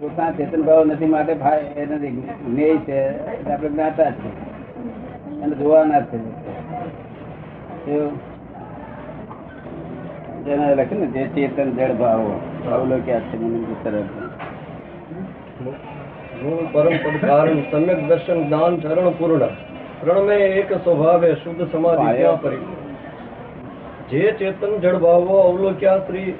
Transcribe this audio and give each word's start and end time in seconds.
પોતાના 0.00 0.30
ચેતન 0.30 0.62
ભાવ 0.62 0.84
નથી 0.84 1.06
માટે 1.06 1.34
જ્ઞેય 1.34 2.76
છે. 2.76 2.98
આપણે 3.52 3.68
જ્ઞાતા 3.68 4.10
છે 4.10 4.30
અને 5.42 5.54
જોવાના 5.56 6.00
છે. 6.00 6.18
જેને 10.44 10.66
લખ્યું 10.74 11.00
ને 11.00 11.06
જે 11.06 11.22
ચેતન 11.34 11.70
જળ 11.70 11.92
ભાવો. 11.92 12.30
અવલોક્યા 12.72 13.20
છે? 13.20 13.36
મને 13.38 13.76
સરળ 13.84 14.06
મૂળ 16.42 16.66
પરમ 16.72 16.94
કારણ 17.26 17.58
સમ્યક 17.70 18.00
દર્શન 18.08 18.38
જ્ઞાન 18.44 18.74
ચરણ 18.76 19.10
પૂર્ણ. 19.10 19.48
પ્રણમે 20.00 20.36
એક 20.60 20.70
સ્વભાવે 20.84 21.30
શુદ્ધ 21.34 21.62
સમાધિ 21.72 22.22
પરી 22.42 22.62
જે 24.10 24.22
ચેતન 24.38 24.72
જળ 24.78 24.96
ભાવો 24.96 25.36
અવલોક્યા 25.40 25.98
શ્રી 26.06 26.30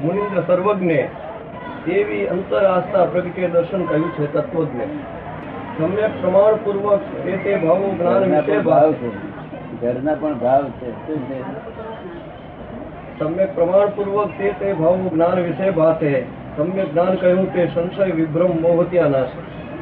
મુનિન્દ્ર 0.00 0.40
સર્વજ્ઞે 0.46 1.02
તેવી 1.86 2.26
અંતર 2.26 2.64
આસ્થા 2.64 3.04
પ્રગટે 3.04 3.48
દર્શન 3.48 3.84
કહ્યું 3.84 4.12
છે 4.12 4.32
તત્વજ્ઞ. 4.32 4.80
તમને 5.78 6.06
પ્રમાણ 6.20 6.54
પૂર્વક 6.64 7.00
તે 7.24 7.36
તે 7.36 7.56
ભાવો 7.56 7.94
જ્ઞાન 7.98 8.24
વિશે 8.24 8.58
ભાવ 8.58 8.92
છે. 8.92 9.10
ઘરના 9.80 10.14
પણ 10.14 10.38
ભાવ 10.38 10.64
છે. 10.64 10.90
શું 10.90 11.28
છે? 11.28 11.40
સમ્યક 13.18 13.54
પ્રમાણ 13.54 13.86
પૂર્વક 13.86 14.30
તે 14.38 14.52
તે 14.60 14.72
ભાવો 14.72 15.08
જ્ઞાન 15.12 15.38
વિશે 15.38 15.70
ભાતે 15.70 16.24
તમને 16.56 16.84
જ્ઞાન 16.84 17.14
કહ્યું 17.14 17.52
તે 17.52 17.66
સંશય 17.74 18.04
વિભ્રમ 18.04 18.50
મોહત્યા 18.60 19.08
નાશ 19.08 19.28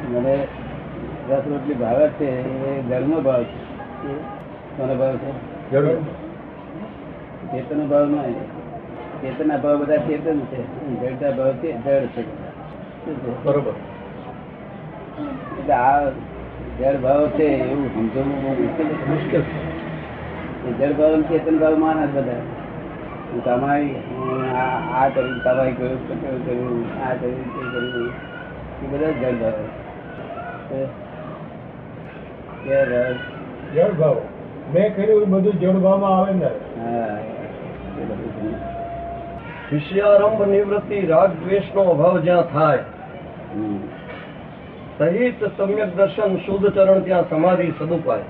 મને 0.09 0.47
દસ 1.29 1.41
રોટલી 1.47 1.73
ભાવે 1.73 2.07
છે 2.07 2.29
એ 2.67 2.81
ઘરનો 2.81 3.21
ભાવ 3.21 3.43
છે. 3.43 3.61
કોનો 4.77 4.95
ભાવ 4.95 5.15
છે? 5.15 5.31
ચેતનનો 7.51 7.85
ભાવ 7.85 8.05
નહીં 8.05 8.60
ચેતનના 9.21 9.57
ભાવ 9.57 9.75
બધા 9.77 9.97
ચેતન 9.97 10.39
છે. 10.39 10.61
જડતા 11.01 11.31
ભાવ 11.31 11.51
છે 11.51 11.69
જડ 11.83 12.05
છે 12.05 12.23
બરોબર. 13.43 13.73
એટલે 15.59 15.73
આ 15.73 16.09
જળ 16.79 16.97
ભાવ 16.97 17.27
છે 17.27 17.43
એવું 17.43 17.87
સમજવું 17.93 18.39
મુશ્કેલ 19.09 19.41
છે. 19.41 20.79
જળ 20.79 20.93
ભાવ 20.93 21.21
ચેતન 21.21 21.57
ભાવ 21.57 21.77
માને 21.77 22.05
બધા. 22.05 22.41
હું 23.33 23.43
કમાઈ 23.43 23.95
આ 24.95 25.09
કર્યું 25.09 25.39
કમાઈ 25.43 25.73
કર્યું 25.73 25.99
પેટ્રોલ 26.07 26.39
કર્યું 26.45 26.79
આ 27.03 27.13
કર્યું 27.13 27.45
તે 27.53 27.61
કર્યું 27.73 28.09
એ 28.81 28.85
બધા 28.91 29.11
જળ 29.21 29.35
ભાવ 29.41 29.57
જળ 33.75 33.91
ભાવ. 33.91 34.17
મેં 34.73 34.95
કર્યું 34.95 35.29
બધું 35.29 35.59
જળ 35.59 35.79
ભાવમાં 35.79 36.17
આવે 36.17 36.33
ને. 36.33 36.45
હા. 36.45 37.17
વિષયારંભ 39.71 40.47
નિવૃત્તિ 40.47 41.05
રાગ 41.07 41.29
દ્વેષનો 41.29 41.83
અભાવ 41.83 42.19
જ્યાં 42.19 42.41
થાય 42.41 42.83
સહિત 44.97 45.43
સમ્યક 45.57 45.95
દર્શન 45.97 46.35
શુદ્ધ 46.37 46.67
ચરણ 46.73 46.99
ત્યાં 46.99 47.29
સમાધિ 47.29 47.67
સદુપાય. 47.79 48.25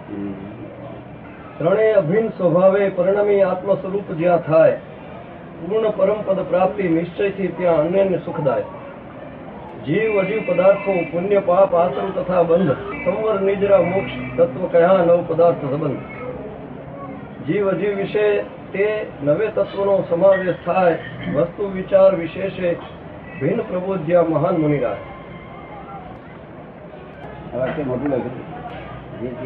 ત્રણેય 1.57 1.93
અભિન્ન 1.93 2.29
સ્વભાવે 2.29 2.89
પરિણમી 2.89 3.41
આત્મ 3.41 3.73
સ્વરૂપ 3.73 4.11
જ્યાં 4.11 4.37
થાય 4.37 4.77
પૂર્ણ 5.61 5.89
પરમપદ 5.89 6.39
પ્રાપ્તિ 6.49 6.83
નિશ્ચયથી 6.87 7.47
ત્યાં 7.47 7.77
અન્યને 7.77 8.17
સુખદાય. 8.25 8.63
જીવ 9.85 10.19
અજીવ 10.19 10.41
પદાર્થો 10.47 10.93
પુણ્ય 11.11 11.39
પાપ 11.39 11.75
આશ્રમ 11.75 12.09
તથા 12.15 12.43
બંધ 12.43 12.71
સંવર 13.05 13.41
નિજરા 13.41 13.81
મોક્ષ 13.81 14.11
તત્વ 14.37 14.65
કયા 14.71 15.03
નવ 15.05 15.21
પદાર્થ 15.27 15.61
સંબંધ? 15.65 15.97
જીવ 17.47 17.69
અજીવ 17.69 17.97
વિશે 17.97 18.27
તે 18.73 19.05
નવે 19.23 19.47
તત્વનો 19.47 19.95
સમાવેશ 20.09 20.59
થાય 20.65 20.97
વસ્તુ 21.35 21.71
વિચાર 21.71 22.15
વિશેષે 22.15 22.69
ભિન્ન 23.41 23.61
પ્રબોધ્યા 23.61 24.23
મહાન 24.29 24.55
મુનિરાય. 24.57 25.01
મોટું 27.87 28.11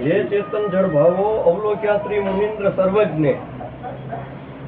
જે 0.04 0.23
ચેતન 0.23 0.67
જળ 0.67 0.88
ભાવો 0.88 1.28
અવલોક્યા 1.52 1.98
શ્રી 1.98 2.20
મુનિન્દ્ર 2.20 2.70
સર્વજ્ઞે. 2.70 3.33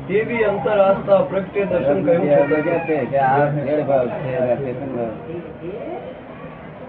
તેવી 0.07 0.43
અંતર 0.43 0.79
આસ્થા 0.79 1.21
પ્રગટે 1.21 1.65
દર્શન 1.65 1.99
કહ્યું 2.05 2.87
છે. 2.87 2.97
કે 3.05 3.17
આ 3.17 3.45
જળ 3.45 3.81
ભાવ 3.81 4.07
છે 4.07 4.33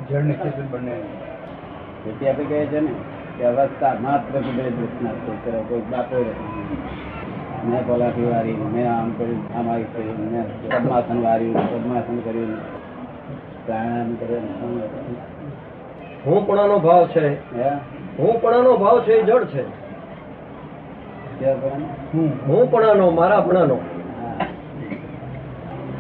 જળ 0.09 0.23
ને 0.23 0.33
ચેતન 0.33 0.67
બંને. 0.71 0.97
તેથી 2.05 2.29
આપણે 2.29 2.45
કહે 2.45 2.67
છે 2.67 2.81
ને 2.81 2.93
કે 3.39 3.45
અવસ્થા 3.45 3.95
માત્ર 4.01 4.41
કુદરત 4.41 4.77
કોઈ 5.27 5.37
કરે 5.45 5.61
કોઈ 5.69 5.81
બાપો 5.81 6.25
મેં 7.65 7.87
પલાઠી 7.87 8.25
વારી 8.25 8.53
મેં 8.53 8.93
આમ 8.93 9.11
કર્યું 9.11 9.59
આમ 9.59 9.69
આવી 9.69 9.83
કર્યું 9.83 10.33
મેં 10.33 10.45
પદ્માસન 10.45 11.23
વાર્યું 11.23 11.55
પદ્માસન 11.55 12.19
કર્યું. 12.19 12.57
પ્રાણાયામ 13.67 14.15
કર્યું 14.15 15.39
હું 16.27 16.47
પણાનો 16.47 16.79
ભાવ 16.79 17.07
છે. 17.07 17.57
હે? 17.57 17.71
હું 18.19 18.43
પણાનો 18.43 18.77
ભાવ 18.77 19.03
છે 19.03 19.13
એ 19.13 19.23
જળ 19.23 19.45
છે? 19.45 19.63
હું 22.47 22.71
પણાનો 22.71 23.11
મારા 23.11 23.41
પણાનો 23.41 23.75
હા. 23.75 24.47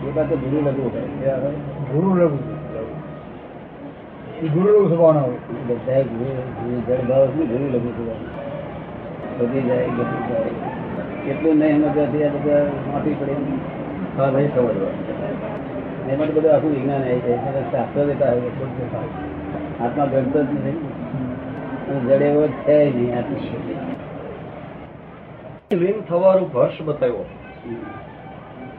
એ 0.06 0.10
પાસે 0.14 0.36
ગુરુ 0.36 0.64
હોય? 0.66 1.02
ગુરુ 1.92 2.14
લઘુ. 2.14 2.38
ગુરુ 4.48 4.68
લઘુ 4.68 4.96
થવાનો 4.96 5.20
બધા 5.68 6.02
ગુરુ 6.02 6.30
ગુરુ 6.34 6.80
જળ 6.80 7.08
ભાવ 7.08 7.26
છે 7.26 7.46
ગુરુ 7.46 7.68
લઘુ 7.68 7.88
પડે 7.88 9.44
બધી 9.44 9.62
જાય 9.62 9.88
બધી 9.88 10.32
જાય. 10.32 10.87
કેટલું 11.28 11.58
નહીં 11.58 11.76
સમજવાથી 11.76 12.24
આ 12.24 12.28
બધા 12.28 12.66
માફી 12.92 13.16
પડે. 13.20 13.32
હા 14.18 14.30
નહીં 14.30 14.54
સમજવા 14.54 16.12
એમાં 16.12 16.34
બધું 16.34 16.54
આખું 16.54 16.70
વિજ્ઞાન 16.70 17.02
આવી 17.02 17.20
જાય 17.20 17.62
શાસ્ત્ર 17.72 18.04
દેતા 18.04 18.28
હોય. 18.28 18.40
આત્મા 19.80 20.04
ગણતો 20.04 20.42
જ 20.42 20.52
નથી. 20.52 20.88
અને 22.14 22.26
એવો 22.26 22.46
છે 22.46 22.94
નહીં 22.94 23.18
આત્મા 23.18 23.38
લીન 25.72 26.00
થવાનું 26.00 26.50
હર્ષ 26.54 26.84
બતાવ્યો. 26.84 27.24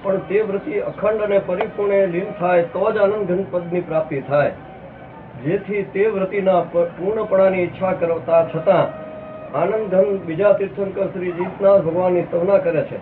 પણ 0.04 0.18
તે 0.18 0.42
વૃત્તિ 0.42 0.80
અખંડ 0.80 1.22
અને 1.22 1.40
પરિપૂર્ણ 1.40 2.08
લીન 2.08 2.26
થાય 2.40 2.62
તો 2.62 2.92
જ 2.92 2.98
આનંદ 2.98 3.28
ઘન 3.28 3.46
પદની 3.52 3.82
પ્રાપ્તિ 3.82 4.22
થાય. 4.22 4.52
જેથી 5.44 5.84
તે 5.84 6.08
વૃત્તિના 6.08 6.62
પૂર્ણપણાની 6.62 7.64
ઈચ્છા 7.64 7.92
કરતા 7.92 8.48
છતાં 8.56 9.09
આનંદ 9.52 9.94
બીજા 10.26 10.54
તીર્થંકર 10.54 11.06
શ્રી 11.14 11.32
જીતનાથ 11.32 11.86
ભગવાનની 11.86 12.24
સ્તવના 12.24 12.58
કરે 12.60 12.82
છે. 12.84 12.98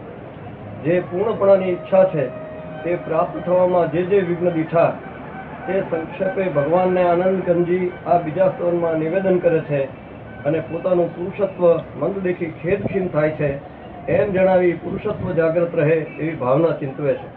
જે 0.83 0.93
પૂર્ણપણાની 1.09 1.71
ઈચ્છા 1.71 2.03
છે, 2.05 2.23
તે 2.83 2.91
પ્રાપ્ત 3.05 3.39
થવામાં 3.45 3.89
જે 3.91 4.03
જે 4.03 4.19
વિઘ્ન 4.21 4.49
દીઠા, 4.49 4.91
તે 5.65 5.81
સંક્ષેપે 5.81 6.45
ભગવાનને 6.55 7.03
આનંદ 7.03 7.41
ગંજી 7.47 7.89
આ 8.05 8.19
બીજા 8.19 8.47
સ્તવનમાં 8.51 8.99
નિવેદન 8.99 9.39
કરે 9.39 9.59
છે 9.69 9.81
અને 10.45 10.59
પોતાનું 10.69 11.09
પુરુષત્વ 11.15 11.65
મંદ 11.99 12.23
દેખી 12.23 12.53
ખેદક્ષીણ 12.61 13.09
થાય 13.09 13.33
છે 13.39 13.49
એમ 14.09 14.31
જણાવી 14.31 14.79
પુરુષત્વ 14.83 15.33
જાગ્રત 15.35 15.75
રહે 15.75 15.97
એવી 15.97 16.35
ભાવના 16.35 16.77
ચિંતવે 16.79 17.13
છે. 17.13 17.27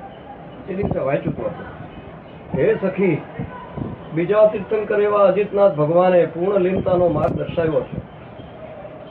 એ 0.69 0.73
રીતે 0.75 1.01
વાંચ્યું 1.01 1.35
હતું 1.35 1.53
હે 2.55 2.69
સખી, 2.83 3.19
બીજા 4.15 4.47
તીર્થંકર 4.47 5.01
એવા 5.01 5.27
અજીતનાથ 5.27 5.75
ભગવાને 5.75 6.23
પૂર્ણ 6.29 6.63
લીનતાનો 6.63 7.09
માર્ગ 7.09 7.35
દર્શાવ્યો 7.35 7.85
છે. 7.91 7.99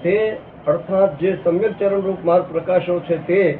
તે 0.03 0.37
અર્થાત 0.67 1.19
જે 1.19 1.37
સમ્યક 1.43 1.79
ચરણરૂપ 1.79 2.25
માર્ગ 2.25 2.45
પ્રકાશો 2.51 2.99
છે 2.99 3.27
તે 3.27 3.57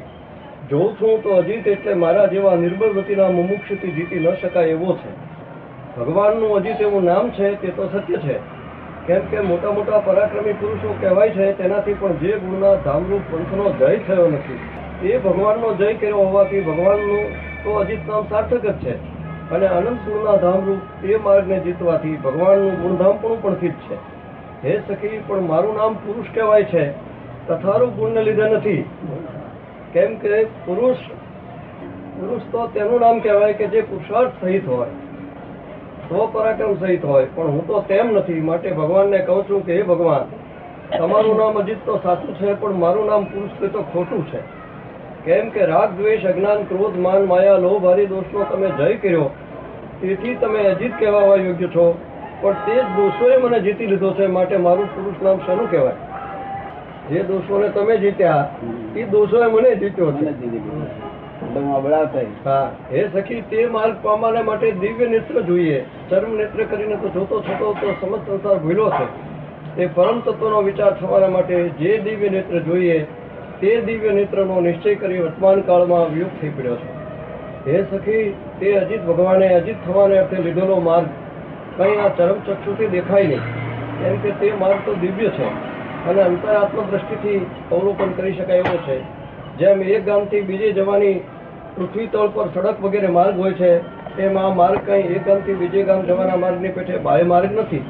જોઉં 0.70 0.94
છું 0.94 1.22
તો 1.22 1.30
અજીત 1.30 1.66
એટલે 1.66 1.94
મારા 1.94 2.26
જેવા 2.26 2.54
નિર્બળ 2.54 2.88
વૃત્તિના 2.88 3.30
મુમુક્ષથી 3.30 3.90
જીતી 3.90 4.18
ન 4.18 4.34
શકાય 4.34 4.66
એવો 4.66 4.96
છે. 4.96 5.30
ભગવાનનું 6.00 6.56
અજીત 6.56 6.80
એવું 6.80 7.04
નામ 7.04 7.30
છે, 7.30 7.62
તે 7.62 7.68
તો 7.68 7.88
સત્ય 7.92 8.16
છે. 8.16 8.38
કેમ 9.06 9.20
કે 9.20 9.40
મોટા 9.40 9.70
મોટા 9.70 9.98
પરાક્રમી 9.98 10.52
પુરુષો 10.52 10.96
કહેવાય 11.00 11.30
છે, 11.30 11.52
તેનાથી 11.52 11.94
પણ 11.94 12.12
જે 12.12 12.32
ગુણના 12.32 12.74
ધામરૂપ 12.74 13.20
પંથનો 13.30 13.74
જય 13.78 13.96
થયો 13.96 14.28
નથી. 14.28 14.58
એ 15.08 15.18
ભગવાનનો 15.18 15.74
જય 15.74 15.94
કર્યો 15.94 16.16
હોવાથી 16.16 16.60
ભગવાનનું 16.60 17.32
તો 17.64 17.70
અજીત 17.72 17.98
નામ 18.08 18.24
સાર્થક 18.30 18.66
જ 18.66 18.72
છે. 18.72 18.94
અને 19.50 19.66
અનંત 19.66 19.98
ગુણના 20.08 20.36
ધામરૂપ 20.36 21.04
એ 21.04 21.16
માર્ગને 21.16 21.60
જીતવાથી 21.60 22.16
ભગવાનનું 22.16 22.82
ગુણધામપણું 22.82 23.42
પણ 23.42 23.54
સિદ્ધ 23.54 23.74
છે. 23.74 24.19
હે 24.64 24.80
સખી, 24.88 25.22
પણ 25.26 25.40
મારું 25.40 25.76
નામ 25.76 25.94
પુરુષ 25.94 26.26
કહેવાય 26.34 26.64
છે. 26.64 26.90
તથારું 27.48 27.96
ગુણને 27.96 28.22
લીધે 28.22 28.42
નથી. 28.42 28.84
કેમ 29.92 30.16
કે 30.16 30.44
પુરુષ 30.44 30.96
પુરુષ 32.16 32.42
તો 32.52 32.66
તેનું 32.66 33.00
નામ 33.00 33.18
કહેવાય 33.18 33.52
કે 33.52 33.66
જે 33.66 33.80
પુરુષાર્થ 33.80 34.30
સહિત 34.40 34.68
હોય. 34.68 34.88
સ્વપરાક્રમ 36.08 36.74
સહિત 36.74 37.04
હોય. 37.04 37.26
પણ 37.34 37.46
હું 37.46 37.66
તો 37.66 37.80
તેમ 37.88 38.12
નથી. 38.12 38.40
માટે 38.40 38.72
ભગવાનને 38.72 39.18
કહું 39.18 39.42
છું 39.50 39.66
કે 39.66 39.76
હે 39.76 39.82
ભગવાન, 39.82 40.24
તમારું 40.98 41.36
નામ 41.36 41.58
અજીત 41.58 41.76
તો 41.86 42.00
સાચું 42.02 42.34
છે, 42.34 42.54
પણ 42.54 42.72
મારું 42.72 43.06
નામ 43.06 43.24
પુરુષ 43.24 43.50
તે 43.60 43.68
તો 43.68 43.82
ખોટું 43.82 44.26
છે. 44.26 44.40
કેમ 45.24 45.48
કે 45.48 45.64
રાગ, 45.64 45.90
દ્વેષ, 45.90 46.24
અજ્ઞાન, 46.24 46.62
ક્રોધ, 46.62 46.98
માન, 46.98 47.24
માયા, 47.24 47.56
લોભ 47.56 47.84
દોષનો 47.84 48.44
તમે 48.44 48.68
જય 48.68 48.94
કર્યો. 48.96 49.30
તેથી 50.00 50.34
તમે 50.34 50.62
અજીત 50.62 50.92
કહેવા 50.98 51.20
યોગ્ય 51.20 51.66
છો. 51.66 51.98
પણ 52.40 52.52
તે 52.52 52.74
જ 52.74 52.84
દોષોએ 52.96 53.36
મને 53.36 53.60
જીતી 53.60 53.86
લીધો 53.86 54.12
છે 54.12 54.26
માટે 54.26 54.56
મારું 54.56 54.94
પુરુષ 54.94 55.22
નામ 55.22 55.38
શેનું 55.38 55.70
કહેવાય? 55.70 55.94
જે 57.10 57.22
દોષોને 57.22 57.68
તમે 57.68 57.96
જીત્યા 57.96 58.48
એ 58.96 59.02
દોષોએ 59.02 59.46
મને 59.46 59.74
જીત્યો 59.74 60.12
છે. 60.12 60.24
હા 62.44 62.70
હે 62.92 63.08
સખી 63.12 63.40
તે 63.40 63.66
માર્ગ 63.66 63.96
પામવાને 64.02 64.42
માટે 64.42 64.70
દિવ્ય 64.70 65.06
નેત્ર 65.06 65.40
જોઈએ. 65.40 65.84
ચર્મ 66.10 66.36
નેત્ર 66.36 66.64
કરીને 66.64 66.96
તો 66.96 67.08
જોતો 67.08 67.40
છતો 67.40 67.74
તો 67.80 67.94
સમજ 68.00 68.20
સંસાર 68.26 68.58
ભૂલો 68.58 68.90
છે. 68.90 69.04
તે 69.76 69.88
પરમ 69.94 70.20
તત્વનો 70.20 70.62
વિચાર 70.62 70.92
થવાના 70.92 71.28
માટે 71.28 71.68
જે 71.68 71.98
દિવ્ય 71.98 72.28
નેત્ર 72.28 72.58
જોઈએ 72.58 73.06
તે 73.60 73.80
દિવ્ય 73.80 74.10
નેત્રનો 74.10 74.60
નિશ્ચય 74.60 74.94
કરી 74.94 75.18
વર્તમાન 75.18 75.60
કાળમાં 75.60 76.14
વિયુક્ત 76.14 76.40
થઈ 76.40 76.48
પડ્યો 76.48 76.76
છે. 76.76 77.00
હે 77.66 77.84
સખી 77.90 78.34
તે 78.60 78.72
અજીત 78.72 79.06
ભગવાને 79.06 79.54
અજીત 79.54 79.76
થવાને 79.86 80.18
અર્થે 80.18 80.42
લીધેલો 80.42 80.80
માર્ગ 80.80 81.06
કઈ 81.76 81.94
આ 81.96 82.08
ચરમ 82.18 82.38
ચક્ષુથી 82.46 82.90
દેખાય 82.94 83.26
નહીં. 83.26 83.42
કેમ 84.00 84.16
કે 84.22 84.30
તે 84.40 84.48
માર્ગ 84.60 84.80
તો 84.86 84.92
દિવ્ય 85.02 85.28
છે 85.38 85.48
અને 86.10 86.20
અંતરાત્મ 86.22 86.82
દ્રષ્ટિથી 86.90 87.40
અવલોકન 87.72 88.10
કરી 88.18 88.34
શકાય 88.34 88.62
એવો 88.64 88.76
છે. 88.88 88.98
જેમ 89.58 89.82
એક 89.84 90.02
ગામથી 90.06 90.42
બીજે 90.50 90.68
જવાની 90.72 91.16
પૃથ્વી 91.76 92.08
તળ 92.12 92.28
પર 92.34 92.46
સડક 92.54 92.76
વગેરે 92.84 93.10
માર્ગ 93.16 93.34
હોય 93.38 93.54
છે 93.60 93.70
તેમ 94.16 94.38
આ 94.38 94.52
માર્ગ 94.60 94.80
કઈ 94.86 95.02
એક 95.16 95.22
ગામથી 95.26 95.56
બીજે 95.62 95.80
ગામ 95.88 96.00
જવાના 96.02 96.38
માર્ગની 96.44 96.74
પેઠે 96.76 97.02
બાહ્ય 97.08 97.26
માર્ગ 97.32 97.50
નથી 97.58 97.82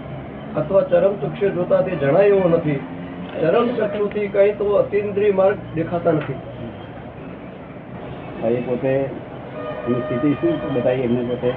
અથવા 0.56 0.85
ચરમ 0.93 1.15
ચક્ષુ 1.23 1.53
જોતા 1.59 1.82
તે 1.88 1.93
જણાય 1.97 2.32
એવો 2.32 2.49
નથી. 2.49 2.81
ચરમ 3.41 3.67
ચક્ષુથી 3.77 4.29
કઈ 4.37 4.50
તો 4.59 4.67
અતિન્દ્રિય 4.75 5.32
માર્ગ 5.43 5.59
દેખાતા 5.75 6.12
નથી. 6.12 6.38
પોતે 8.67 8.93
સ્થિતિ 10.00 10.31
શું 10.41 10.55
બતાવી 10.75 11.03
એમને 11.03 11.23
પોતે? 11.31 11.50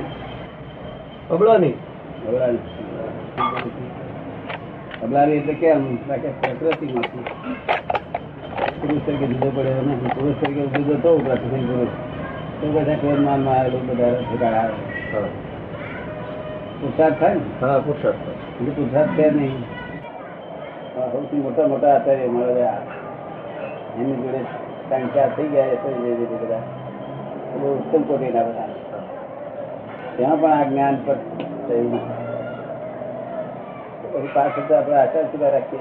અબળાની 1.31 1.73
અબળાની 5.03 5.37
એટલે 5.37 5.53
કેમ? 5.53 5.81
પ્રકૃતિ 6.07 6.85
માંથી 6.95 7.25
પુરુષ 8.81 9.01
તરીકે 9.05 9.25
જુદો 9.31 9.49
પડ્યો 9.55 9.81
નહીં. 9.87 9.99
પુરુષ 10.15 10.37
તરીકે 10.41 10.63
જુદો 10.75 10.95
તો 11.03 11.11
પ્રકૃતિ 11.25 11.59
પુરુષ 11.69 11.93
તો 12.59 12.65
બધા 12.73 12.97
ક્રોધમાનમાં 13.01 13.55
આવેલું 13.59 13.83
બધા 13.87 14.11
ઠેકાણા 14.19 14.63
આવે. 14.63 15.29
પુરસાદ 16.79 17.13
થાય 17.19 17.35
ને? 17.35 17.45
હા 17.61 17.77
પુરુષાર્થ 17.85 18.23
એટલે 18.29 18.71
પુરસાદ 18.77 19.07
છે 19.17 19.25
નહીં. 19.29 19.57
સૌથી 20.95 21.41
મોટા 21.45 21.67
મોટા 21.67 21.93
આચાર્ય 21.95 22.27
મળે 22.27 22.53
એની 23.99 24.17
જોડે 24.23 24.41
ત્રણ 24.89 25.07
ચાર 25.15 25.29
થઈ 25.37 25.49
ગયા 25.53 25.73
એ 25.73 25.77
તો 25.83 25.89
જે 26.03 26.11
બધા. 26.41 26.63
એ 27.53 27.55
બહુ 27.61 27.67
ઉત્તમ 27.77 28.01
કોટીના 28.09 28.45
બધા. 28.49 28.69
ત્યાં 30.17 30.37
પણ 30.41 30.53
આ 30.53 30.63
જ્ઞાન 30.63 30.95
પર 31.05 31.17
થયું 31.67 31.91
પછી 34.13 34.73
આપણે 34.73 34.95
આચાર 34.95 35.23
સુધા 35.23 35.49
રાખીએ. 35.49 35.79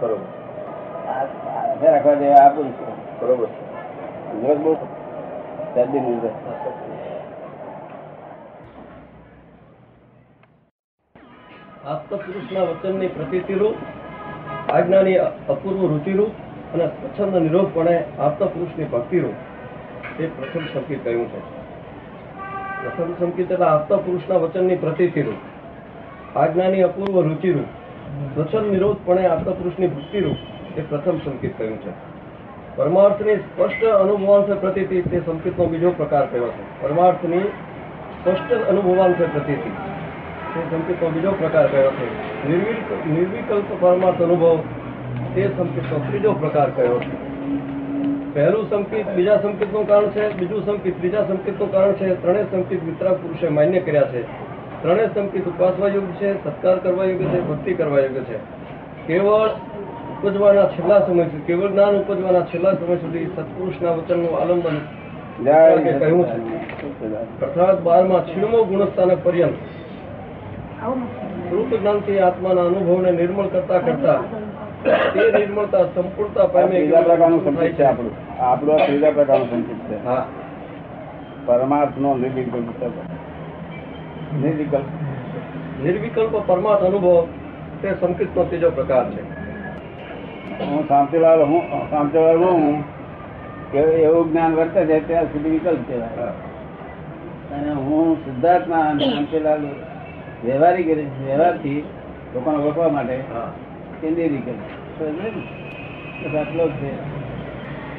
બરોબર. 0.00 0.26
આચાર 1.10 1.92
રાખવા 1.92 2.14
જેવા 2.14 2.36
આ 2.36 2.48
પુરુષો 2.48 2.86
બરોબર. 3.20 3.46
જોર 4.40 4.56
બહુ 4.56 4.74
શરદી 5.74 6.00
નહીં 6.00 6.20
આપતા 11.86 12.16
વચનની 12.62 13.08
પ્રતીતિરૂપ 13.08 13.74
આજ્ઞાની 14.72 15.16
અપૂર્વ 15.48 15.86
રૂચિરૂપ 15.86 16.30
અને 16.74 16.86
સ્વચ્છંદ 16.86 17.36
નિરોગપણે 17.36 18.04
આપતા 18.18 18.46
પુરુષની 18.46 18.84
ભક્તિરૂપ. 18.84 19.34
તે 20.18 20.26
પ્રથમ 20.26 20.66
સંકેત 20.72 21.04
કહ્યું 21.04 21.28
છે. 21.28 21.65
પ્રથમ 22.82 23.30
એટલે 23.38 23.64
આપતા 23.66 23.96
પુરુષના 23.96 24.36
વચનની 24.36 24.76
પ્રતીતિરૂપ 24.76 26.38
આજ્ઞાની 26.38 26.82
અપૂર્વ 26.82 27.20
રુચિરૂપ. 27.20 27.68
વચન 28.38 28.70
નિરોધપણે 28.70 29.26
આપતા 29.26 29.50
પુરુષની 29.50 29.86
ભક્તિરૂપ 29.86 30.36
એ 30.78 30.80
પ્રથમ 30.80 31.18
સંકેત 31.18 31.58
કહ્યું 31.58 31.76
છે. 31.76 31.90
પરમાર્થની 32.76 33.36
સ્પષ્ટ 33.36 33.84
અનુભવાંશ 33.84 34.50
પ્રતીતિ 34.60 35.02
તે 35.02 35.20
સંકેતનો 35.20 35.66
બીજો 35.66 35.90
પ્રકાર 35.90 36.26
કહેવાય 36.26 36.48
છે. 36.48 36.82
પરમાર્થની 36.82 37.40
સ્પષ્ટ 37.40 38.52
અનુભવાંશ 38.52 39.16
પ્રતીતિ 39.16 39.70
તે 40.54 40.60
સંકેતનો 40.70 41.08
બીજો 41.08 41.32
પ્રકાર 41.32 41.66
કયો 41.66 41.90
છે. 41.90 42.48
નિર્વિકલ્પ 43.06 43.64
પરમાર્થ 43.80 44.22
અનુભવ 44.22 44.58
તે 45.34 45.48
સંકેતનો 45.56 45.98
ત્રીજો 45.98 46.32
પ્રકાર 46.32 46.70
કયો 46.70 46.98
છે. 46.98 47.25
પહેલું 48.36 48.64
સંકેત 48.70 49.06
બીજા 49.16 49.36
સંકેતનું 49.36 49.84
કારણ 49.88 50.08
છે 50.08 50.24
બીજું 50.38 50.66
સંકેત 50.66 50.98
ત્રીજા 50.98 51.22
સંકેતનું 51.28 51.72
કારણ 51.72 51.92
છે 51.92 52.08
ત્રણેય 52.22 52.44
સંકેત 52.50 52.82
વિતરાગ 52.84 53.16
પુરુષે 53.22 53.48
માન્ય 53.48 53.80
કર્યા 53.80 54.02
છે. 54.02 54.22
ત્રણેય 54.82 55.08
સંકેત 55.14 55.46
ઉપાસવા 55.46 55.88
યોગ્ય 55.88 56.16
છે 56.20 56.34
સત્કાર 56.44 56.76
કરવા 56.78 57.04
યોગ્ય 57.04 57.24
છે 57.24 57.40
ભક્તિ 57.40 57.74
કરવા 57.74 58.00
યોગ્ય 58.00 58.20
છે. 58.20 58.38
કેવળ 59.06 59.50
ઉપજવાના 60.24 60.66
છેલ્લા 60.66 61.00
સમય 61.06 61.24
સુધી 61.24 61.46
કેવળ 61.46 61.70
જ્ઞાન 61.70 61.96
ઉપજવાના 61.96 62.40
છેલ્લા 62.40 62.74
સમય 62.74 62.96
સુધી 62.96 63.26
સત્પુરુષના 63.36 63.90
વચનનું 63.90 64.34
આલંબન 64.40 64.76
કહ્યું 65.98 66.24
છે. 66.26 66.36
અર્થાત 67.44 67.78
બારમાં 67.80 68.22
છીણમો 68.26 68.58
ગુણસ્થાનક 68.64 69.24
પર્યંત 69.24 69.56
શ્રુત 71.48 71.70
જ્ઞાનથી 71.80 72.18
આત્માના 72.18 72.66
અનુભવને 72.66 73.10
નિર્મળ 73.12 73.48
કરતા 73.48 73.78
કરતા 73.78 74.20
તે 74.84 75.38
નિર્મળતા 75.38 75.84
સંપૂર્ણતા 75.84 76.46
પામે 76.46 76.70
ત્રીજા 76.70 77.00
પ્રકારનું 77.00 77.44
સંકેત 77.44 77.72
છે. 77.72 77.82
આપણું. 77.82 78.42
આપણું 78.42 78.74
આ 78.74 78.86
ત્રીજા 78.86 79.10
પ્રકારનું 79.10 79.50
સંકેત 79.50 79.76
છે. 79.76 80.04
હા. 80.04 80.26
પરમાર્થ 81.46 81.98
નો 81.98 82.16
નિર્વિકલ્પ 82.16 82.82
નિર્વિકલ્પ. 84.34 84.84
નિર્વિકલ્પ 85.84 86.36
પરમાર્થ 86.46 86.82
અનુભવ 86.82 87.26
તે 87.82 87.94
સંકેતનો 88.00 88.44
ત્રીજો 88.44 88.70
પ્રકાર 88.70 89.10
છે. 89.10 89.22
હું 90.64 90.88
શાંતિલાલ 90.88 91.42
હું 91.42 91.90
શાંતિલાલ 91.90 92.36
હું 92.36 92.84
કે 93.72 93.78
એવું 93.78 94.30
જ્ઞાન 94.30 94.54
વર્તે 94.54 94.86
છે 94.86 95.08
ત્યાં 95.08 95.24
સુધી 95.24 95.50
વિકલ્પ 95.50 95.78
કહેવાય. 95.88 96.28
અને 97.56 97.72
હું 97.72 98.24
સિદ્ધાર્થના 98.24 98.80
અને 98.80 99.04
શાંતિલાલ 99.04 99.60
વ્યવહારિક 100.44 100.86
વ્યવહારથી 101.26 101.84
લોકોને 102.34 102.58
ઓળખવા 102.58 102.88
માટે 102.88 103.16
હા. 103.16 103.52
કેન્દ્રીય 104.00 104.28
વિકલ્પ 104.28 106.36
આટલો 106.36 106.68
જ 106.68 106.72
છે. 106.72 107.16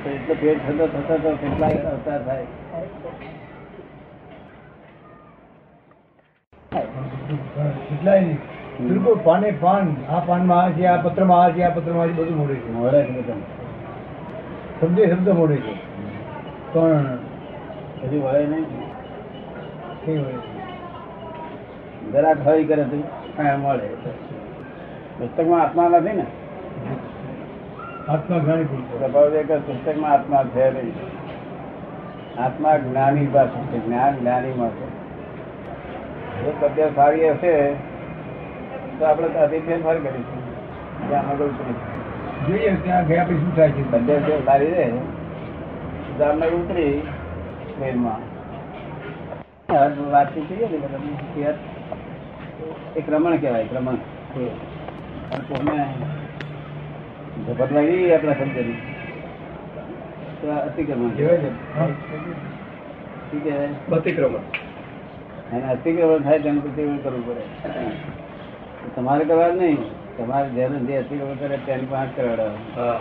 એટલો 0.10 0.36
પેટ 0.40 0.68
થતો 0.68 0.88
થતો 0.88 1.18
તો 1.18 1.32
કેટલાય 1.32 1.74
અવતાર 1.74 2.24
થાય. 2.24 2.46
કેટલાય 7.90 8.22
નહીં. 8.22 8.38
બિલકુલ 8.80 9.20
પાને 9.24 9.52
પાન. 9.52 9.96
આ 10.10 10.20
પાનમાં 10.20 10.64
આ 10.64 10.70
છે 10.70 10.86
આ 10.86 10.98
પત્રમાં 10.98 11.44
આ 11.44 11.50
છે 11.50 11.62
આ 11.62 11.70
પત્રમાં 11.70 12.04
આ 12.04 12.06
બધું 12.06 12.38
મોડે 12.38 12.56
છે. 12.56 12.72
મોડે 12.72 13.04
છે 13.04 13.12
બધા. 13.12 13.34
શબ્દે 14.82 15.08
શબ્દ 15.08 15.30
મોડે 15.30 15.56
છે. 15.56 15.74
પણ 16.74 17.18
હજી 18.04 18.20
વળે 18.20 18.46
નહીં. 18.46 18.66
કઈ 20.06 20.24
જરાક 22.12 22.46
હોય 22.46 22.64
કરે 22.64 22.84
તો 22.84 23.04
કાંઈ 23.38 23.58
મળે 23.58 23.88
પુસ્તકમાં 25.20 25.62
આત્મા 25.62 25.88
નથી 25.90 26.18
ને? 26.18 26.26
આત્મા 28.10 28.38
જ્ઞાની 28.38 28.64
પુસ્તકમાં 28.64 30.12
આત્મા 30.12 30.44
છે 30.44 30.74
નહીં. 30.74 30.94
આત્મા 32.42 32.78
જ્ઞાની 32.78 33.26
પાસે 33.26 33.64
છે. 33.64 33.86
જ્ઞાન 33.86 34.16
જ્ઞાનીમાં 34.16 34.70
છે. 34.70 34.86
જો 36.44 36.54
તબિયત 36.62 36.96
સારી 36.96 37.30
હશે 37.30 37.74
તો 39.00 39.06
આપણે 39.06 39.28
ત્યાંથી 39.28 39.60
ફેરફાર 39.60 39.96
કરીશું. 39.96 40.42
ત્યાં 41.10 41.28
આગળ 41.28 41.46
ઉતરીશું. 41.46 42.48
જોઈએ 42.48 42.76
ત્યાં 42.76 43.08
ગયા 43.08 43.24
પછી 43.24 43.34
શું 43.34 43.56
થાય 43.56 43.72
છે? 43.72 43.92
તબિયત 43.92 44.46
સારી 44.46 44.72
રહે 44.72 44.92
જામનગર 46.20 46.50
ઉતરી 46.50 47.02
ટ્રેનમાં. 47.80 48.38
વાતચીત 50.12 50.50
કરીએ 50.50 50.68
ને 50.72 50.78
બધા. 50.78 51.54
એક 52.96 53.10
રમણ 53.10 53.38
કહેવાય 53.38 53.66
રમણ. 53.74 53.94
ઝપટ 57.46 57.72
લાગી 57.72 58.12
આપણા 58.12 58.36
શબ્દની 58.36 58.78
તો 60.38 60.46
આ 60.50 60.62
અતિક્રમણ 60.62 61.12
કહેવાય 61.12 61.40
છે 61.40 61.50
હા. 61.74 61.88
શું 63.26 63.40
કહેવાય 63.42 63.70
અતિક્રમણ 63.98 64.46
અને 65.52 65.66
અતિક્રમણ 65.70 66.24
થાય 66.24 66.40
તેનું 66.40 66.62
પ્રતિક્રમણ 66.64 67.02
કરવું 67.02 67.24
પડે 67.28 67.44
તો 68.82 68.88
તમારે 68.96 69.24
કરવા 69.26 69.52
નહીં 69.56 69.80
તમારે 70.18 70.48
જેને 70.54 70.78
જે 70.86 70.96
અતિક્રમણ 71.00 71.40
કરે 71.42 71.58
તેની 71.66 71.90
પાંચ 71.90 72.12
કરાવડાવે 72.16 72.60
હા 72.76 72.98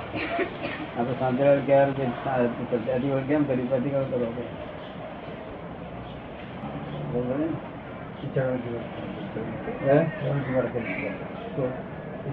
આપણે 0.93 1.15
શાંતિલાલ 1.19 1.61
કહેવાનું 1.65 1.97
કે 1.97 2.05
અતિક્રમણ 2.35 3.29
કેમ 3.29 3.43
કર્યું 3.47 3.69
પ્રતિક્રમણ 3.69 4.11
કરવો 4.11 4.29
પડે 4.31 4.45
બરોબર 7.13 7.41
હે? 12.27 12.33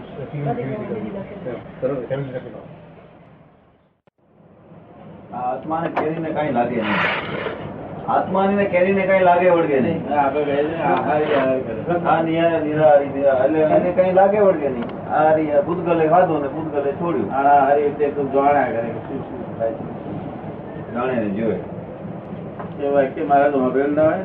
આત્માને 5.33 5.87
કેરીને 5.87 6.29
કાંઈ 6.29 6.51
લાગે 6.51 6.75
નહીં. 6.75 8.11
આત્માને 8.11 8.65
કેરીને 8.65 9.07
કાંઈ 9.07 9.19
લાગે 9.19 9.49
વળગે 9.49 9.79
નહીં. 9.79 10.09
એને 13.77 13.91
કાંઈ 13.91 14.13
લાગે 14.13 14.39
વળગે 14.39 14.69
નહીં. 14.69 15.09
હારી 15.09 15.51
ભૂતગલે 15.65 16.07
ખાધો 16.07 16.39
ને 16.39 16.47
ભૂતગલે 16.47 16.91
છોડ્યું. 16.91 17.33
આહારી 17.33 17.83
રીતે 17.83 18.07
તું 18.07 18.31
જાણ્યા 18.31 18.63
કરે 18.63 18.87
શું 18.87 19.19
શું 19.23 19.59
થાય 19.59 19.71
જાણે 20.93 21.13
ને 21.13 21.29
જોવે. 21.29 21.59
એ 22.85 22.89
વાક્ય 22.89 23.23
મારા 23.23 23.49
તો 23.49 23.59
મોબાઈલ 23.59 23.95
ના 23.95 24.03
હોય 24.03 24.17
ને. 24.17 24.23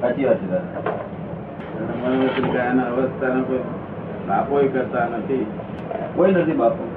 સાચી 0.00 0.24
વાત 0.24 0.36
છે 0.36 0.46
દાદા 0.50 0.80
કે 2.26 2.58
અવસ્થાનો 2.82 3.44
કોઈ 3.44 3.58
લાભોય 4.28 4.68
કરતા 4.68 5.08
નથી. 5.08 5.46
કોઈ 6.14 6.32
નથી 6.32 6.52
બાપો. 6.52 6.88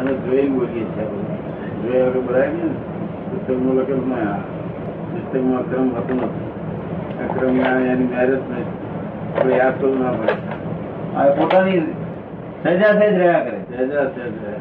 અને 0.00 0.12
જોઈ 0.12 0.48
બોલીએ 0.48 0.84
છીએ 0.84 1.04
આપણે. 1.04 2.38
ને. 2.38 2.70
લખેલું 3.80 4.08
પુસ્તકમાં 5.10 5.60
હતું 5.98 6.16
નથી. 6.16 6.50
એની 7.88 8.04
મેરેજ 8.04 8.38
નહીં 8.50 8.64
કોઈ 9.42 9.58
યાદ 9.58 9.80
કરવું 9.80 10.00
ના 10.00 10.10
પડે. 10.12 10.32
આ 11.16 11.30
પોતાની 11.30 11.80
સજા 12.62 12.98
સહેજ 12.98 13.18
રહ્યા 13.18 13.44
કરે. 13.44 13.76
સહેજા 13.76 14.04
સહેજ 14.04 14.32
રહે. 14.44 14.54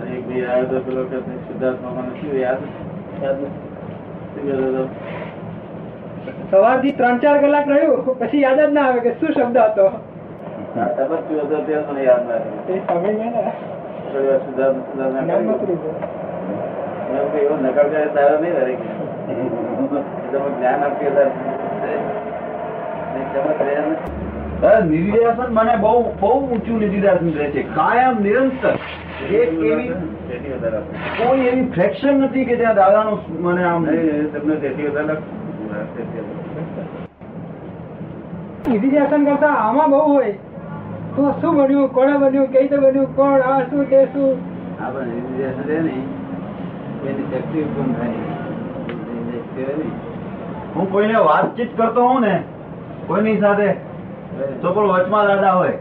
અને 0.00 0.10
એક 0.16 0.28
ભાઈ 0.28 0.44
આવ્યો 0.44 0.66
તો 0.66 0.80
પેલો 0.80 1.04
કે 1.04 1.18
શુદ્ધાત્મા 1.18 1.90
મને 1.90 2.20
શું 2.20 2.40
યાદ 2.40 2.58
યાદ 3.22 3.42
નથી? 3.42 5.21
સવારથી 6.50 6.92
ત્રણ 6.92 7.18
ચાર 7.18 7.40
કલાક 7.40 7.68
રહ્યું 7.68 8.18
પછી 8.18 8.40
યાદ 8.40 8.60
જ 8.60 8.72
ના 8.72 8.82
આવે 8.82 9.00
કે 9.00 9.10
શું 9.10 9.28
શબ્દ 9.28 9.58
હતો. 9.58 9.90
હતો 11.46 11.90
મને 11.90 12.04
ના. 12.04 12.26
ને. 12.26 13.22
ને. 13.24 13.52
દાદા, 24.62 25.76
બહુ 25.76 26.12
બહુ 26.20 26.40
ઊંચું 26.40 26.78
નિધિધ્યાસન 26.78 27.32
રહે 27.32 27.50
છે. 27.50 27.62
કાયમ 27.62 28.22
નિરંતર. 28.22 28.70
એક 29.34 29.52
એવી. 29.52 29.88
કોઈ 31.18 31.40
એવી 31.40 31.70
ફ્રેક્શન 31.70 32.20
નથી 32.20 32.44
કે 32.44 32.56
ત્યાં 32.56 32.74
દાદાનું 32.74 33.18
મને 33.42 33.64
આમ 33.64 33.82
નહીં, 33.82 34.32
તમને 34.32 34.56
તેથી 34.56 34.86
વધારે 34.86 35.14
નિધિધ્યાસન 38.70 39.24
કરતા 39.24 39.48
આમાં 39.48 39.90
બહુ 39.90 39.98
હોય. 39.98 40.32
તો 41.16 41.34
શું 41.40 41.56
બન્યું? 41.56 41.88
કોણે 41.88 42.18
બન્યું? 42.18 42.46
કઈ 42.46 42.60
રીતે 42.60 42.76
બન્યું? 42.76 43.16
કોણ? 43.16 43.40
આ 43.40 43.60
શું? 43.60 43.90
તે 43.90 44.04
શું? 44.04 44.30
આ 44.84 44.90
પણ 44.90 45.10
છે 45.60 45.80
ને, 45.80 45.94
એની 47.10 47.22
શક્તિ 47.22 47.62
ઉત્પન્ન 47.62 47.92
થાય. 47.94 48.08
નિર્દેશ 48.08 49.42
કહેવાય 49.56 49.76
ને. 49.76 49.90
હું 50.76 50.92
કોઈને 50.92 51.14
વાતચીત 51.14 51.76
કરતો 51.76 52.08
હોઉં 52.08 52.20
ને 52.20 52.42
કોઈની 53.06 53.40
સાથે 53.40 53.72
તો 54.62 54.72
પણ 54.72 54.88
વચમાં 54.88 55.26
દાદા 55.26 55.52
હોય. 55.52 55.78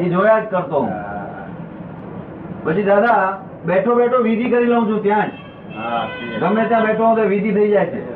એ 0.00 0.08
જોયા 0.08 0.40
જ 0.40 0.44
કરતો 0.50 0.80
હું 0.80 0.92
પછી 2.64 2.82
દાદા 2.82 3.38
બેઠો 3.66 3.94
બેઠો 3.94 4.18
વિધિ 4.18 4.50
કરી 4.50 4.64
લઉં 4.64 4.88
છું 4.88 5.02
ત્યાં 5.02 5.26
જ. 5.26 5.30
હા. 5.76 6.08
ગમે 6.40 6.64
ત્યાં 6.64 6.86
બેઠો 6.86 7.04
હું 7.06 7.16
તો 7.16 7.22
વિધિ 7.22 7.52
થઈ 7.52 7.70
જાય 7.70 7.86
છે. 7.86 8.15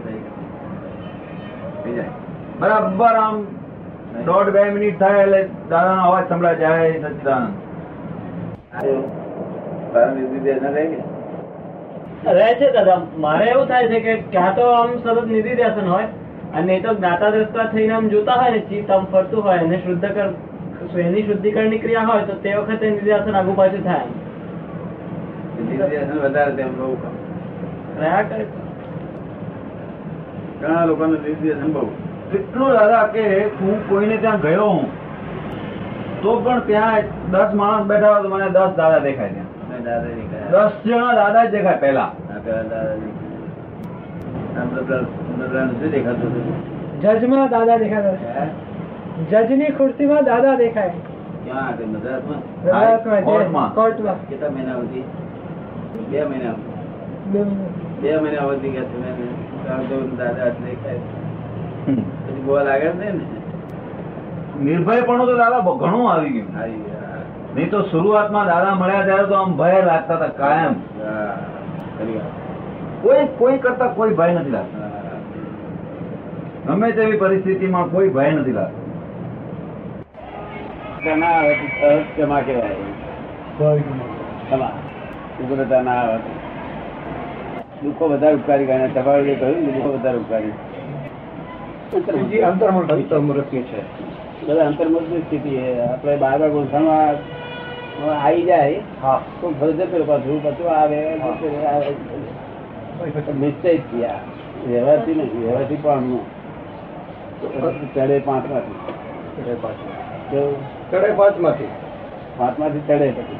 બરાબર 2.60 3.14
આમ 3.18 3.36
દોઢ 4.26 4.50
બે 4.56 4.62
મિનિટ 4.76 4.98
થાય 5.02 5.22
એટલે 5.24 5.40
દાદાનો 5.70 6.02
અવાજ 6.08 6.24
સંભળાય 6.28 6.60
જાય 6.62 6.98
સચિદાનંદ. 7.04 7.50
રહે 12.38 12.48
છે 12.60 12.68
દાદા. 12.72 12.98
મારે 13.24 13.44
એવું 13.46 13.66
થાય 13.68 13.90
છે 13.92 14.00
કે 14.06 14.14
ક્યાં 14.32 14.56
તો 14.56 14.64
આમ 14.72 14.90
સતત 14.96 15.26
નિધિ 15.30 15.56
ધ્યાસન 15.60 15.88
હોય 15.94 16.08
અને 16.54 16.74
તો 16.82 16.94
જ્ઞાતા 16.94 17.30
દ્રષ્ટા 17.36 17.66
થઈને 17.74 17.94
આમ 17.98 18.10
જોતા 18.14 18.38
હોય 18.40 18.54
ને 18.56 18.62
ચિત્ત 18.70 18.90
આમ 18.90 19.06
ફરતું 19.14 19.42
હોય 19.48 19.60
અને 19.66 19.76
શુદ્ધ 19.86 20.06
કર 20.10 20.28
એની 21.04 21.24
શુદ્ધિકરણની 21.28 21.80
ક્રિયા 21.84 22.08
હોય 22.10 22.26
તો 22.26 22.38
તે 22.44 22.56
વખતે 22.58 22.84
નિધિ 22.90 23.06
ધ્યાસન 23.06 23.40
આગુ 23.42 23.56
પાછું 23.62 23.82
થાય. 23.84 24.08
વધારે 26.22 26.52
તેમ 26.58 26.70
બહુ 26.76 26.92
રહ્યા 27.96 28.22
કરે 28.28 28.44
ઘણા 30.60 30.84
લોકોને 30.86 31.16
નિર્દેશન 31.18 31.70
બહુ. 31.74 31.84
એટલું 32.38 32.70
દાદા 32.78 33.04
કે 33.14 33.22
હું 33.60 33.76
કોઈને 33.88 34.16
ત્યાં 34.25 34.40
ગયો 34.46 34.68
હું 34.72 34.87
તો 36.22 36.30
પણ 36.44 36.60
ત્યાં 36.68 37.04
દસ 37.32 37.50
માણસ 37.60 37.84
બેઠા 37.90 38.12
હોય 38.12 38.22
તો 38.25 38.30
મને 38.34 38.49
દસ 38.56 38.72
દાદા 38.80 39.00
દેખાય 39.06 39.32
ત્યાં 39.37 39.49
અને 39.70 39.80
દાદાજી 39.87 40.26
કહ્યા. 40.30 40.50
દસ 40.54 40.75
જણા 40.84 41.14
દાદા 41.20 41.44
જ 41.44 41.52
દેખાય 41.56 41.80
પહેલા 41.84 42.10
આ 42.32 42.40
પેલા 42.46 42.64
દાદાજી 42.72 43.12
કહ્યા. 43.18 43.38
આમ 44.58 44.68
તો 44.75 44.80
પેલા 44.88 45.06
સુંદરલાલ 45.26 45.68
શું 45.78 45.90
દેખાતું 45.94 46.28
હતું? 46.32 46.56
જજમાં 47.02 47.49
દાદા 47.54 47.78
દેખાતા 47.84 48.34
હે? 48.38 48.44
જજની 49.30 49.70
ખુરશીમાં 49.78 50.25
દાદા 50.30 50.56
દેખાય 50.62 50.94
ક્યાં 51.44 51.66
આગળ? 51.68 51.88
મદ્રાસમાં? 51.94 52.42
મદ્રાસમાં 52.62 53.18
જે 53.18 53.25
કોર્ટમાં. 53.30 53.70
કોર્ટમાં 53.80 54.18
કેટલા 54.28 54.52
મહિના 54.56 54.78
સુધી 54.80 55.04
બે 56.10 56.20
મહિના 56.30 56.56
બે 57.32 57.40
મિનિટ. 57.49 57.76
બે 58.02 58.10
મહિના 58.22 58.46
સુધી 58.52 58.72
ગયા 58.76 58.90
તમે 58.92 59.10
ત્રણ 59.64 59.84
ચૌદ 59.90 60.10
દાદા 60.22 60.44
હાથ 60.44 60.60
દેખાય 60.68 61.02
પછી 62.47 62.64
લાગે 62.64 62.88
છે 62.88 63.12
ને? 63.12 63.25
નિર્ભયપણું 64.64 65.26
તો 65.26 65.35
દાદા 65.37 65.61
ઘણું 65.82 66.12
આવી 66.12 66.30
ગયું. 66.30 66.49
નહીં 67.54 67.70
તો 67.70 67.78
શરૂઆતમાં 67.82 68.47
દાદા 68.47 68.75
મળ્યા 68.75 69.06
ત્યારે 69.09 69.26
તો 69.30 69.35
આમ 69.35 69.56
ભય 69.56 69.80
લાગતા 69.82 70.16
હતા 70.16 70.26
કાયમ. 70.26 70.75
કોઈ 73.02 73.25
કોઈ 73.38 73.59
કરતા 73.59 73.87
કોઈ 73.87 74.14
ભય 74.14 74.32
નથી 74.32 74.50
લાગતો. 74.50 74.78
ગમે 76.66 76.92
તેવી 76.92 77.18
પરિસ્થિતિમાં 77.23 77.87
કોઈ 77.94 78.11
ભય 78.18 78.30
નથી 78.30 78.52
લાગતો. 78.52 78.80
ના 81.23 81.32
આવે 81.38 81.52
ક્ષમા 82.16 82.42
કહેવાય. 82.47 82.76
ઉગ્રતા 85.42 85.82
ના 85.82 85.99
આવે 86.02 86.18
દુઃખો 87.82 88.04
વધારે 88.09 88.37
ઉપકારી 88.37 88.66
ગણાય 88.66 88.88
ટપાલ 88.88 89.20
જે 89.25 89.35
કહ્યું 89.35 89.62
દુઃખો 89.66 89.90
વધારે 89.92 90.18
ઉપકારી. 90.18 90.52
બીજી 91.92 92.40
છે? 93.62 93.80
બધા 94.47 94.66
અંતર્મુખની 94.66 95.20
સ્થિતિ 95.20 95.52
આપણે 95.92 96.16
બાર 96.16 96.38
બાર 96.38 97.14
આવી 98.25 98.42
જાય 98.42 98.80
હા. 99.02 99.20
તો 99.40 99.54
ફરી 99.61 99.73
જતો 99.73 100.04
પાછું 100.04 100.42
પાછું 100.44 100.70
આવે 100.70 101.00
નિશ્ચય 103.40 103.76
થયા. 103.76 104.18
વ્યવહારથી 104.68 105.14
નહીં 105.14 105.40
વ્યવહારથી 105.40 105.76
પણ 105.76 106.16
ચડે 107.94 108.18
પાંચમાંથી 108.18 108.76
ચડે 109.37 109.54
પાંચ 109.54 109.78
ચડે 110.90 111.12
પાંચમાંથી 111.12 111.68
પાંચમાંથી 112.37 112.82
ચડે 112.88 113.11
પછી. 113.11 113.38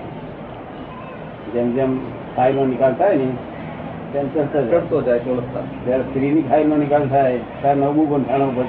જેમ 1.53 1.73
જેમ 1.73 1.91
ફાઇલ 2.37 2.55
નો 2.55 2.65
નિકાલ 2.65 2.95
થાય 2.95 3.17
ને 3.17 3.29
ચડતો 4.13 5.03
જાય 5.03 5.19
ચડતો 5.19 5.61
જયારે 5.87 6.03
સ્ત્રીની 6.03 6.43
ખાઈ 6.43 6.65
નિકાલ 6.65 7.05
થાય 7.09 7.39
ત્યારે 7.39 7.81
નવમું 7.81 8.09
ગુંઠાણું 8.09 8.51
ઉપર 8.53 8.65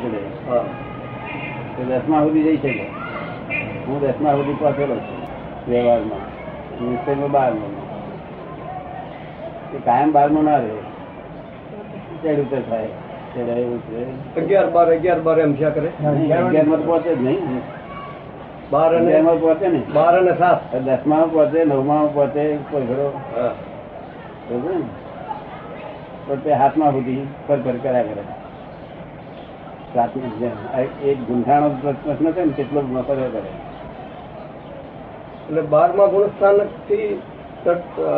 તો 1.76 1.84
દસમા 1.90 2.22
સુધી 2.24 2.44
જઈ 2.44 2.58
શકે. 2.58 2.86
હું 3.88 4.02
દસમા 4.02 4.34
સુધી 4.34 4.54
પહોંચેલો 4.54 4.96
છું 4.96 5.20
વ્યવહારમાં. 5.68 6.24
નિશ્ચયમાં 6.84 7.32
બારમો 7.32 7.68
એ 9.76 9.78
કાયમ 9.86 10.12
બારમો 10.12 10.42
ના 10.42 10.58
રહે. 10.58 10.80
ચડ 12.24 12.40
ઉતર 12.40 12.62
થાય. 12.70 12.88
ચડાય 13.36 13.64
અગિયાર 14.38 14.70
બાર 14.70 14.88
અગિયાર 14.96 15.20
બાર 15.20 15.38
એમ 15.40 15.54
થયા 15.54 15.70
કરે. 15.70 15.90
પહોંચે 16.86 17.16
જ 17.16 17.22
નહીં. 17.24 17.62
બાર 18.72 18.90
અને 18.96 19.06
અગિયારમાં 19.06 19.40
પહોંચે 19.42 19.68
ને 19.68 19.82
બાર 19.94 20.14
અને 20.18 20.34
સાત. 20.38 20.76
દસમા 20.76 21.28
પહોંચે 21.32 21.60
નવમા 21.66 22.10
પહોંચે 22.14 22.44
કોઈ 22.72 22.82
ઘડો 22.82 23.08
હા. 23.36 23.54
બરોબર 24.50 24.74
ને? 24.76 24.90
પણ 26.28 26.36
તે 26.36 26.54
હાથમાં 26.54 26.92
સુધી 26.92 27.28
ફર 27.48 27.58
ફર 27.58 27.72
કર્યા 27.72 28.04
કરે. 28.04 28.24
પ્રાથમિક. 29.94 31.04
એક 31.06 31.18
ગુંઠાણો 31.18 31.70
પ્રશ્ન 31.70 32.32
છે 32.32 32.46
ને 32.46 32.54
કેટલો 32.54 32.82
ફર 32.82 33.16
કરે. 33.16 33.50
એટલે 35.50 35.62
બારમા 35.62 36.06
ગુણસ્થાનથી 36.06 37.22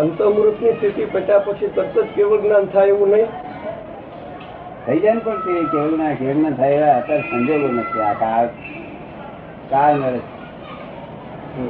અંતમૃતની 0.02 0.72
સ્થિતિ 0.72 1.06
પટ્યા 1.06 1.40
પછી 1.40 1.68
તરત 1.68 2.00
જ 2.00 2.06
કેવળ 2.16 2.42
જ્ઞાન 2.42 2.66
થાય 2.66 2.88
એવું 2.88 3.10
નહીં? 3.10 3.26
થઈ 4.86 5.00
જાય 5.00 5.14
ને 5.14 5.20
પણ 5.20 5.38
તે 5.38 5.54
કેવળ 5.72 5.98
ના 5.98 6.14
કેવળ 6.14 6.36
ના 6.36 6.50
થાય 6.50 6.72
એવા 6.72 6.96
અત્યારે 6.96 7.22
સંજોગો 7.22 7.68
નથી. 7.68 8.02
આ 8.02 8.14
કાળ 8.14 8.48
કાળ 9.70 9.96
નરે 9.96 10.18
છે. 10.18 11.68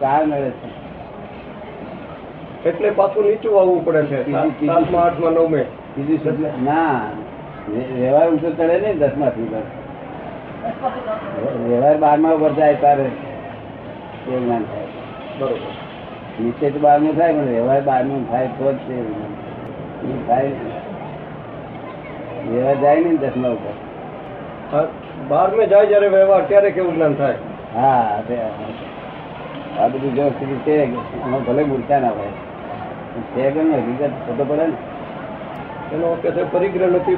કાળ 0.00 0.26
નડે 0.26 0.50
છે. 0.50 0.83
એટલે 2.66 2.90
પાછું 2.90 3.24
નીચું 3.24 3.60
આવવું 3.60 3.84
પડે 3.84 4.02
છે. 4.02 4.32
સાત- 4.32 4.66
સાતમા 4.66 5.00
આઠમા 5.00 5.30
નવમે. 5.30 5.64
બીજું 5.96 6.64
ના 6.64 7.00
વ્ય- 7.68 7.84
વ્યવહાર 7.84 8.30
ઊંચો 8.30 8.50
ચડે 8.50 8.80
ને 8.80 8.94
દસમા 8.94 9.28
થી 9.28 9.48
વ્યવહાર 11.68 11.98
બારમા 11.98 12.30
ઉપર 12.30 12.52
જાય 12.52 12.74
તારે. 12.74 13.02
એ 13.02 14.40
જ્ઞાન 14.40 14.62
થાય. 14.62 14.86
બરોબર. 15.38 15.56
નીચે 16.40 16.70
તો 16.70 16.78
બારમું 16.78 17.16
થાય 17.16 17.32
પણ 17.32 17.40
વ્યવહાર 17.40 17.82
બારમું 17.82 18.30
થાય 18.30 18.46
તો 18.46 18.72
જ 18.72 18.76
તે 18.76 19.02
થાય 20.26 20.42
નહીં. 20.42 22.54
વ્યવહાર 22.54 22.74
જાય 22.74 23.00
ને 23.00 23.16
દસમા 23.16 23.48
ઉપર. 23.48 23.72
બાર 24.72 24.86
બારમે 25.28 25.66
જાય 25.66 25.86
જયારે 25.86 26.08
વ્યવહાર 26.08 26.44
ત્યારે 26.44 26.70
કેવું 26.70 26.94
જ્ઞાન 26.94 27.14
થાય? 27.14 27.34
હા 27.74 28.22
આ 29.80 29.88
બધું 29.88 30.14
જો 30.14 30.28
સ્થિતિ 30.28 30.54
છે 30.54 30.94
ભલે 31.46 31.64
મૂર્છા 31.64 31.98
ના 31.98 32.08
હોય. 32.08 32.53
છે 33.22 33.50
કેમ 33.50 33.68
ને 33.68 33.76
હકીકત 33.76 34.10
ખોટો 34.26 34.44
પડે 34.44 34.66
ને. 34.66 34.76
એનો 35.94 36.14
કે 36.14 36.30
છે 36.30 36.42
પરિગ્રહ 36.44 36.86
નથી 36.86 37.16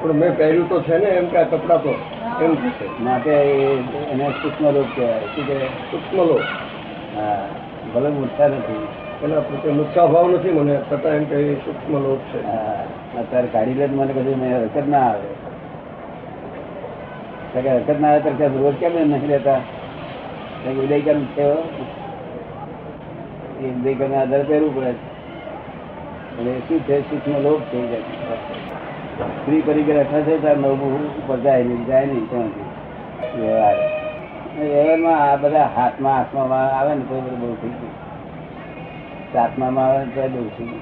પણ 0.00 0.12
મેં 0.12 0.36
પહેર્યું 0.36 0.68
તો 0.68 0.82
છે 0.82 0.98
ને 0.98 1.04
એમ 1.04 1.28
કે 1.28 1.36
આ 1.36 1.42
કપડાં 1.42 1.82
તો. 1.82 1.94
એમ 2.40 2.56
છે. 2.70 3.02
માટે 3.02 3.30
એ- 3.30 3.82
એને 4.12 4.30
સૂક્ષ્મ 4.42 4.70
રોગ 4.70 4.94
કહેવાય. 4.94 5.20
શું 5.20 5.46
કહેવાય? 5.46 5.68
સૂક્ષ્મ 5.90 6.16
રોગ 6.16 6.42
હા 7.16 7.48
ભલે 7.94 8.08
મૂર્છા 8.08 8.48
નથી. 8.48 8.88
પેલા 9.20 9.40
મુખ્ય 9.72 10.00
ભાવ 10.00 10.30
નથી 10.30 10.50
મને 10.50 10.80
છતાં 10.92 11.12
એમ 11.12 11.24
કે 11.24 11.34
એ 11.34 11.54
સૂક્ષ્મ 11.54 11.98
લોક 11.98 12.18
છે. 12.18 12.46
હા, 12.46 12.86
અત્યારે 13.18 13.46
કાઢી 13.46 13.74
લે 13.74 13.86
મને 13.86 14.12
કદી 14.12 14.34
મેં 14.34 14.62
હરકત 14.62 14.88
ના 14.88 14.98
આવે. 14.98 15.28
કે 17.62 17.70
હરકત 17.70 18.00
ના 18.00 18.08
આવે 18.08 18.20
ત્યારે 18.20 18.36
કે 18.36 18.46
રોજ 18.46 18.74
કેમ 18.74 19.08
નહીં 19.08 19.28
લેતા 19.28 19.58
તો 20.62 20.68
કે 20.68 20.74
ઉદય 20.74 21.00
કેમ 21.00 21.24
થયો 21.24 21.86
એ 23.60 23.70
ઉદય 23.70 23.94
કેમ 23.94 24.14
આધાર 24.14 24.44
પહેરવું 24.44 24.76
પડે. 24.76 25.11
એટલે 26.38 26.60
શું 26.68 26.80
છે? 26.86 27.42
લોક 27.42 27.60
છે 27.60 27.66
થઈ 27.70 27.88
જાય. 27.88 28.04
સ્ત્રી 29.42 29.60
પરિગ્રહ 29.60 30.02
થશે 30.02 30.36
ત્યારે 30.36 30.60
નવું 30.60 31.06
ઉપર 31.06 31.36
જાય 31.36 31.62
નહીં 31.62 31.86
જાય 31.86 32.06
નહીં 32.06 32.30
ત્યાંથી 32.30 33.40
વ્યવહાર. 33.40 33.76
વ્યવહારમાં 34.58 35.30
આ 35.30 35.36
બધા 35.36 35.68
હાથમાં 35.76 36.16
હાથમાં 36.16 36.78
આવે 36.78 36.94
ને 36.94 37.00
તો 37.00 37.20
બધું 37.20 37.40
બહુ 37.40 37.54
થઈ 37.54 37.68
ગયું. 37.68 37.90
સાતમામાં 39.32 39.86
આવે 39.86 40.04
ને 40.04 40.04
તો 40.04 40.28
બહુ 40.28 40.50
થઈ 40.58 40.64
ગયું. 40.64 40.80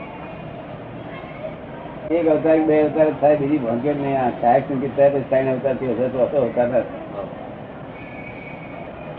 એક 2.11 2.27
અવતાર 2.27 2.61
બે 2.61 2.83
અવતાર 2.83 3.07
થાય 3.21 3.37
બીજી 3.37 3.59
ભંગે 3.59 3.93
નહીં. 3.93 4.21
આ 4.21 4.31
સાહેબ 4.41 4.63
સંગીત 4.69 4.97
થાય 4.97 5.11
પછી 5.11 5.25
ત્રણ 5.31 5.49
અવતારથી 5.49 5.87
હશે 5.87 6.09
તો 6.09 6.19
હતો 6.19 6.43
અવતાર 6.43 6.69
ના 6.69 6.83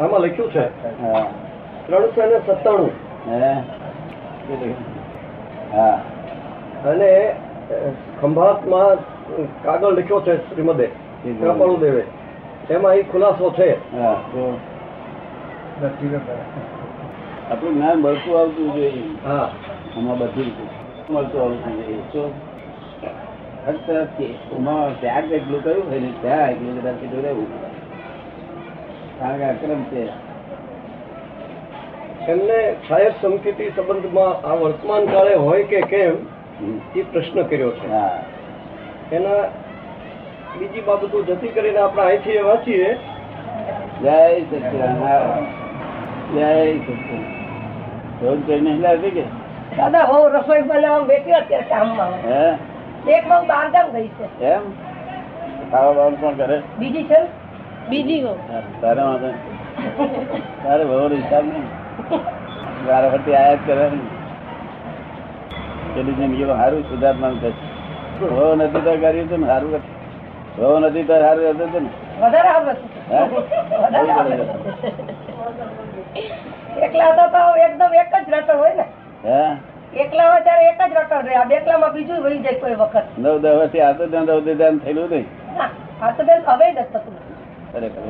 આમાં 0.02 0.22
લખ્યું 0.22 0.52
છે? 0.52 0.70
હા. 1.02 1.28
ત્રણસો 1.88 2.26
ને 2.26 2.40
સત્તાણું. 2.48 2.92
હે? 3.28 3.56
અને 6.84 7.12
ખંભાતમાં 8.20 8.98
કાગળ 9.64 9.96
લખ્યો 9.96 10.22
છે 10.22 10.34
શ્રીમદે 10.46 10.88
કૃપાળુ 11.40 11.78
દેવે 11.78 12.04
એમાં 12.70 12.98
એ 12.98 13.04
ખુલાસો 13.04 13.52
છે. 13.52 13.70
આપણું 17.50 17.76
જ્ઞાન 17.76 18.00
મળતું 18.00 18.38
આવતું 18.38 18.74
જોઈએ 18.74 19.04
હા. 19.24 19.48
આમાં 19.96 20.18
બધું 20.20 20.50
મળતું 21.10 21.42
આવતું 21.42 21.74
જોઈએ 21.78 22.02
તો 22.14 22.24
ફક્ત 23.66 24.20
એમાં 24.52 24.96
ત્યાગ 24.96 25.32
એટલું 25.32 25.64
કયું 25.64 25.86
હોય 25.86 26.02
ને 26.02 26.12
ત્યાં 26.22 26.52
એટલું 26.52 26.76
બધા 26.78 26.96
કીધું 26.96 27.24
રહેવું 27.24 27.50
કારણ 29.20 29.40
કે 29.40 29.46
અક્રમ 29.48 29.82
છે. 29.86 30.04
એમને 32.28 32.60
સાહેબ 32.88 33.14
સમકીતી 33.22 33.72
સંબંધમાં 33.72 34.34
આ 34.44 34.56
વર્તમાન 34.58 35.04
કાળે 35.08 35.36
હોય 35.38 35.66
કે 35.66 35.82
કેમ. 35.90 36.16
એ 36.96 37.02
પ્રશ્ન 37.02 37.42
કર્યો 37.42 37.72
છે. 37.72 37.92
હા. 37.92 38.24
એના 39.12 39.30
બીજી 40.60 40.82
બાબતો 40.82 41.24
જતી 41.24 41.48
કરીને 41.48 41.78
આપણે 41.78 42.04
અહીંથી 42.04 42.32
એ 42.32 42.42
વાંચીએ. 42.42 42.94
જય 44.02 44.42
સચિદાનંદ. 44.42 45.48
જય 46.38 46.78
સચિદાનંદ. 46.78 47.26
ફોન 48.22 48.42
કરીને 48.42 48.72
નહીં 48.72 49.14
કે 49.14 49.22
દાદા 49.78 50.04
હું 50.04 50.32
રસોઈ 50.32 50.62
બનાવવા 50.62 51.00
બેઠી 51.00 51.32
અત્યારે 51.32 51.64
કામમાં. 51.64 52.12
હે? 52.12 52.58
એક 53.12 53.28
બહુ 53.28 53.46
બહારગામ 53.46 53.90
ગઈ 53.90 54.08
છે. 54.08 54.44
એમ? 54.44 54.62
ખાવા 55.72 55.94
બાવા 55.94 56.10
કોણ 56.10 56.34
કરે? 56.34 56.62
બીજી 56.80 57.04
છે? 57.04 57.24
બીજી 57.90 58.24
બહુ. 58.24 58.36
તારે 58.82 59.02
વાંધો 59.02 59.28
નહીં. 59.28 60.64
તારે 60.64 60.84
બહુ 60.86 61.16
હિસાબ 61.16 61.46
નહીં. 61.46 61.64
વારા 62.88 63.10
ફરતી 63.10 63.36
આયા 63.36 63.56
જ 63.56 63.60
કરે 63.66 63.90
ને 63.90 64.21
પેલી 66.02 66.16
જિંદગીમાં 66.18 66.60
સારું 66.60 66.84
સુધાર્થમાં 66.90 67.36
થશે 67.38 67.52
બહુ 68.22 68.46
નથી 68.56 68.72
તો 68.76 68.80
કર્યું 68.94 69.26
હતું 69.26 69.42
ને 69.42 69.48
સારું 69.48 69.72
બહુ 70.56 70.72
નથી 70.80 71.04
તો 71.06 71.16
સારું 71.20 71.44
હતું 71.50 71.70
હતું 71.70 71.84
ને 71.84 71.92
હે? 73.10 73.20
એકલા 76.82 77.12
તો 77.14 77.26
તો 77.34 77.42
એકદમ 77.66 77.94
એક 77.94 78.10
જ 78.16 78.32
રટણ 78.32 78.58
હોય 78.58 78.74
ને. 78.76 78.86
હે? 79.24 79.42
એકલા 79.96 80.28
હોય 80.28 80.42
ત્યારે 80.42 80.66
એક 80.68 80.80
જ 80.84 80.94
રટણ 80.96 81.26
રહે. 81.28 81.36
આ 81.36 81.46
બેકલામાં 81.46 81.94
બીજું 81.94 82.20
વહી 82.26 82.42
જાય 82.44 82.60
કોઈ 82.60 82.76
વખત. 82.76 83.06
નવ 83.18 83.36
દસ 83.38 83.56
વર્ષથી 83.56 83.84
આ 83.84 83.94
તો 83.94 84.04
ધ્યાન 84.08 84.28
ધ્યાન 84.46 84.80
થયેલું 84.80 85.10
નહીં. 85.10 85.26
આ 86.02 86.12
તો 86.12 86.22
બેન 86.24 86.40
હવે 86.48 86.68
જ 86.72 86.86
થતું. 86.86 87.16
ખરેખર 87.72 88.02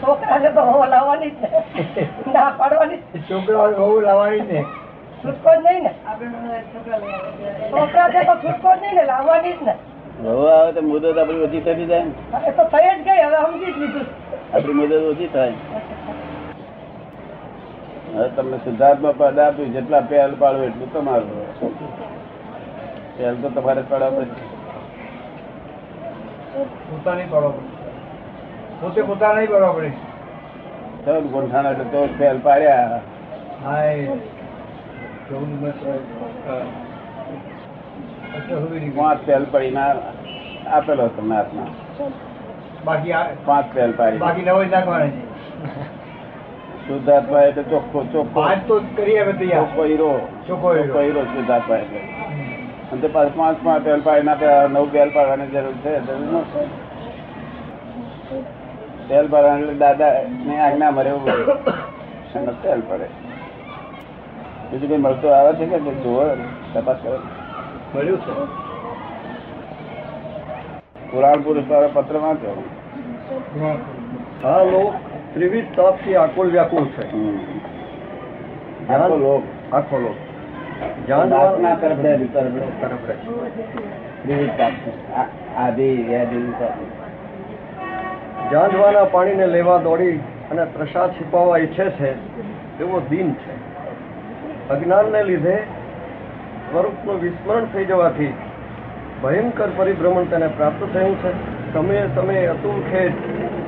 છોકરાને 0.00 0.48
તો 0.56 0.60
હું 0.68 0.88
લાવવાની 0.90 1.30
જ 1.30 1.40
ને 1.42 2.40
પાડવાની 2.58 3.00
લાવવાની 4.06 4.46
ને. 4.50 4.60
છૂટકો 5.22 5.50
જ 5.54 5.58
નહીં 5.66 5.82
ને. 5.82 5.92
છોકરા 7.70 8.08
છે 8.10 8.20
તો 8.28 8.34
છૂટકો 8.42 8.68
જ 8.74 8.80
નહીં 8.82 8.96
ને 9.00 9.04
લાવવાની 9.12 9.54
જ 9.58 9.60
ને. 9.68 9.74
બહુ 10.22 10.42
આવે 10.48 10.70
તો 10.72 10.82
મુદત 10.82 11.04
આપણી 11.12 11.44
ઓછી 11.48 11.62
થતી 11.66 11.86
જાય 11.86 12.04
ને. 12.04 12.12
તો 12.58 12.64
થઈ 12.74 12.90
જ 12.90 12.98
ગઈ 13.06 13.20
હવે 13.22 13.38
સમજી 13.46 13.72
જ 13.72 13.76
લીધું. 13.82 14.06
આપણી 14.54 14.76
મુદત 14.80 14.92
ઓછી 15.12 15.30
થાય. 15.34 15.56
હવે 18.12 18.28
તમને 18.36 18.56
સિદ્ધાર્થમાં 18.64 19.16
પદ 19.22 19.38
આપ્યું 19.46 19.72
જેટલા 19.72 20.02
પહેલ 20.12 20.32
પાડો 20.42 20.62
એટલું 20.68 20.90
તમારું 20.92 21.32
પહેલ 23.18 23.34
તો 23.42 23.48
તમારે 23.56 23.82
પાડવા 23.90 24.12
પડે 24.16 24.34
પોતાની 26.86 27.28
પાડવા 27.32 27.67
પડે 28.80 28.86
પોતે 28.86 29.02
પોતાના 29.02 29.38
નહીં 29.38 29.50
પાડવા 29.50 29.74
પડે. 29.74 29.90
ચૌદ 31.04 31.24
ગોઠાણા 31.32 31.72
એટલે 31.72 31.86
ચૌદ 31.92 32.10
ફેલ 32.18 32.38
પાડ્યા. 32.46 33.00
હાય. 33.64 34.12
મત 35.62 35.78
નીકળી. 38.50 38.92
પાંચ 38.96 39.20
પહેલ 39.26 39.44
પડીને 39.52 39.84
આપેલો 40.76 41.08
તમને 41.16 41.34
હાથમાં. 41.34 41.70
બાકી 42.86 43.14
પાંચ 43.46 43.66
પહેલ 43.74 43.92
પાડી. 44.00 44.20
બાકી 44.24 44.44
નવ 44.48 44.58
નાખવાની 44.74 45.14
શુદ્ધાત્મા 46.88 47.42
એટલે 47.48 47.64
ચોખ્ખો 47.70 47.98
ચોખ્ખો 48.12 48.20
પાંચ 48.36 48.60
તો 48.68 48.74
કરી 48.96 49.16
આવે 49.22 49.32
તૈયાર 49.40 49.64
ચોખ્ખો 49.64 49.82
હીરો. 49.90 50.10
ચોખ્ખો 50.48 50.68
હીરો. 50.74 50.84
ચોખ્ખો 50.84 51.00
હીરો 51.06 51.22
શુદ્ધાત્મા 51.32 51.80
એટલે 51.84 52.00
અને 52.92 53.00
તે 53.00 53.08
પાંચ 53.16 53.32
પાંચ 53.40 53.58
પહેલ 53.88 54.02
પાડી 54.06 54.26
ના 54.28 54.68
નવ 54.68 54.84
પહેલ 54.92 55.10
પાડવાની 55.16 55.50
જરૂર 55.56 55.76
છે. 55.82 55.92
જરૂર 56.06 56.30
નથી 56.42 56.68
પહેલ 59.08 59.26
પાડવાની 59.26 59.62
એટલે 59.62 59.74
દાદા 59.74 60.12
ને 60.46 60.60
આજ્ઞા 60.60 60.90
મરે 60.90 61.10
એવું 61.10 61.30
અને 62.34 62.52
તેલ 62.62 62.80
પડે 62.88 63.08
બીજું 64.70 64.88
કઈ 64.88 64.96
મળતું 64.96 65.30
આવે 65.36 65.52
છે 65.58 65.66
કે 65.66 65.78
જુઓ 66.02 66.24
તપાસ 66.74 66.98
કરો. 67.02 67.18
મળ્યું 67.94 68.20
છે. 68.20 68.32
પુરાણ 71.10 71.40
પુરુષ 71.40 71.68
વાળા 71.70 71.94
પત્ર 71.94 72.16
વાંચો 72.16 72.48
આ 74.44 74.62
લોક 74.64 74.94
ત્રિવિધ 75.34 75.70
તાપથી 75.76 76.16
આકુલ 76.16 76.48
વ્યાકુલ 76.50 76.86
છે. 76.88 77.04
આખો 78.92 79.16
લોક. 79.16 79.42
આખો 79.72 79.96
લોક. 79.98 80.18
તરફડે 81.80 82.12
તરફ 82.34 83.04
રહે. 83.08 83.16
ત્રિવિધ 84.22 84.54
તાપ. 84.58 84.72
આદિ 85.56 85.88
વ્યાધિ 86.08 86.38
જાંજવાના 88.52 89.04
પાણીને 89.04 89.46
લેવા 89.46 89.78
દોડી 89.78 90.16
અને 90.50 90.64
પ્રસાદ 90.64 91.10
છુપાવવા 91.12 91.58
ઈચ્છે 91.58 91.90
છે 91.90 92.10
એવો 92.80 93.00
દિન 93.10 93.32
છે. 93.32 93.56
અજ્ઞાનને 94.68 95.22
લીધે 95.22 95.56
સ્વરૂપનું 96.70 97.20
વિસ્મરણ 97.20 97.64
થઈ 97.64 97.84
જવાથી 97.84 98.32
ભયંકર 99.22 99.68
પરિભ્રમણ 99.76 100.24
તેને 100.24 100.48
પ્રાપ્ત 100.48 100.94
થયું 100.94 101.22
છે. 101.22 101.32
સમયે 101.72 102.08
સમયે 102.14 102.46
અતુલ 102.46 102.82
ખેદ, 102.90 103.12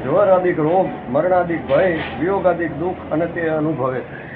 જ્વરાદિક 0.04 0.58
રોગ, 0.58 0.88
મરણાદિક 1.08 1.68
ભય, 1.68 1.94
વિયોગાદિક 2.20 2.78
દુઃખ 2.78 3.12
અને 3.12 3.26
તે 3.26 3.48
અનુભવે 3.48 4.00
છે. 4.00 4.29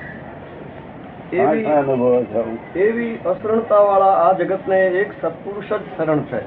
એવી 2.77 3.19
અસરણતા 3.27 3.79
વાળા 3.79 4.13
આ 4.13 4.33
જગતને 4.33 4.87
એક 4.87 5.13
સત્પુરુષ 5.23 5.73
જ 5.73 5.83
શરણ 5.97 6.19
છે. 6.19 6.41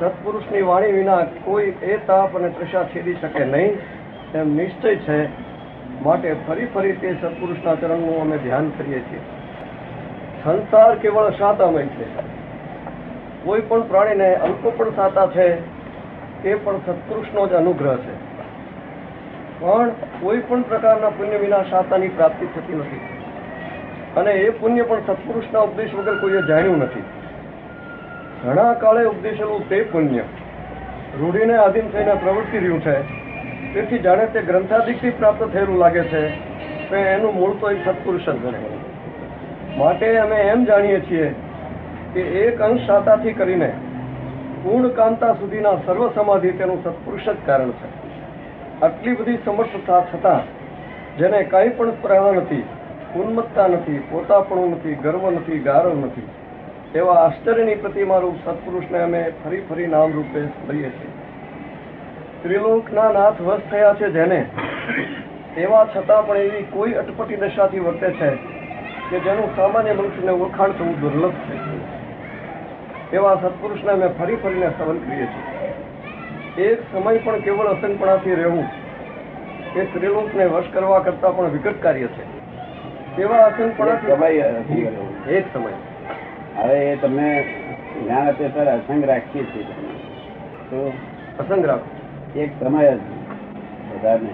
સત્પુરુષની 0.00 0.62
વાણી 0.62 0.92
વિના 0.92 1.26
કોઈ 1.44 1.72
એ 1.82 1.96
તાપ 1.96 2.36
અને 2.36 2.48
તૃષા 2.48 2.84
છેદી 2.84 3.14
શકે 3.14 3.44
નહીં. 3.44 3.78
એમ 4.34 4.56
નિશ્ચય 4.56 4.96
છે. 4.96 5.28
માટે 6.02 6.36
ફરી 6.48 6.66
ફરી 6.66 6.92
તે 6.92 7.14
સત્પુરુષના 7.22 7.74
ચરણનું 7.74 8.20
અમે 8.20 8.36
ધ્યાન 8.36 8.70
કરીએ 8.78 8.98
છીએ. 8.98 9.20
સંસાર 10.44 10.94
કેવળ 10.94 11.30
સાતામય 11.30 11.86
છે. 11.86 12.04
કોઈ 13.44 13.60
પણ 13.60 13.82
પ્રાણીને 13.82 14.34
અંકો 14.34 14.70
પણ 14.70 14.90
સાતા 14.90 15.26
છે 15.26 15.58
એ 16.48 16.54
પણ 16.54 16.76
સત્પુરુષનો 16.76 17.46
જ 17.46 17.52
અનુગ્રહ 17.52 17.96
છે. 17.96 18.28
પણ 19.60 19.88
કોઈ 20.20 20.38
પણ 20.38 20.62
પ્રકારના 20.62 21.08
પુણ્ય 21.08 21.36
વિના 21.36 21.62
સાતાની 21.62 22.08
પ્રાપ્તિ 22.08 22.46
થતી 22.46 22.74
નથી. 22.74 23.17
અને 24.16 24.32
એ 24.32 24.50
પુણ્ય 24.50 24.82
પણ 24.82 25.00
સત્પુરુષના 25.06 25.60
ઉપદેશ 25.60 25.94
વગર 25.94 26.16
કોઈએ 26.18 26.42
જાણ્યું 26.42 26.78
નથી. 26.78 27.02
ઘણા 28.44 28.74
કાળે 28.74 29.04
ઉપદેશેલું 29.04 29.68
તે 29.68 29.82
પુણ્ય 29.82 30.24
રૂઢીને 31.20 31.56
આધીન 31.56 31.90
થઈને 31.90 32.14
પ્રવર્તી 32.14 32.58
રહ્યું 32.58 32.80
છે. 32.80 32.96
તેથી 33.74 33.98
જાણે 33.98 34.26
તે 34.26 34.42
ગ્રંથાદિકથી 34.42 35.10
પ્રાપ્ત 35.10 35.42
થયેલું 35.52 35.78
લાગે 35.78 36.02
છે 36.02 36.22
પણ 36.90 36.96
એનું 36.96 37.34
મૂળ 37.34 37.52
તો 37.60 37.70
એક 37.70 37.78
સત્પુરુષ 37.88 38.24
જ 38.24 38.30
ગણે. 38.30 38.58
માટે 39.78 40.18
અમે 40.18 40.36
એમ 40.36 40.64
જાણીએ 40.64 41.00
છીએ 41.00 41.34
કે 42.14 42.20
એક 42.20 42.60
અંશ 42.60 42.86
શાતાથી 42.86 43.32
કરીને 43.32 43.70
પૂર્ણ 44.64 44.88
કાંતા 44.88 45.32
સુધીના 45.34 45.76
સર્વ 45.86 46.08
સમાધિ 46.14 46.50
તેનું 46.52 46.84
સત્પુરુષ 46.84 47.28
જ 47.28 47.36
કારણ 47.46 47.70
છે. 47.70 47.88
આટલી 48.82 49.14
બધી 49.14 49.38
સમર્થતા 49.44 50.00
છતાં 50.00 50.42
જેને 51.18 51.44
કંઈ 51.44 51.68
પણ 51.68 51.90
સ્પૃહ 51.90 52.32
નથી 52.32 52.64
ઉન્મત્તા 53.16 53.66
નથી, 53.66 54.02
પોતાપણું 54.10 54.70
નથી, 54.70 54.94
ગર્વ 54.94 55.30
નથી 55.30 55.58
ગારવ 55.58 55.98
નથી. 56.06 56.28
એવા 56.94 57.14
આશ્ચર્યની 57.14 57.74
પ્રતિમારૂપ 57.74 58.34
સત્પુરુષને 58.44 58.98
અમે 58.98 59.32
ફરી 59.44 59.60
ફરી 59.60 59.86
નામ 59.86 60.12
રૂપે 60.12 60.40
લઈએ 60.40 60.88
છીએ. 60.88 61.10
ત્રિલોકના 62.42 63.12
નાથ 63.12 63.40
વશ 63.40 63.60
થયા 63.70 63.94
છે 63.94 64.10
જેને, 64.10 64.46
એવા 65.56 65.84
છતાં 65.96 66.26
પણ 66.26 66.36
એવી 66.36 66.62
કોઈ 66.62 66.92
અટપટી 66.92 67.36
દશાથી 67.36 67.78
વર્તે 67.78 68.10
છે 68.10 68.30
કે 69.10 69.18
જેનું 69.18 69.56
સામાન્ય 69.56 69.92
મનુષ્યને 69.92 70.30
ઓળખાણ 70.30 70.70
થવું 70.70 71.00
દુર્લભ 71.00 71.32
છે. 71.32 73.16
એવા 73.16 73.34
સત્પુરુષને 73.34 73.92
અમે 73.92 74.08
ફરી 74.08 74.36
ફરીને 74.36 74.70
સવન 74.78 74.98
કરીએ 74.98 75.26
છીએ. 75.26 76.68
એક 76.70 76.82
સમય 76.92 77.18
પણ 77.18 77.38
કેવળ 77.38 77.66
અસંગપણાથી 77.66 78.34
રહેવું. 78.34 78.64
એ 79.76 79.84
સ્ત્રીલોકને 79.84 80.44
વશ 80.44 80.64
કરવા 80.72 80.98
કરતાં 80.98 81.36
પણ 81.36 81.44
વિકટ 81.44 81.82
કાર્ય 81.82 82.06
છે. 82.06 82.37
તેવા 83.18 83.50
સમય 83.50 84.40
અસંગ 84.40 84.82
રહેવું. 84.86 85.28
એક 85.28 85.44
સમય. 85.52 85.74
હવે 86.56 86.76
એ 86.92 86.96
તમે 86.96 87.28
જ્ઞાન 88.02 88.28
અત્યારે 88.28 88.52
ત્યારે 88.52 88.70
અસંગ 88.70 89.04
રાખીએ 89.04 89.44
છીએ 89.44 89.64
તો 90.70 90.92
અસંગ 91.38 91.66
રાખો. 91.66 91.88
એક 92.36 92.50
સમય 92.60 92.94
જ 92.94 93.00
વધારે 93.92 94.30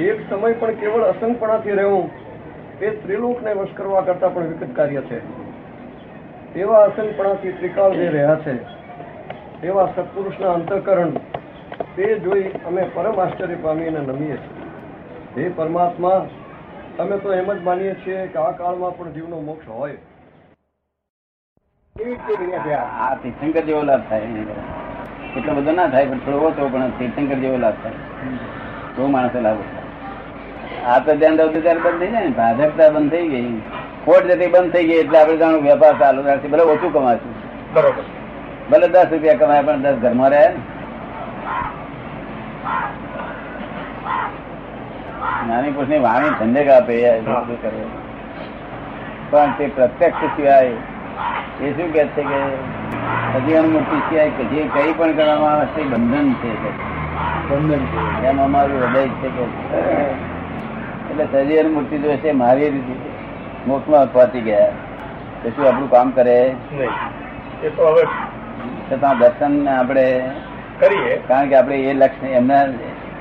એક 0.00 0.18
સમય 0.30 0.52
પણ 0.52 0.70
કેવળ 0.70 1.04
અસંગપણાથી 1.04 1.70
રહેવું. 1.70 2.10
એ 2.80 2.90
ત્રિલોકને 2.90 3.52
વશ 3.52 3.74
કરવા 3.74 4.00
કરતા 4.00 4.28
પણ 4.28 4.48
વિકટ 4.48 4.76
કાર્ય 4.76 5.00
છે. 5.00 5.18
એવા 6.60 6.84
અસંગપણાથી 6.84 7.52
ત્રિકાળ 7.52 7.92
જે 7.94 8.08
રહ્યા 8.08 8.34
છે 8.34 8.54
એવા 9.66 9.88
સત્પુરુષના 9.96 10.52
અંતઃકરણ 10.52 11.10
તે 11.96 12.14
જોઈ 12.18 12.50
અમે 12.66 12.82
પરમ 12.94 13.20
આશ્ચર્ય 13.20 13.54
પામીને 13.62 14.00
નમીએ 14.00 14.36
છીએ. 14.36 14.62
હે 15.36 15.48
પરમાત્મા 15.56 16.26
અમે 16.98 17.16
તો 17.16 17.32
એમ 17.32 17.52
જ 17.52 17.62
માનીએ 17.62 17.94
છીએ 17.94 18.26
કે 18.26 18.38
આ 18.38 18.50
કાળમાં 18.50 18.96
પણ 18.96 19.10
જીવનો 19.10 19.40
મોક્ષ 19.40 19.68
હોય. 19.68 19.96
આ? 22.74 23.14
તીર્થંકર 23.14 23.60
જેવો 23.60 23.82
લાભ 23.82 24.00
થાય 24.08 24.20
અંદર. 24.20 24.54
એટલો 25.36 25.54
બધો 25.54 25.72
ના 25.72 25.86
થાય 25.86 26.06
પણ 26.06 26.18
થોડો 26.18 26.38
ઓછો 26.38 26.68
પણ 26.68 26.90
તીર્થંકર 26.90 27.34
જેવો 27.34 27.56
લાભ 27.56 27.74
થાય. 27.82 27.92
બહુ 28.96 29.06
માણસો 29.06 29.40
લાભ. 29.40 29.56
આ 30.86 30.98
તો 30.98 31.16
ધ્યાન 31.16 31.36
દઉં 31.36 31.62
ત્યારે 31.62 31.80
બંધ 31.80 32.00
થઈ 32.00 32.10
જાય 32.10 32.24
ને. 32.24 32.30
ભાજકતા 32.30 32.88
બંધ 32.88 33.10
થઈ 33.10 33.28
ગઈ. 33.28 33.60
ખોટ 34.04 34.22
જતી 34.22 34.46
બંધ 34.46 34.72
થઈ 34.72 34.84
ગઈ 34.84 34.94
એટલે 34.94 35.18
આપણે 35.18 35.36
જાણું 35.36 35.62
વેપાર 35.62 35.98
ચાલુ 35.98 36.22
રાખશે. 36.22 36.48
ભલે 36.48 36.62
ઓછું 36.62 36.92
કમાશું. 36.92 37.34
બરોબર. 37.74 38.02
ભલે 38.70 38.88
દસ 38.88 39.06
રૂપિયા 39.10 39.34
કમાય 39.34 39.62
પણ 39.62 39.82
દસ 39.82 39.94
ઘરમાં 39.94 40.30
રહે 40.30 40.52
ને 45.46 45.54
નાની 45.54 45.70
પુરુષની 45.70 45.98
વાણી 45.98 46.30
ધંધે 46.38 46.62
આપે. 46.70 46.96
પણ 49.30 49.52
તે 49.58 49.66
પ્રત્યક્ષ 49.66 50.24
સિવાય 50.36 50.72
એ 51.62 51.70
શું 51.76 51.92
કે 51.92 52.02
છે 52.16 52.22
કે 52.22 52.40
હજી 53.34 53.60
મૂર્તિ 53.68 53.96
સિવાય 54.08 54.30
કે 54.38 54.44
જે 54.44 54.60
કઈ 54.74 54.92
પણ 54.92 55.12
કરવામાં 55.12 55.52
આવે 55.52 55.66
છે 55.66 55.82
બંધન 55.82 56.26
છે 56.40 56.50
બંધન 57.48 57.82
છે. 57.92 58.00
એમ 58.26 58.42
અમારું 58.44 58.78
હૃદય 58.82 59.04
છે 59.20 59.28
કે 59.28 59.44
એટલે 61.10 61.24
સજી 61.32 61.68
મૂર્તિ 61.68 61.98
જો 61.98 62.16
છે 62.16 62.30
મારી 62.32 62.70
રીતે 62.70 62.94
મોક્ષમાં 63.66 64.12
પહોંચી 64.12 64.40
ગયા. 64.40 64.70
તો 65.42 65.50
શું 65.50 65.64
આપણું 65.68 65.90
કામ 65.90 66.10
કરે? 66.10 66.38
એ 67.62 67.68
તો 67.76 67.82
હવે 67.88 68.04
છતાં 68.90 69.18
દર્શન 69.18 69.54
આપણે 69.68 70.06
કરીએ. 70.80 71.14
કારણ 71.28 71.48
કે 71.48 71.54
આપણે 71.56 71.76
એ 71.76 71.94
લક્ષ્ય 71.94 72.28
એમના 72.40 72.62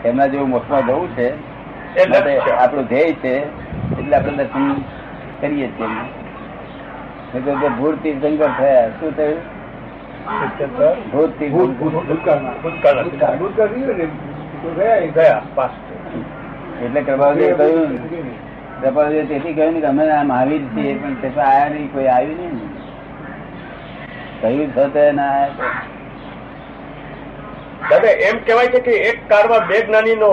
એમના 0.05 0.27
જેવું 0.27 0.49
મોક્ષમાં 0.49 0.85
જવું 0.87 1.09
છે. 1.15 1.50
આપણું 1.91 2.85
ધ્યેય 2.87 3.13
છે 3.13 3.33
એટલે 3.99 4.15
આપણે 4.15 4.43
દર્શન 4.43 4.65
કરીએ 5.41 5.67
છીએ. 5.77 5.89
ભૂત 7.79 7.95
તીર્થંકર 8.03 8.51
થયા. 8.59 8.89
શું 8.99 9.11
થયું? 9.15 9.39
ભૂત 11.11 11.31
ભૂત 11.39 11.71
ભૂત 11.79 11.95
તીર્થંકર 12.03 12.03
ભૂતકાળમાં 12.07 12.55
ભૂતકાળના 12.63 13.03
ભૂતકાળ. 13.03 13.35
ભૂતકાળ 13.37 13.69
થયું 13.69 13.97
ને 13.97 14.05
તો 14.63 14.69
ગયા 14.77 14.97
એ 14.97 15.07
ગયા 15.07 15.41
પાસ્ટ 15.55 15.85
એટલે 16.81 17.01
કહ્યું 17.01 17.29
તેથી 19.29 19.53
કહ્યું 19.53 19.73
ને 19.73 19.81
કે 19.81 19.87
અમે 19.87 20.03
આ 20.09 20.23
મહાવીર 20.23 20.63
છીએ 20.75 20.93
પણ 20.95 21.15
તે 21.21 21.31
આયા 21.37 21.69
નહીં 21.69 21.87
કોઈ 21.93 22.07
આવ્યું 22.07 22.37
નહીં 22.39 22.57
કહ્યું 24.41 24.69
છતાં 24.77 25.15
ના 25.15 25.39
દાદા 27.89 28.15
એમ 28.29 28.37
કેવાય 28.49 28.73
છે 28.75 28.81
કે 28.81 28.93
એક 29.11 29.23
કાળમાં 29.29 29.63
બે 29.67 29.77
જ્ઞાની 29.87 30.15
નો 30.15 30.31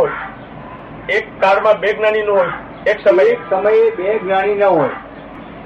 એક 1.09 1.41
કાળમાં 1.41 1.81
બે 1.81 1.93
જ્ઞાની 1.93 2.23
નો 2.23 2.35
હોય 2.35 2.49
એક 2.87 3.09
સમયે. 3.09 3.27
એક 3.27 3.39
સમયે 3.51 3.91
બે 3.91 4.19
જ્ઞાની 4.19 4.55
ન 4.55 4.65
હોય. 4.65 4.89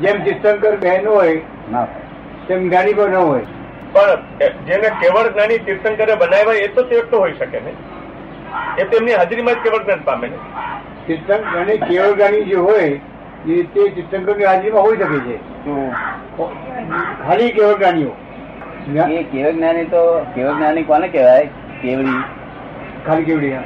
જેમ 0.00 0.22
તીર્થંકર 0.22 0.76
બહેન 0.76 1.06
હોય 1.06 1.40
ના. 1.70 1.86
તેમ 2.48 2.68
જ્ઞાની 2.68 2.94
પણ 2.94 3.10
ન 3.10 3.14
હોય. 3.14 3.40
પણ 3.92 4.14
જેને 4.66 4.88
કેવળ 4.88 5.32
જ્ઞાની 5.32 5.58
તીર્થંકરે 5.58 6.14
બનાવ્યા 6.14 6.52
એ 6.52 6.66
તો 6.66 6.82
તે 6.82 6.96
એકલો 6.96 7.18
હોઈ 7.18 7.32
શકે 7.32 7.60
ને? 7.60 7.72
એ 8.78 8.84
તેમની 8.84 9.12
હાજરીમાં 9.12 9.54
જ 9.54 9.58
કેવળ 9.58 9.82
જ્ઞાન 9.82 10.00
પામે 10.04 10.28
ને. 10.28 10.36
તીર્થંકર 11.06 11.58
અને 11.58 11.76
કેવળ 11.76 12.12
જ્ઞાની 12.12 12.42
જે 12.42 12.54
હોય 12.54 13.00
એ 13.48 13.62
તે 13.62 13.88
તીર્થંકરની 13.88 14.44
હાજરીમાં 14.44 14.82
હોઈ 14.82 14.96
શકે 14.96 15.18
છે. 15.18 15.36
ખાલી 17.28 17.50
કેવળ 17.50 17.74
જ્ઞાનીઓ. 17.74 18.10
જ્ઞા- 18.88 19.12
એ 19.12 19.22
કેવળ 19.22 19.50
જ્ઞાની 19.50 19.84
તો 19.84 20.26
કેવળ 20.34 20.54
જ્ઞાની 20.54 20.82
કોને 20.82 21.08
કહેવાય? 21.08 21.46
કેવડી 21.82 22.22
ખાલી 23.06 23.24
કેવડી 23.24 23.52
હા. 23.52 23.62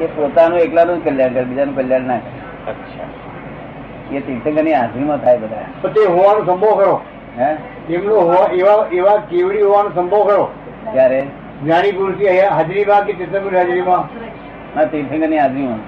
એ 0.00 0.06
પોતાનું 0.06 0.58
એકલાનું 0.58 1.00
જ 1.00 1.04
કલ્યાણ 1.04 1.32
કરે 1.32 1.44
બીજાનું 1.44 1.76
કલ્યાણ 1.76 2.00
ના 2.00 2.16
કરે. 2.16 2.70
અચ્છા. 2.70 4.16
એ 4.16 4.20
તીર્થંકરની 4.20 4.72
હાજરીમાં 4.72 5.18
થાય 5.18 5.38
બધા. 5.38 5.56
પણ 5.82 5.90
તે 5.90 6.12
હોવાનો 6.12 6.44
સંભવ 6.44 6.74
કરો 6.74 7.00
હે? 7.38 7.56
એમનો 7.94 8.14
હોવા- 8.14 8.50
એવા 8.50 8.86
એવા 8.92 9.16
કેવડી 9.16 9.62
હોવાનો 9.62 9.88
સંભવ 9.88 10.26
કરો 10.26 10.50
ત્યારે 10.92 11.26
જ્ઞાની 11.62 11.92
પુરુષની 11.92 12.40
હાજરીમાં 12.40 13.04
કે 13.04 13.12
તીર્થંકરની 13.12 13.58
હાજરીમાં 13.58 13.98
ના 14.78 14.84
તીર્થંકરની 14.84 15.38
હાજરીમાં. 15.38 15.78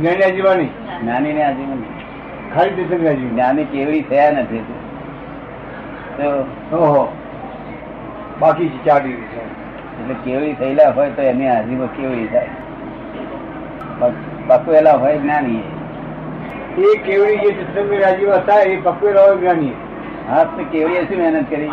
જ્ઞાની 0.00 0.22
હાજરીમાં 0.22 0.56
નહીં? 0.56 1.00
જ્ઞાનીની 1.02 1.42
હાજરીમાં 1.42 1.76
નહીં. 1.76 2.54
ખાલી 2.54 2.70
તીર્થંકર 2.70 3.06
હાજરી 3.06 3.28
જ્ઞાની 3.28 3.64
કેવડી 3.64 4.00
થયા 4.00 4.30
નથી. 4.30 4.64
તો 6.16 6.28
ઓહો. 6.76 7.16
બાકી 8.40 8.68
છે. 8.68 8.90
એટલે 8.90 10.14
કેવડી 10.24 10.52
થયેલા 10.52 10.90
હોય 10.90 11.10
તો 11.10 11.22
એની 11.22 11.48
હાજરીમાં 11.48 11.86
કેવડી 11.86 12.26
થાય? 12.26 12.48
પકવેલા 14.46 14.92
હોય 14.92 15.18
જ્ઞાની 15.18 15.62
એ 16.78 16.98
કેવડી 16.98 17.36
જે 17.36 17.50
તીર્થંકરની 17.50 18.02
હાજરીમાં 18.02 18.36
હતા 18.36 18.60
એ 18.60 18.76
પકવેલા 18.76 19.20
હોય 19.20 19.36
જ્ઞાની 19.36 19.72
હા 20.30 20.44
તો 20.44 20.64
કેવડીએ 20.72 21.04
શું 21.04 21.18
મહેનત 21.18 21.50
કરી? 21.50 21.70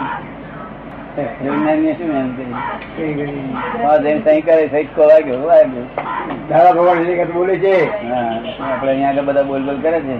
બોલે 7.25 7.55
છે. 7.55 7.85
હા 8.09 8.37
આપણે 8.71 8.91
અહીંયા 8.91 9.09
આગળ 9.09 9.21
બધા 9.21 9.43
બોલ 9.43 9.65
બોલ 9.65 9.81
કરે 9.81 9.99
છે. 9.99 10.15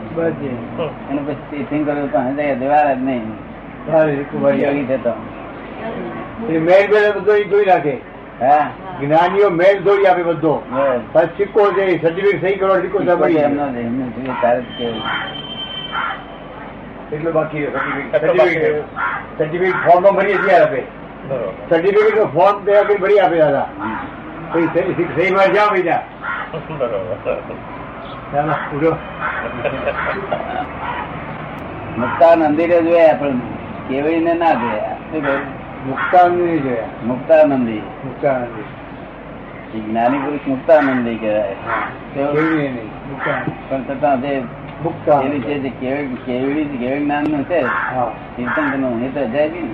એને 1.11 1.21
પછી 1.25 1.65
તીર્થંકર 1.65 1.93
કર્યું 1.93 2.11
પણ 2.11 2.21
હૃદય 2.21 2.55
જ 2.95 3.03
નહીં. 3.03 3.31
બેલ 6.65 7.11
બધો 7.13 7.43
જોઈ 7.43 7.65
રાખે. 7.65 7.97
હા. 8.41 8.69
જ્ઞાનીઓ 9.05 9.49
મેળ 9.49 9.79
દોડી 9.79 10.05
આપે 10.05 10.23
બધો. 10.23 10.63
સિક્કો 11.37 11.71
છે 11.71 12.01
સર્ટિફિકેટ 12.01 12.41
સહી 12.41 12.55
કરવા 12.55 12.79
સિક્કો 12.79 12.99
કેવું. 14.77 15.01
એટલો 17.11 17.31
બાકી 17.31 17.65
સર્ટિફિકેટ 19.37 19.75
ફોર્મ 19.75 20.15
ભરીએ 20.15 20.37
ત્યારે 20.37 20.63
આપે. 20.63 20.83
સર્ટિફિકેટ 21.69 22.17
નો 22.17 22.25
ફોર્મ 22.25 22.65
તૈયાર 22.65 22.83
કરી 22.83 22.97
ભરી 22.97 23.19
આપે 23.19 23.37
દાદા. 23.37 23.69
સહી- 25.15 25.35
માર 25.35 25.53
જાઓ 25.53 25.69
બીજા. 25.69 26.03
બરોબર. 26.77 27.35
ચાલો 28.31 28.53
જોયા 32.81 33.13
પણ 33.13 33.39
કેવડીને 33.89 34.33
ના 34.33 34.53
જોયા. 34.53 34.93
શું 34.93 35.25
કહ્યું? 35.25 35.87
મુક્તાનંદ 35.87 36.61
જોયા. 36.63 36.83
મુક્તાનંદી. 37.03 37.79
મુક્તાનંદ. 37.79 38.63
જ્ઞાની 39.79 40.19
પુરુષ 40.19 40.45
મુક્તાનંદી 40.47 41.17
કહેવાય 41.17 41.55
પણ 43.69 43.83
છતાં 43.83 44.21
જે 44.21 44.31
એવી 45.19 45.41
છે 45.41 45.55
જે 45.59 45.69
કેવડી 45.71 46.19
કેવડી 46.25 46.65
કેવડી 46.73 46.99
જ્ઞાનનું 46.99 47.43
છે 47.45 47.59
હા 47.87 48.09
તીર્થંકરનું 48.35 49.13
તો 49.13 49.21
જાય 49.27 49.47
નહીં 49.47 49.69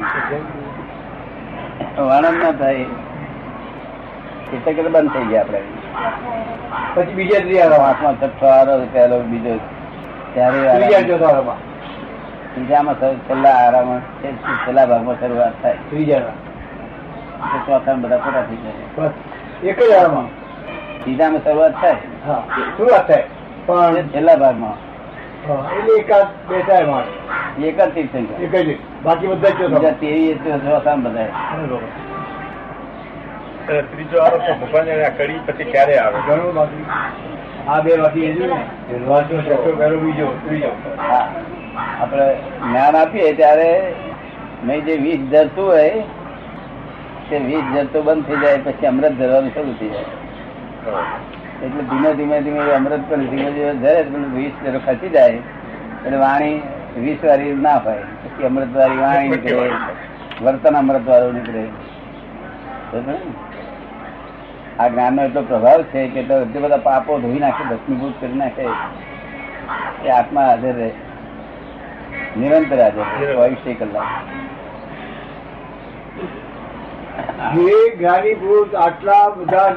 વર્ણન 1.99 2.35
ના 2.39 2.53
થાય 2.53 2.85
એટલે 4.53 4.71
કે 4.73 4.81
બંધ 4.85 5.11
થઈ 5.11 5.25
ગયા 5.25 5.43
આપણે 5.43 5.61
પછી 6.95 7.15
બીજા 7.15 7.41
ત્રીજા 7.41 7.69
પાંચમા 7.77 8.13
છઠ્ઠો 8.13 8.47
આરો 8.49 8.73
પહેલો 8.93 9.19
બીજો 9.23 9.55
ત્યારે 10.33 10.59
ત્રીજામાં 12.51 12.97
છેલ્લા 13.27 13.55
આરામ 13.57 13.89
છેલ્લા 14.63 14.87
ભાગમાં 14.87 15.19
શરૂઆત 15.19 15.59
થાય 15.61 15.79
ત્રીજા 15.89 16.23
તો 17.57 17.95
બધા 17.97 18.19
ખોટા 18.19 18.43
થઈ 18.43 18.59
જાય 18.63 19.11
એક 19.63 19.79
જ 19.79 19.91
આરામ 19.93 20.27
સીધામાં 21.03 21.43
શરૂઆત 21.43 21.73
થાય. 21.81 21.97
હા 22.25 22.43
શરૂઆત 22.77 23.07
થાય. 23.07 23.23
પણ 23.65 24.07
છેલ્લા 24.13 24.35
ભાગમાં. 24.35 24.77
એટલે 25.77 25.93
એકાદ 25.99 26.27
બે 26.49 26.57
થાય 26.67 26.85
માણસ 26.85 27.63
એક 27.69 27.77
જ 27.79 27.89
તીર્થંકર. 27.95 28.35
એક 28.43 28.53
જ 28.67 28.77
બાકી 29.03 29.27
બધા 29.27 29.49
જ 29.49 29.59
બીજા 29.73 30.57
ચોથા 30.65 30.95
બધા 30.95 31.29
ત્રીજો 33.91 34.17
આરોપ 34.25 34.41
ભગવાન 34.61 34.87
કરી 35.17 35.39
પછી 35.47 35.71
ક્યારે 35.71 35.95
આવે? 36.03 36.19
ઘણું 36.27 36.53
બાકી. 36.53 36.85
આ 37.67 37.79
બે 37.81 37.91
બાકી 37.97 38.27
બીજો 40.05 40.27
ત્રીજો. 40.45 40.71
આપણે 42.01 42.27
જ્ઞાન 42.63 42.95
આપીએ 43.01 43.33
ત્યારે 43.41 43.69
મેં 44.65 44.79
જે 44.85 44.93
વીસ 45.03 45.21
ધરતું 45.31 45.67
હોય 45.73 45.93
તે 47.29 47.37
વીજ 47.47 47.65
ધરતું 47.73 48.01
બંધ 48.05 48.25
થઈ 48.27 48.39
જાય, 48.43 48.59
પછી 48.65 48.87
અમૃત 48.91 49.13
ધરવાનું 49.19 49.51
શરૂ 49.55 49.75
થઈ 49.79 49.91
જાય. 49.93 50.09
એટલે 51.63 51.83
ધીમે 51.89 52.09
ધીમે 52.17 52.37
ધીમે 52.45 52.61
અમૃત 52.79 53.03
પણ 53.09 53.25
ધીમે 53.31 53.49
ધીમે 53.55 53.73
ધરે 53.83 54.03
તો 54.03 54.09
પેલું 54.13 54.31
વિષ 54.35 54.55
ખસી 54.85 55.11
જાય, 55.15 55.39
એટલે 56.05 56.17
વાણી 56.25 56.57
વીસ 57.03 57.19
વાળી 57.23 57.55
ના 57.65 57.77
હોય, 57.85 58.05
પછી 58.23 58.47
અમૃત 58.49 58.71
વાળી 58.77 59.01
વાણી 59.03 59.29
નીકળે, 59.29 59.67
વર્તન 60.45 60.79
અમૃત 60.81 61.05
વાળું 61.11 61.33
નીકળે? 61.37 61.63
આ 64.79 64.87
જ્ઞાનનો 64.89 65.21
એટલો 65.27 65.41
પ્રભાવ 65.49 65.81
છે 65.91 66.07
કે 66.07 66.19
એટલો 66.19 66.35
એટલા 66.43 66.63
બધા 66.65 66.81
પાપો 66.89 67.19
ધોઈ 67.23 67.41
નાખે, 67.45 67.63
ભસ્મીભૂત 67.71 68.15
કરી 68.21 68.39
નાખે, 68.41 68.65
એ 70.05 70.09
આત્મા 70.17 70.47
હાજર 70.49 70.75
રહે. 70.81 70.91
નિરંતર 72.37 72.79
હાજર 72.83 73.05
ચોવીસે 73.33 73.71
કલાક. 73.79 74.09
જે 77.55 77.95
જ્ઞાની 77.95 78.33
પુરુષ 78.33 78.75
આટલા 78.75 79.29
બધા 79.29 79.75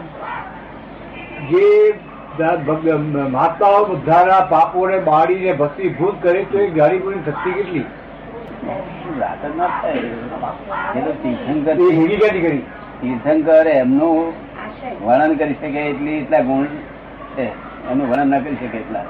જે 1.50 1.94
માતાઓ 3.30 3.84
બધાના 3.84 4.40
પાપોને 4.40 4.98
બાળીને 4.98 5.52
ભક્તિભૂત 5.52 6.22
કરે 6.22 6.44
તો 6.44 6.58
એ 6.58 6.70
જ્ઞાની 6.70 6.98
પુરુષની 6.98 7.32
શક્તિ 7.32 7.50
કેટલી? 7.50 7.84
તીર્થંકર 11.22 12.28
કરી? 12.28 12.58
તીર્થંકર 13.00 13.66
એમનું 13.66 14.32
વર્ણન 15.04 15.34
કરી 15.34 15.54
શકે 15.54 15.80
એટલી 15.80 16.12
એટલા 16.12 16.40
ગુણ 16.40 16.64
છે. 16.64 17.46
એનું 17.90 18.10
વર્ણન 18.10 18.30
ના 18.30 18.38
કરી 18.38 18.56
શકે 18.56 18.78
એટલા. 18.78 19.04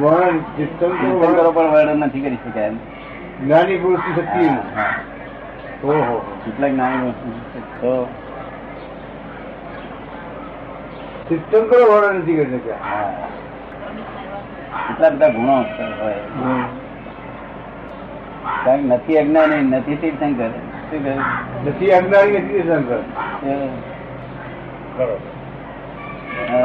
વર્ણન 0.00 0.38
તીર્થંકરો 0.56 1.52
પણ 1.52 1.70
વર્ણન 1.70 1.98
નથી 1.98 2.20
કરી 2.20 2.36
શક્યા 2.36 2.66
એમ. 2.66 2.76
જ્ઞાની 3.44 3.76
પુરુષની 3.76 4.14
શક્તિ. 4.14 4.46
ઓહો. 5.86 6.36
કેટલા 6.44 6.68
જ્ઞાની 6.68 6.96
તો 7.82 7.92
કરો 11.70 11.84
વર્ણન 11.90 12.16
નથી 12.18 12.36
કરી 12.38 12.58
શક્યા 12.58 13.12
એટલા 14.90 15.10
બધા 15.14 15.30
ગુણો 15.36 15.54
હોય 16.00 16.20
કારણ 18.64 18.84
નથી 18.96 19.18
અજ્ઞાની 19.22 19.62
નથી 19.70 19.96
તીર્થંકર. 20.02 20.52
નથી 21.66 21.90
અજ્ઞાની 21.98 22.38
નથી 22.38 22.52
તીર્થંકર. 22.52 23.00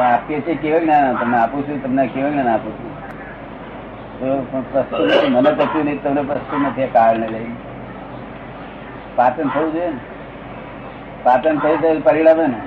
આપીએ 0.09 0.39
છીએ 0.41 0.57
કેવું 0.61 0.81
જ્ઞાન? 0.83 1.17
તમને 1.21 1.37
આપું 1.37 1.61
છું 1.67 1.77
તમને 1.83 2.03
કેવું 2.13 2.31
જ્ઞાન 2.33 2.49
આપું 2.55 2.73
છું? 2.77 2.91
પણ 4.19 4.63
પ્રશ્ન 4.71 5.01
નથી 5.05 5.31
મને 5.37 5.51
કશું 5.61 5.83
નહીં 5.87 5.99
તમને 6.03 6.21
પ્રશ્ન 6.29 6.61
નથી 6.69 6.85
આ 6.89 6.93
કારણે 6.97 7.27
લઈ 7.33 7.49
પાચન 9.15 9.47
થવું 9.55 9.69
જોઈએ 9.73 9.91
ને? 9.95 9.99
પાચન 11.27 11.57
થયું 11.57 11.81
તો 11.81 11.99
પરિણામે 11.99 12.47
ને? 12.47 12.61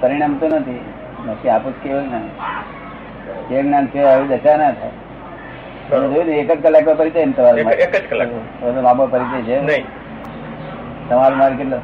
પરિણામ 0.00 0.38
તો 0.38 0.48
નથી. 0.48 0.80
નથી 1.26 1.48
આપું 1.48 1.72
જ 1.72 1.74
કેવું 1.82 2.02
ને. 2.02 2.28
કેવું 3.48 3.64
જ્ઞાન 3.64 3.86
છે 3.86 4.04
આવી 4.04 4.28
દશા 4.28 4.56
ના 4.56 4.72
થાય. 4.72 4.90
એક 6.16 6.52
જ 6.52 6.62
કલાકમાં 6.62 6.96
પરિચય 6.96 7.24
ને 7.24 7.32
તમારો 7.32 7.58
એક- 7.58 7.68
જ. 7.68 8.10
તમારો 8.10 8.82
લાંબો 8.82 9.06
પરિચય 9.06 9.42
છે. 9.42 9.84
તમારો 11.08 11.36
માર 11.36 11.54
કેટલો? 11.54 11.76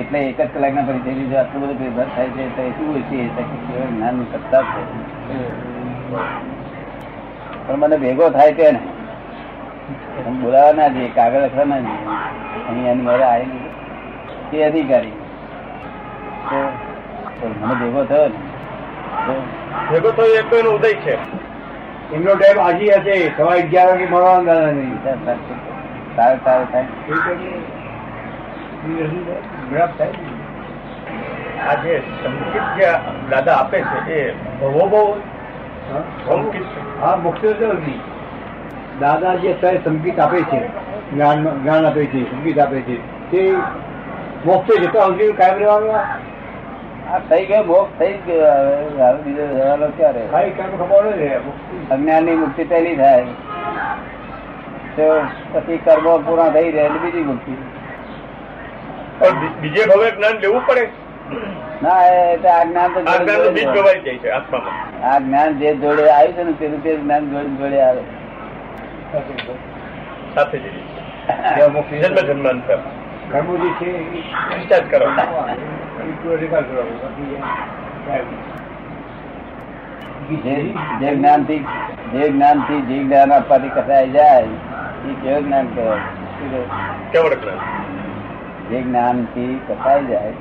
એટલે 0.00 0.18
એક 0.18 0.40
જ 0.40 0.48
કલાકના 0.54 0.82
પરિચય 0.82 1.10
લીધો 1.10 1.36
આટલું 1.36 1.62
બધું 1.62 1.78
ભેદભાવ 1.78 2.06
થાય 2.16 2.28
છે 2.28 2.56
તો 2.56 2.70
શું 2.70 3.02
છે? 3.02 3.90
જ્ઞાનની 3.90 4.24
સત્તા 4.24 4.62
છે. 4.62 5.08
પણ 7.66 7.76
મને 7.76 7.96
ભેગો 7.96 8.30
થાય 8.30 8.52
તે 8.52 8.72
ને 8.72 8.78
બોલાવા 10.24 10.72
ના 10.72 10.88
જઈએ 10.88 11.08
કાગળ 11.08 11.38
લખવા 11.38 11.64
ના 11.64 11.78
જઈએ. 11.78 12.02
અહીં 12.68 12.90
એની 12.90 13.02
મારે 13.02 13.24
આવી 13.24 13.70
તે 14.50 14.64
અધિકારી. 14.64 15.12
મને 17.60 17.74
ભેગો 17.74 18.04
થયો 18.04 18.28
ને. 18.28 18.38
તો 19.26 19.42
ભેગો 19.90 20.10
તો 20.10 20.22
એક 20.22 20.52
એનો 20.52 20.70
ઉદય 20.70 20.92
છે. 20.94 21.18
એમનો 22.14 22.34
ટાઈમ 22.34 22.60
આજી 22.60 22.90
હશે. 22.90 23.32
સવા 23.36 23.52
અગિયાર 23.52 23.88
વાગે 23.88 24.06
મળવાનું 24.06 24.46
દાદા 24.46 24.72
નહીં. 24.72 24.98
સારું 26.16 26.40
સારું 26.44 26.72
થાય 26.72 26.86
આ 31.68 31.74
જે 31.74 32.02
સંકેત 32.22 32.62
જે 32.76 32.88
દાદા 33.30 33.52
આપે 33.52 33.80
છે 33.80 34.28
એ 34.28 34.34
ભવો 34.60 34.86
બહુ 34.86 35.02
સંકેત 36.26 36.62
હા 37.00 37.16
મુખ્ય 37.16 37.52
દાદા 37.52 37.74
જે 39.00 39.48
અત્યારે 39.52 39.80
સંગીત 39.84 40.20
આપે 40.20 40.42
છે. 40.42 40.66
જ્ઞાન 41.12 41.62
જ્ઞાન 41.62 41.86
આપે 41.86 42.06
છે 42.06 42.30
સંગીત 42.30 42.58
આપે 42.58 42.80
છે. 42.80 43.30
તે 43.30 43.54
મોક્ષે 44.46 44.80
જતો 44.80 45.00
સુધી 45.00 45.32
કાયમ 45.32 45.58
રહેવાનું 45.58 45.96
આ? 45.96 47.18
થઈ 47.18 47.46
ગયો 47.46 47.64
મોક્ષ 47.64 47.98
થઈ 47.98 48.12
ગયો. 48.12 49.16
બીજો 49.24 49.46
રહેવાનો 49.46 49.86
ક્યારે? 49.86 50.26
ખાલી 50.32 50.50
કાયમ 50.50 50.76
ખબર. 50.76 51.40
અજ્ઞાનની 51.90 52.36
મુક્તિ 52.36 52.64
પહેલી 52.64 52.96
થાય. 52.96 53.24
તો 54.96 55.22
પછી 55.52 55.78
કર્મો 55.78 56.18
પૂરા 56.18 56.48
થઈ 56.50 56.70
રહે 56.70 56.80
એટલે 56.80 56.98
બીજી 56.98 57.20
મુક્તિ. 57.20 57.52
બીજે 59.60 59.84
ભવે 59.84 60.10
જ્ઞાન 60.10 60.38
લેવું 60.38 60.66
પડે? 60.66 60.88
ના 61.82 62.06
એટલે 62.06 62.50
આ 62.50 62.64
જ્ઞાન 62.64 62.88
તો 62.88 63.00
આ 65.04 65.18
જ્ઞાન 65.18 65.54
છે 65.54 65.58
જે 65.58 65.74
જોડે 65.74 66.10
આવ્યું 66.10 66.34
છે 66.34 66.42
ને 66.42 66.52
તેનું 66.52 66.82
તે 66.82 66.96
જ્ઞાન 66.96 67.30
જોડે 67.30 67.48
જોડે 67.48 67.80
આવે. 67.80 68.00
સાથે 70.34 70.58
જન્મ 72.00 72.18
જન્માંતર. 72.26 72.78
છે 73.80 73.90
કરો. 74.80 75.06
જે 80.44 80.54
જે 82.88 82.98
જ્ઞાન 82.98 83.32
આપવાથી 83.32 83.68
જાય 84.10 84.42
એ 84.42 85.14
કેવું 85.22 85.44
જ્ઞાન 85.44 85.66
કહેવાય? 85.66 85.98
જ્ઞાન 87.12 87.56
જે 88.70 88.82
જ્ઞાનથી 88.82 89.60
કસાઈ 89.68 90.06
જાય. 90.06 90.32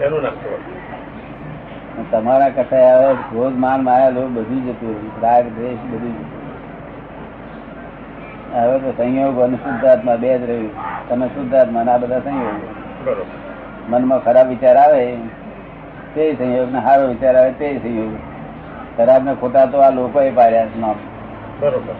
એનું 0.00 0.22
નામ 0.22 0.32
કેવળ 0.32 0.80
તમારા 2.10 2.48
કસાય 2.48 2.84
આવે 2.84 3.14
ક્રોધ 3.14 3.56
માન 3.56 3.84
માયા 3.84 4.08
લોભ 4.08 4.30
બધું 4.30 4.66
જતું 4.66 5.22
રાગ 5.22 5.46
દ્વેષ 5.46 5.78
બધું 5.78 6.12
જતું. 6.14 6.39
હવે 8.54 8.78
તો 8.78 8.90
સંયોગ 8.92 9.40
અને 9.40 9.56
શુદ્ધાત્મા 9.56 10.16
બે 10.16 10.38
જ 10.38 10.42
રહ્યું. 10.42 10.70
તમે 11.08 11.26
શુદ્ધાત્મા 11.26 11.84
આ 11.92 11.98
બધા 11.98 12.18
સંયોગ. 12.18 12.60
મનમાં 13.88 14.24
ખરાબ 14.24 14.48
વિચાર 14.48 14.76
આવે 14.76 15.16
તે 16.14 16.34
સંયોગ 16.34 16.72
ને 16.72 16.80
સારો 16.80 17.06
વિચાર 17.06 17.36
આવે 17.36 17.52
તે 17.52 17.78
સંયોગ. 17.78 18.12
ખરાબ 18.96 19.24
ને 19.24 19.34
ખોટા 19.34 19.66
તો 19.66 19.78
આ 19.80 19.90
લોકોએ 19.90 20.30
પાડ્યા 20.30 20.66
છે 20.66 20.80
નામ 20.80 20.94
બરોબર. 21.60 21.94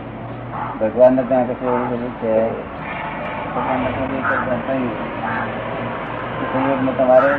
ભગવાન 0.80 1.14
ને 1.14 1.22
ત્યાં 1.22 1.46
કશું 1.46 1.68
એવું 1.68 1.88
બધું 1.90 2.12
છે. 2.20 2.34
સંયોગ. 6.52 6.82
માં 6.82 6.96
તમારે 6.96 7.32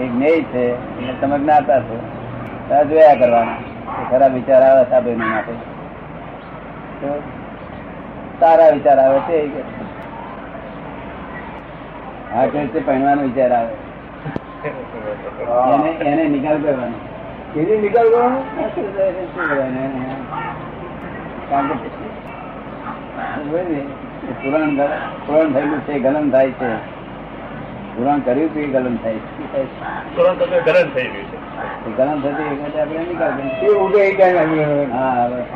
એક 0.00 0.10
જ્ઞેય 0.12 0.42
છે 0.42 0.64
એટલે 0.98 1.14
તમે 1.20 1.38
જ્ઞાતા 1.38 1.80
છો. 1.80 2.00
ત્યાં 2.68 2.88
જોયા 2.88 3.14
કરવાના. 3.14 3.58
ખરાબ 4.10 4.32
વિચાર 4.32 4.62
આવે 4.62 4.84
સાબેન 4.90 5.18
માટે. 5.18 5.52
તો 8.38 8.46
સારા 8.46 8.70
વિચાર 8.70 8.98
આવે 8.98 9.18
છે 9.20 9.36
આ 12.34 12.46
કઈ 12.46 12.58
રીતે 12.58 12.80
પહેરવાનો 12.80 13.22
વિચાર 13.22 13.52
આવે. 13.52 13.74
એને 15.74 15.90
એને 16.10 16.24
નિકાલ 16.28 16.58
કરવાનો. 16.62 16.98
એની 17.56 17.76
નિકાલ 17.76 18.08
કરવાનો? 18.08 18.40
કારણ 21.50 21.68
કે 21.68 21.88
પુરાણ 24.42 24.76
પુરાણ 25.26 25.52
થયેલું 25.52 25.80
છે 25.80 25.98
ગલન 25.98 26.30
થાય 26.30 26.50
છે. 26.50 26.95
પુરાણ 27.96 28.20
કર્યું 28.20 28.54
તો 28.54 28.60
એ 28.60 28.66
ગલન 28.66 28.96
થાય 28.96 29.14
થાય 29.52 29.64
છે? 29.64 30.60
ગલન 30.66 30.88
થઈ 30.94 31.08
ગયું 31.12 31.26
છે 31.82 31.90
ગલન 31.96 32.18
થતી 32.20 32.80
આપણે 32.80 33.02
નિકાલ 33.08 33.32
કરીએ. 33.36 33.68
એ 33.68 33.74
ઉગે 33.74 34.00
એ. 34.00 34.12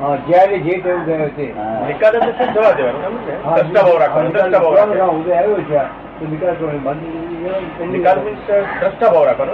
હા 0.00 0.16
જ્યારે 0.28 0.58
જે 0.58 0.74
તેવું 0.78 1.04
ગયો 1.04 1.28
છે. 1.28 1.46
નિકાલ 1.88 2.14
એટલે 2.16 2.46
જવા 2.54 2.72
દેવાનું 2.72 3.04
એમ 3.04 3.14
ને 3.14 3.32
હા, 3.44 3.56
દ્રષ્ટા 3.56 3.82
ભાવ 3.82 3.98
રાખવાનો 3.98 4.28
દ્રષ્ટા 4.28 4.58
ભાવ 4.58 4.72
નિકાલ 4.72 4.88
રાખવાનો. 4.88 5.34
આવ્યો 5.34 5.60
છે 5.60 5.78
તો 6.18 6.24
નિકાલ 6.30 6.54
કરવાનો. 6.54 6.78
બંધ 6.78 7.92
નિકાલ 7.92 8.18
means 8.18 8.42
દ્રષ્ટા 8.80 9.08
ભાવ 9.08 9.24
રાખવાનો 9.24 9.52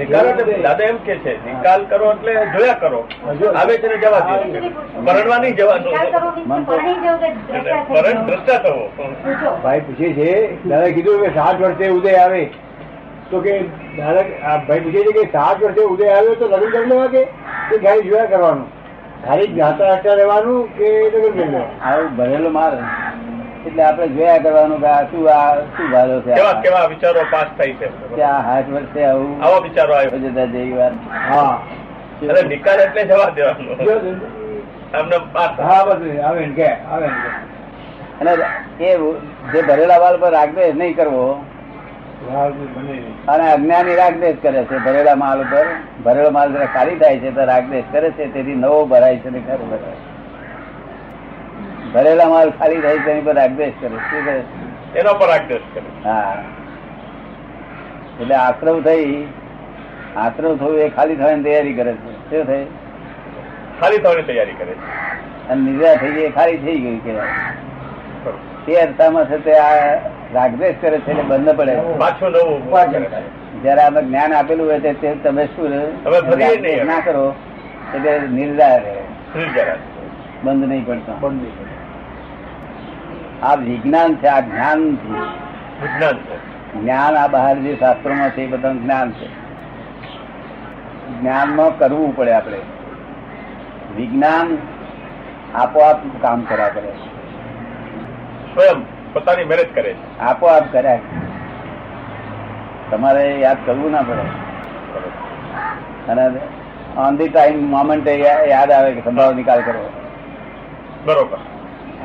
નિકાલ 0.00 0.26
દાદા 0.64 0.88
એમ 0.88 0.98
કે 1.06 1.14
છે 1.24 1.32
નિકાલ 1.44 1.84
કરો 1.90 2.06
એટલે 2.12 2.32
જોયા 2.54 2.78
કરો. 2.82 3.00
આવે 3.54 3.74
છે 3.82 3.88
ને 3.88 3.96
જવા 4.04 4.20
દો. 4.20 4.34
પરણવા 5.06 5.38
નહીં 5.38 5.56
જવાનું 5.56 5.92
પરણ 7.90 8.18
દ્રષ્ટા 8.26 8.58
થવો 8.58 8.84
ભાઈ 9.62 9.80
પૂછે 9.86 10.08
છે 10.18 10.30
દાદા 10.64 10.90
કીધું 10.96 11.22
કે 11.24 11.30
સાત 11.38 11.62
વર્ષે 11.62 11.86
ઉદય 11.98 12.16
આવે. 12.16 12.42
તો 13.30 13.40
કે 13.40 13.54
દાદા 13.96 14.24
આ 14.44 14.58
ભાઈ 14.68 14.80
પૂછે 14.80 15.00
છે 15.06 15.12
કે 15.18 15.24
સાત 15.32 15.56
વર્ષે 15.62 15.82
ઉદય 15.94 16.12
આવ્યો 16.16 16.34
તો 16.34 16.46
લગ્ન 16.48 16.70
કરી 16.70 16.86
લેવા 16.86 17.08
કે? 17.08 17.22
ખાલી 17.78 18.08
જોયા 18.08 18.26
કરવાનું? 18.26 18.66
ખાલી 19.26 19.52
જાતા 19.54 20.14
રહેવાનું 20.14 20.60
કે 20.78 20.88
લગ્ન 21.14 21.32
કરી 21.32 21.50
લેવા 21.50 21.96
ભરેલો 22.18 22.50
માલ. 22.50 22.78
એટલે 23.66 23.82
આપણે 23.82 24.08
જોયા 24.08 24.38
કરવાનું 24.38 24.80
કે 24.80 24.86
આ 24.86 25.02
શું 25.10 25.28
આ 25.32 25.54
શું 25.76 25.90
ભાલો 25.90 26.20
છે 26.20 26.34
કેવા 26.34 26.52
કેવા 26.52 26.86
વિચારો 26.86 27.20
પાસ 27.30 27.46
થાય 27.58 27.72
છે? 27.72 27.88
કે 28.16 28.22
આ 28.22 28.40
હાથ 28.40 28.68
વર્ષે 28.68 29.04
આવું. 29.04 29.44
આવા 29.44 29.58
વિચારો 29.58 29.94
આવ્યો. 29.94 30.18
જતા 30.18 30.44
જેવી 30.44 30.72
વાત. 30.72 30.92
હા. 31.30 31.58
અરે 32.30 32.42
નિકાલ 32.42 32.80
એટલે 32.80 33.04
જવા 33.04 33.30
દેવાનો. 33.30 33.72
હા 35.62 35.84
બધું. 35.84 36.24
આવે 36.24 36.46
ને 36.46 36.54
કે 36.54 36.68
આવે 36.68 37.06
ને 37.06 37.14
અને 38.20 38.30
એ 38.80 38.96
જે 39.52 39.62
ભરેલા 39.62 39.98
વાલ 39.98 40.16
પર 40.16 40.30
રાગદ્વેષ 40.30 40.74
નહીં 40.74 40.96
કરવો. 40.96 41.44
અને 43.28 43.52
અજ્ઞાની 43.52 43.94
રાગદ્વેષ 43.94 44.36
કરે 44.42 44.64
છે. 44.64 44.78
ભરેલા 44.78 45.14
માલ 45.14 45.40
ઉપર. 45.40 45.66
ભરેલો 46.04 46.30
માલ 46.30 46.52
જરા 46.52 46.66
ખાલી 46.66 46.98
થાય 46.98 47.18
છે 47.18 47.34
તો 47.34 47.44
રાગદ્વેષ 47.44 47.84
કરે 47.92 48.10
છે. 48.10 48.32
તેથી 48.34 48.54
નવો 48.54 48.84
ભરાય 48.84 49.16
છે 49.16 49.30
ને 49.30 49.40
ખરું 49.48 49.70
ભરાય 49.70 50.09
ભરેલા 51.94 52.28
માલ 52.28 52.50
ખાલી 52.50 52.80
થાય 52.80 52.98
તેની 52.98 53.20
પર 53.20 53.34
રાગદેશ 53.34 53.72
કરે 53.80 53.88
શું 53.88 54.24
કરે? 54.24 54.42
એના 55.00 55.12
પર 55.12 55.26
રાગદેશ 55.28 55.60
કરે 55.74 56.10
હા. 56.10 56.44
એટલે 58.20 58.34
આશ્રવ 58.34 58.82
થઈ 58.82 59.26
આશ્રવ 60.16 60.56
થયું 60.56 60.78
એ 60.78 60.88
ખાલી 60.88 61.16
થવાની 61.16 61.42
તૈયારી 61.42 61.72
કરે 61.72 61.92
છે. 61.92 62.30
શું 62.30 62.46
થઈ? 62.46 62.64
ખાલી 63.80 63.98
થવાની 63.98 64.22
તૈયારી 64.22 64.52
કરે 64.52 64.72
છે. 64.72 65.10
અને 65.48 65.70
નિદ્રા 65.70 65.94
થઈ 65.94 66.10
ગઈ 66.10 66.30
ખાલી 66.30 66.56
થઈ 66.56 66.78
ગઈ 66.80 66.96
કે 66.98 67.12
તે 68.66 68.74
અર્થામાં 68.74 69.30
છે 69.30 69.44
તે 69.44 69.52
આ 69.52 69.94
રાગદેશ 70.34 70.74
કરે 70.80 70.98
છે 70.98 71.10
એટલે 71.10 71.22
બંધ 71.22 71.56
પડે 71.56 71.76
પાછું 71.98 72.30
નવું. 72.30 73.62
જયારે 73.62 73.82
આપણે 73.82 74.02
જ્ઞાન 74.02 74.32
આપેલું 74.32 74.70
હોય 74.70 74.80
તે- 74.80 74.92
તે 74.92 75.14
તમે 75.14 75.46
શું. 75.46 75.70
ના 76.86 77.00
કરો 77.00 77.34
એટલે 77.94 78.18
નિર્ધાર 78.18 78.84
રહે. 78.84 78.94
બંધ 80.44 80.68
નહીં 80.68 80.86
પડતો. 80.86 81.12
બંધ 81.20 81.42
નહીં. 81.42 81.69
આ 83.42 83.54
વિજ્ઞાન 83.54 84.14
છે 84.14 84.26
આ 84.26 84.40
જ્ઞાન 84.40 84.96
છે. 84.96 85.08
વિજ્ઞાન 85.82 86.18
છે. 86.18 86.36
જ્ઞાન 86.80 87.16
આ 87.16 87.26
બહાર 87.26 87.58
જે 87.58 87.76
શાસ્ત્રોમાં 87.76 88.30
છે 88.30 88.42
એ 88.42 88.46
બધા 88.46 88.72
જ્ઞાન 88.72 89.10
છે. 89.10 89.28
જ્ઞાનમાં 91.20 91.78
કરવું 91.78 92.16
પડે 92.16 92.32
આપણે. 92.32 92.58
વિજ્ઞાન 93.96 94.58
આપોઆપ 95.54 95.96
કામ 96.20 96.40
કર્યા 96.40 96.68
કરે 96.68 96.88
સ્વયં 98.54 99.12
પોતાની 99.12 99.44
મહેનત 99.44 99.74
કરે 99.74 99.92
છે. 99.92 100.18
આપોઆપ 100.18 100.62
કર્યા 100.72 100.98
તમારે 102.90 103.40
યાદ 103.40 103.56
કરવું 103.64 103.90
ના 103.90 104.02
પડે. 104.02 104.40
અને 106.12 106.26
ઓન 106.96 107.16
ધી 107.16 107.28
ટાઈમ 107.28 107.70
મોમેન્ટે 107.70 108.16
યાદ 108.48 108.70
આવે 108.70 108.92
કે 108.92 109.00
સંભાવ 109.00 109.32
નિકાલ 109.32 109.62
કરો. 109.62 109.90
બરોબર. 111.04 111.38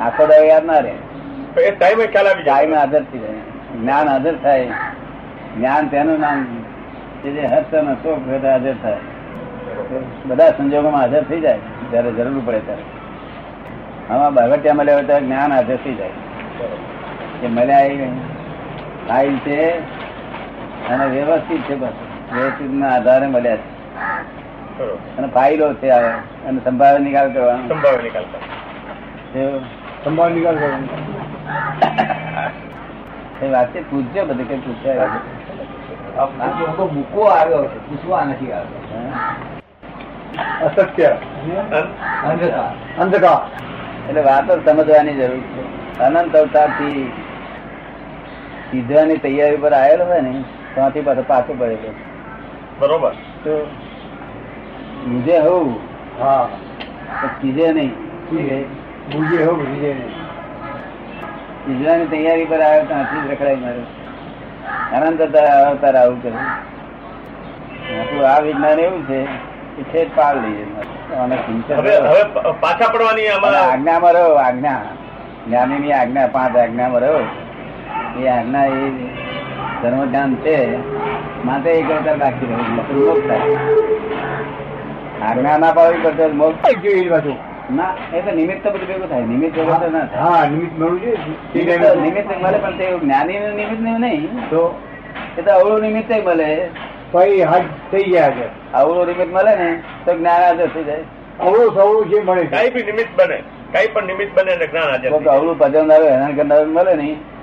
આખો 0.00 0.26
દાડો 0.26 0.44
યાદ 0.44 0.64
ના 0.64 0.78
રહે. 0.78 0.92
ટાઈમે 1.56 2.06
ખ્યાલ 2.06 2.28
આવી 2.28 2.42
ટાઈમ 2.42 2.70
જાય 2.70 2.78
હાજર 2.78 3.02
થઈ 3.02 3.18
જાય. 3.18 3.30
જ્ઞાન 3.80 4.08
આદર 4.08 4.36
થાય. 4.36 4.66
જ્ઞાન 5.56 5.88
તેનું 5.88 6.20
નામ 6.20 6.44
છે. 6.44 7.30
જે 7.30 7.42
હર્ષ 7.42 7.74
અને 7.74 7.94
શોક 7.94 8.28
વગેરે 8.28 8.50
હાજર 8.50 8.74
થાય. 8.82 8.96
બધા 10.26 10.50
સંજોગોમાં 10.50 11.00
હાજર 11.00 11.22
થઈ 11.22 11.40
જાય. 11.40 11.58
જયારે 11.90 12.12
જરૂર 12.12 12.42
પડે 12.46 12.58
ત્યારે. 12.58 12.82
આમાં 14.10 14.34
બાગટિયા 14.34 14.74
મળ્યા 14.74 14.94
હોય 14.94 15.04
ત્યારે 15.04 15.26
જ્ઞાન 15.26 15.52
હાજર 15.52 15.76
થઈ 15.76 15.94
જાય. 15.94 16.08
કે 17.40 17.46
મળ્યા 17.46 17.80
એ 17.80 18.08
ફાઇલ 19.08 19.38
છે 19.38 19.70
અને 20.88 21.06
વ્યવસ્થિત 21.06 21.62
છે 21.62 21.74
બસ. 21.74 21.92
વ્યવસ્થિત 22.34 22.72
ના 22.72 22.94
આધારે 22.94 23.26
મળ્યા 23.26 23.56
છે. 23.56 23.76
અને 25.18 25.26
ફાઇલો 25.26 25.74
છે 25.74 25.90
આવે 25.90 26.08
અને 26.48 26.60
સંભાવે 26.64 26.98
નિકાલ 26.98 27.32
કરવાનો. 27.32 27.68
સંભાવે 27.68 28.02
નિકાલ 28.02 28.22
કરવાનો. 28.22 29.58
સંભાવે 30.04 30.34
નિકાલ 30.34 30.54
કરવાનો. 30.54 31.25
એ 33.42 33.48
વાતચીત 33.48 33.90
પૂછજો 33.90 34.24
બધી 34.24 34.44
કઈ 34.44 34.58
પૂછાય 34.58 35.08
મૂકવો 36.94 37.24
આવ્યો 37.24 37.64
છે 37.64 37.78
પૂછવા 37.78 38.24
નથી 38.24 38.52
હા. 38.52 38.62
અસત્ય. 40.66 41.16
અંધકાર. 42.98 43.46
એટલે 44.08 44.20
વાતો 44.20 44.56
સમજવાની 44.56 45.14
જરૂર 45.14 45.36
છે. 45.36 45.98
અનંત 45.98 46.36
અવતારથી 46.36 47.12
સીધવાની 48.70 49.16
તૈયારી 49.16 49.56
પર 49.56 49.74
આવેલો 49.74 50.04
હોય 50.04 50.20
ને 50.20 50.44
ત્યાંથી 50.74 51.00
પાછો 51.00 51.24
પાછો 51.26 51.54
પડેલો 51.58 51.94
બરોબર. 52.78 53.12
તો 53.44 53.66
મુજે 55.06 55.38
હોવું 55.38 55.80
હા. 56.20 56.48
તો 57.22 57.72
નહીં. 57.72 57.94
બુજે. 58.30 59.44
હો 59.44 59.54
બીજે 59.54 59.94
નહીં. 59.94 60.25
સીધવાની 61.66 62.06
તૈયારી 62.06 62.44
પર 62.44 62.60
આવ્યો 62.60 62.94
હાથી 62.94 63.28
જ 63.28 63.32
રખડાય 63.32 63.54
મારે 63.54 63.82
આનંદ 64.96 65.22
અવતાર 65.22 65.96
આવું 65.96 66.22
કર્યું 66.22 66.40
આપણું 68.00 68.28
આ 68.28 68.40
વિજ્ઞાન 68.40 68.78
એવું 68.80 69.06
છે 69.08 69.24
કે 69.76 69.82
છે 69.82 70.14
પાડ 70.14 70.36
લઈએ 70.36 70.64
અને 71.16 71.36
સિંચન 71.36 71.74
હવે 71.74 71.96
હવે 71.96 72.22
પ- 72.22 72.60
પાછા 72.60 72.92
પડવાની 72.92 73.28
આજ્ઞામાં 73.72 74.12
રહો 74.12 74.34
આજ્ઞા. 74.34 74.80
જ્ઞાનીની 75.48 75.92
આજ્ઞા 75.92 76.26
પાંચ 76.26 76.56
આજ્ઞામાં 76.56 77.00
રહો. 77.00 77.20
એ 78.22 78.28
આજ્ઞા 78.28 78.64
એ 78.64 78.90
ધર્મ 79.82 80.04
ધ્યાન 80.04 80.34
છે. 80.34 80.76
માટે 81.44 81.70
એક 81.70 81.90
અવતાર 81.90 82.18
રાખી 82.18 82.46
રહ્યું. 82.46 83.06
મોક્ષ 83.06 83.28
થાય. 83.28 83.40
આજ્ઞા 85.28 85.58
ના 85.58 85.72
પાડવી 85.72 85.98
પડતો 85.98 86.28
મોક્ષ 86.28 86.78
જોઈ 86.82 87.08
પાછું? 87.08 87.55
ના 87.74 88.16
એ 88.16 88.20
તો 88.20 88.30
નિમિત્ત 88.30 88.66
બધું 88.66 88.88
ભેગું 88.88 89.08
થાય. 89.08 89.20
નિમિત્ત 89.20 89.56
ભેગું 89.56 89.80
તો 89.80 89.90
ના 89.90 90.04
થાય. 90.04 90.20
હા 90.20 90.48
નિમિત્ત 90.48 90.78
મળવું 90.78 91.00
જોઈએ. 91.00 92.00
નિમિત્ત 92.00 92.44
મળે 92.44 92.58
પણ 92.58 92.78
તે 92.78 92.98
જ્ઞાની 92.98 93.38
નું 93.38 93.48
નિમિત્તનું 93.48 94.00
નહીં. 94.00 94.50
તો? 94.50 94.82
એ 95.38 95.42
તો 95.42 95.50
અવળું 95.50 95.80
નિમિત્ત 95.80 96.26
મળે. 96.26 96.70
ભાઈ 97.12 97.40
હાથ 97.40 97.62
થઈ 97.92 98.02
ગયા 98.02 98.30
છે. 98.30 98.72
અવળું 98.72 99.06
નિમિત્ત 99.06 99.32
મળે 99.32 99.56
ને 99.56 99.82
તો 100.04 100.18
જ્ઞાન 100.18 100.42
હાજર 100.42 100.66
થઈ 100.66 100.84
જાય. 100.84 100.98
અવળું 101.40 101.74
સવળું 101.74 102.08
જે 102.08 102.20
મળે 102.20 102.46
કઈ 102.46 102.70
બી 102.70 102.82
નિમિત્ત 102.82 103.08
બને. 103.16 103.42
કઈ 103.72 103.92
પણ 103.92 104.06
નિમિત્ત 104.06 104.38
બને 104.38 104.52
અને 104.52 104.66
જ્ઞાન 104.66 104.84
હાજર 104.84 105.10
કોઈક 105.10 105.22
થઈ 105.22 105.24
જાય. 105.24 105.38
અવળું 105.38 105.90
હેરાન 105.90 106.36
કરનાર 106.36 106.66
મળે 106.66 106.94
નહીં. 106.94 107.36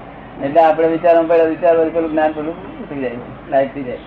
એટલે 0.43 0.61
આપણે 0.61 0.87
વિચારવા 0.87 1.21
પડે 1.21 1.45
વિચાર 1.45 1.81
પછી 1.81 1.89
પેલું 1.89 2.11
જ્ઞાન 2.11 2.31
પેલું 2.31 2.89
થઈ 2.89 3.01
જાય 3.01 3.11
લાઈટ 3.49 3.73
થઈ 3.73 3.83
જાય. 3.83 3.97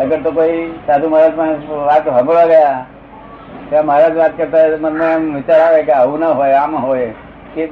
અગર 0.00 0.22
તો 0.22 0.30
કોઈ 0.30 0.70
સાધુ 0.86 1.08
મહારાજ 1.08 1.34
પાસે 1.34 1.72
વાત 1.72 2.08
સાંભળવા 2.08 2.46
ગયા 2.46 2.84
ત્યાં 3.70 3.86
મહારાજ 3.86 4.16
વાત 4.16 4.36
કરતા 4.36 4.66
મને 4.66 4.76
મનમાં 4.76 5.12
એમ 5.12 5.34
વિચાર 5.34 5.60
આવે 5.60 5.82
કે 5.82 5.92
આવું 5.92 6.20
ના 6.20 6.28
હોય 6.28 6.52
આમ 6.52 6.76
હોય. 6.76 7.12
એ. 7.56 7.62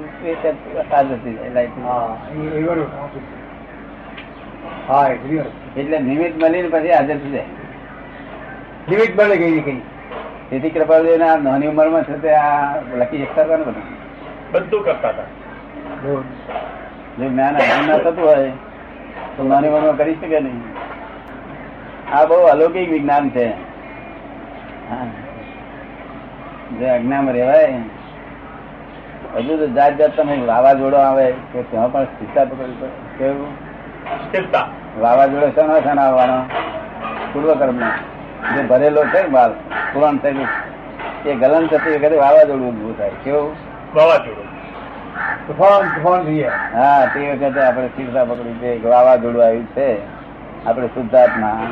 એટલે 5.76 5.98
નિમિત્ત 5.98 6.42
મળીને 6.42 6.68
પછી 6.68 6.90
હાજર 6.90 7.16
થઈ 7.16 7.30
જાય 7.30 7.44
નિમિત્ત 8.90 9.16
બને 9.16 9.36
ગઈ 9.36 9.60
કઈ. 9.60 9.80
તેથી 10.50 10.70
કૃપાલજી 10.70 11.16
ના 11.18 11.36
નાની 11.36 11.66
ઉંમરમાં 11.66 12.02
છે 12.02 12.22
તે 12.22 12.34
આ 12.34 12.74
લખી 12.96 13.24
શકતા 13.24 13.42
હતા 13.42 13.56
ને 13.56 13.64
બધું 13.64 13.82
બધું 14.52 14.84
કરતા 14.84 15.08
હતા. 15.08 15.22
જો 17.18 17.28
જ્ઞાન 17.28 17.54
ના 17.86 17.98
થતું 17.98 18.24
હોય 18.24 18.50
તો 19.36 19.42
નાની 19.42 19.68
ઉંમરમાં 19.68 19.96
કરી 19.96 20.14
શકે 20.14 20.40
નહીં. 20.40 20.62
આ 22.12 22.24
બહુ 22.24 22.34
અલૌકિક 22.34 22.90
વિજ્ઞાન 22.90 23.30
છે. 23.30 23.46
હા. 24.90 25.06
જે 26.78 26.88
આજ્ઞામાં 26.88 27.34
રહેવાય 27.34 27.74
હજુ 29.36 29.56
તો 29.56 29.66
જાત 29.66 29.96
જાત 29.96 30.16
તમે 30.16 30.42
વાવાઝોડો 30.46 30.96
આવે 30.96 31.30
તો 31.30 31.64
ત્યાં 31.70 31.92
પણ 31.92 32.04
સ્થિરતા 32.04 32.44
પકડવી 32.44 32.76
પડે. 32.80 33.18
કેવું? 33.18 33.54
સ્થિરતા. 34.28 34.68
વાવાઝોડો 35.00 35.48
શેનો 35.48 35.80
છે 35.80 35.88
આવવાનો? 35.88 36.42
પૂર્વકર્મ 37.32 37.78
જે 38.56 38.62
ભરેલો 38.62 39.04
છે 39.04 39.22
ને 39.22 39.28
માલ 39.28 39.52
થઈ 39.52 40.18
થયેલું 40.22 40.46
એ 41.26 41.34
ગલન 41.34 41.66
થતી 41.66 41.96
વખતે 41.96 42.16
વાવાઝોડું 42.16 42.68
ઉભું 42.68 42.98
થાય. 42.98 43.10
કેવું? 43.24 43.56
વાવાઝોડું. 43.94 44.54
તોફાન 45.46 46.02
તોફાન 46.02 46.22
હા 46.80 47.06
તે 47.06 47.32
વખતે 47.32 47.60
આપણે 47.60 47.86
સ્થિરતા 47.86 48.24
પકડી 48.24 48.52
છે 48.54 48.88
વાવાઝોડું 48.88 49.44
આવ્યું 49.44 49.66
છે. 49.66 49.96
આપણે 50.66 50.86
શુદ્ધાત્મા. 50.86 51.66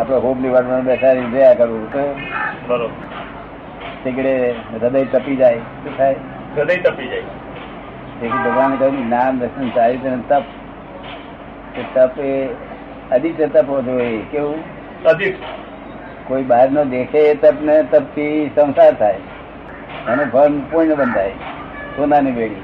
આપણે 0.00 0.16
હોમ 0.16 0.42
ડિપાર્ટમેન્ટ 0.42 0.84
બેસાડી 0.84 1.20
જોયા 1.20 1.54
કરવું 1.54 1.92
તો 1.92 1.98
બરોબર. 2.66 2.88
તીકડે 4.04 4.54
હૃદય 4.72 5.04
તપી 5.04 5.36
જાય 5.36 5.56
શું 5.56 5.96
થાય. 5.98 6.16
હૃદય 6.56 6.76
તપી 6.76 7.08
જાય. 7.08 7.22
તેથી 8.20 8.38
ભગવાને 8.44 8.76
કહ્યું 8.76 9.06
જ્ઞાન 9.06 9.38
દર્શન 9.38 9.68
ચારિત્ર 9.68 10.16
તપ. 10.28 10.44
તપ 11.94 12.18
એ 12.18 12.46
અધિક 13.12 13.40
તપ 13.52 13.68
હોતો 13.68 13.92
હોય 13.92 14.18
કેવું? 14.30 14.58
અધિક 15.04 15.36
કોઈ 16.28 16.42
બહાર 16.42 16.70
નો 16.70 16.84
દેખે 16.84 17.18
એ 17.18 17.34
તપ 17.34 17.62
ને 17.62 17.82
તપથી 17.82 18.50
સંસાર 18.56 18.94
થાય. 18.94 19.18
એનું 20.08 20.26
ફળ 20.32 20.58
પૂર્ણ 20.70 20.94
બંધાય 20.94 21.30
સોનાની 21.96 22.30
બેડી 22.30 22.62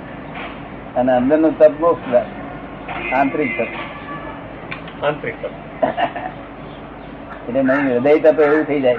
અને 0.96 1.12
અંદરનું 1.12 1.58
તપ 1.58 1.72
મોક્ષ 1.80 2.14
આંતરિક 3.12 3.50
તપ. 3.60 3.68
આંતરિક 5.04 5.42
તપ. 5.42 5.50
એટલે 7.48 7.62
નહીં 7.62 7.94
હૃદય 7.94 8.18
તપ 8.18 8.40
એવું 8.40 8.64
થઈ 8.64 8.80
જાય. 8.80 8.96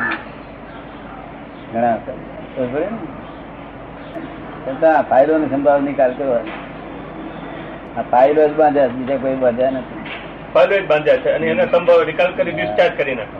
ઘણા? 1.73 1.97
છતાં 4.63 5.03
ફાયદો 5.09 5.33
ને 5.41 5.47
સંભાવ 5.51 5.79
નિકાલ 5.87 6.11
કરવાનો 6.19 6.53
આ 7.97 8.03
ફાયદો 8.11 8.41
જ 8.49 8.53
બાંધ્યા 8.61 8.93
બીજા 8.95 9.19
કોઈ 9.23 9.37
બાંધ્યા 9.43 9.75
નથી. 9.75 10.01
ફાયદો 10.53 10.75
જ 10.81 10.83
બાંધ્યા 10.91 11.23
છે 11.23 11.29
અને 11.35 11.45
એનો 11.53 11.63
સંભાવ 11.73 12.01
નિકાલ 12.09 12.31
કરી 12.39 12.55
ડિસ્ચાર્જ 12.57 12.93
કરી 12.99 13.17
નાખો. 13.19 13.37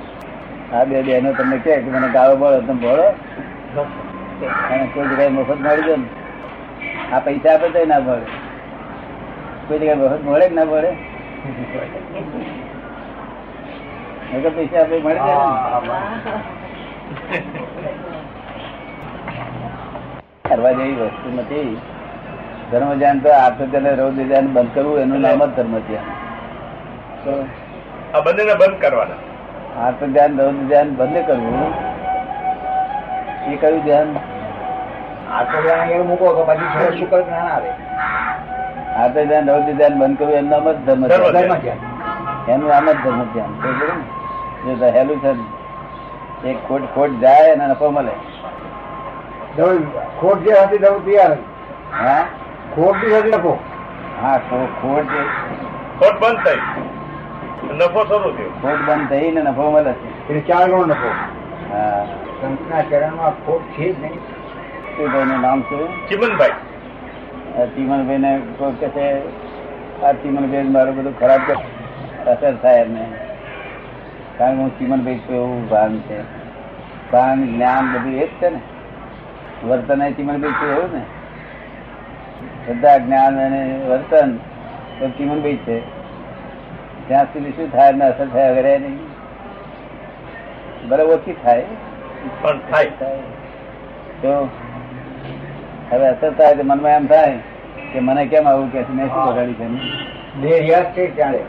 આ 0.74 0.84
બે 0.90 0.96
બહેનો 1.08 1.30
તમને 1.40 1.58
કહે 1.66 1.74
કે 1.86 1.90
મને 1.96 2.10
ગાળો 2.16 2.36
બોલો 2.44 2.58
તમે 2.68 2.80
બોળો 2.84 3.08
અને 4.72 4.86
કોઈ 4.94 5.08
જગ્યાએ 5.10 5.32
મફત 5.38 5.60
મળી 5.66 5.86
જાય 5.88 5.98
ને 5.98 6.08
આ 7.14 7.22
પૈસા 7.28 7.54
આપે 7.56 7.68
તો 7.74 7.80
ના 7.94 8.02
મળે. 8.08 8.28
કોઈ 9.68 9.80
જગ્યાએ 9.82 10.00
મફત 10.02 10.22
મળે 10.30 10.46
કે 10.50 10.56
ના 10.60 10.68
મળે? 10.72 10.92
પૈસા 14.58 14.82
આપે 14.86 14.96
મળે. 15.06 15.20
કરવા 20.50 20.72
જેવી 20.72 20.98
વસ્તુ 21.02 21.30
નથી 21.38 21.72
ધર્મ 22.72 22.92
ધ્યાન 22.94 23.20
તો 23.20 23.30
આત્મધ્યાન 23.30 24.00
રૌદ્ર 24.02 24.24
ધ્યાન 24.24 24.48
બંધ 24.48 24.72
કરવું 24.74 25.00
એનું 25.00 25.22
નામ 25.22 25.42
જ 25.46 25.50
ધર્મ 25.58 25.76
ધ્યાન 25.80 26.08
આ 28.16 28.22
બંનેને 28.22 28.54
બંધ 28.54 28.82
કરવાના. 28.82 29.20
આત્મ 29.86 30.10
ધ્યાન 30.14 30.40
રૌદ્ર 30.40 30.64
ધ્યાન 30.68 30.90
બંધ 30.96 31.26
કરવું. 31.28 31.74
એ 33.52 33.56
કયું 33.56 33.82
ધ્યાન? 33.84 34.10
આત્મજ્ઞાન 35.34 35.90
એવું 35.90 36.08
મૂકો 36.08 36.28
તો 36.34 36.42
પછી 36.44 36.98
શુક્ર 37.00 37.22
જ્ઞાન 37.22 37.48
આવે. 37.48 37.72
આત્મ 38.98 39.50
રૌદ્ર 39.50 39.74
ધ્યાન 39.74 40.00
બંધ 40.00 40.18
કરવું 40.18 40.36
એનું 40.36 40.50
નામ 40.50 40.72
જ 40.72 40.76
ધર્મ 40.86 41.02
ધર્મ 41.08 41.54
ધ્યાન. 41.60 41.80
એનું 42.48 42.68
નામ 42.70 42.86
જ 42.86 42.98
ધર્મ 43.04 43.22
ધ્યાન 43.34 43.54
રહેલું 44.82 45.20
છે 45.24 45.32
ને, 45.32 45.46
એક 46.50 46.58
ખોટ 46.68 46.84
ખોટ 46.96 47.12
જાય 47.22 47.52
અને 47.54 47.66
નફો 47.68 47.88
મળે. 47.90 48.14
ખોટ 50.20 50.40
જે 50.40 50.54
હતી 50.54 50.78
દઉં 50.78 51.06
તૈયાર 51.06 51.32
હતી. 51.32 51.44
હા? 52.00 52.26
ખોટ 52.76 52.96
બી 52.96 53.18
હતી 53.18 53.30
નફો 53.30 53.60
હા 54.22 54.38
ખોટ 54.38 55.04
જે 55.04 55.24
ખોટ 56.00 56.20
બંધ 56.20 56.38
થઈ. 56.46 56.58
નફો 57.76 58.06
શરૂ 58.06 58.32
થયો. 58.32 58.50
ખોટ 58.62 58.90
બંધ 58.90 59.10
થઈને 59.10 59.42
નફો 59.42 59.72
મળે 59.72 59.94
છે. 59.94 60.30
એટલે 60.30 60.54
ચાર 60.54 60.68
ગણો 60.68 60.86
નફો. 60.86 61.10
હા. 61.72 62.06
સંતના 62.42 62.82
ચરણમાં 62.82 63.46
ખોટ 63.46 63.62
છે 63.62 63.94
જ 63.94 64.02
નહીં. 64.02 64.20
શું 64.98 65.12
ભાઈનું 65.12 65.42
નામ 65.42 65.62
શું 65.62 66.08
ચિમનભાઈ. 66.08 66.50
આ 67.58 68.18
ને 68.18 68.42
કોઈ 68.58 68.72
કહે 68.72 68.90
છે 68.90 69.20
આ 70.04 70.12
ચીમનભાઈ 70.12 70.64
મારું 70.64 70.96
બધું 70.96 71.20
ખરાબ 71.20 71.40
અસર 72.28 72.56
થાય 72.56 72.76
એમને. 72.76 73.06
કારણ 74.38 74.56
કે 74.56 74.62
હું 74.62 74.80
ચિમનભાઈ 74.80 75.18
છું 75.18 75.36
એવું 75.36 75.70
ભાન 75.70 76.00
છે. 76.00 76.22
ભાન 77.12 77.56
જ્ઞાન 77.56 77.94
બધું 77.94 78.14
એ 78.14 78.26
જ 78.26 78.30
છે 78.30 78.50
ને. 78.50 78.60
વર્તન 79.68 80.02
એ 80.02 80.12
ચીમનભાઈ 80.12 80.52
છું 80.52 80.70
એવું 80.70 80.94
ને? 80.94 81.02
બધા 82.68 82.98
જ્ઞાન 82.98 83.40
અને 83.40 83.80
વર્તન 83.90 84.38
તો 85.00 85.10
ચીમનભાઈ 85.10 85.56
છે. 85.56 85.80
ત્યાં 87.08 87.26
સુધી 87.26 87.52
શું 87.52 87.72
થાય 87.72 87.92
ને 87.92 88.06
અસર 88.06 88.28
થાય 88.28 88.52
વગેરે 88.52 88.78
નહીં. 88.78 89.00
બરાબર 90.90 91.14
ઓછી 91.14 91.36
થાય. 91.44 91.64
પણ 92.42 92.60
થાય. 92.72 92.86
તો 94.22 94.50
હવે 95.92 96.08
અસર 96.08 96.34
થાય 96.34 96.56
તો 96.56 96.62
મનમાં 96.64 96.92
એમ 96.92 97.08
થાય 97.08 97.38
કે 97.94 98.00
મને 98.00 98.26
કેમ 98.26 98.48
આવું 98.48 98.72
કે 98.72 98.80
મેં 98.90 99.08
શું 99.08 99.26
બગાડ્યું 99.26 99.80
છે? 99.80 100.40
બે 100.40 100.58
યાદ 100.60 100.86
છે 100.86 101.16
ત્યારે. 101.16 101.40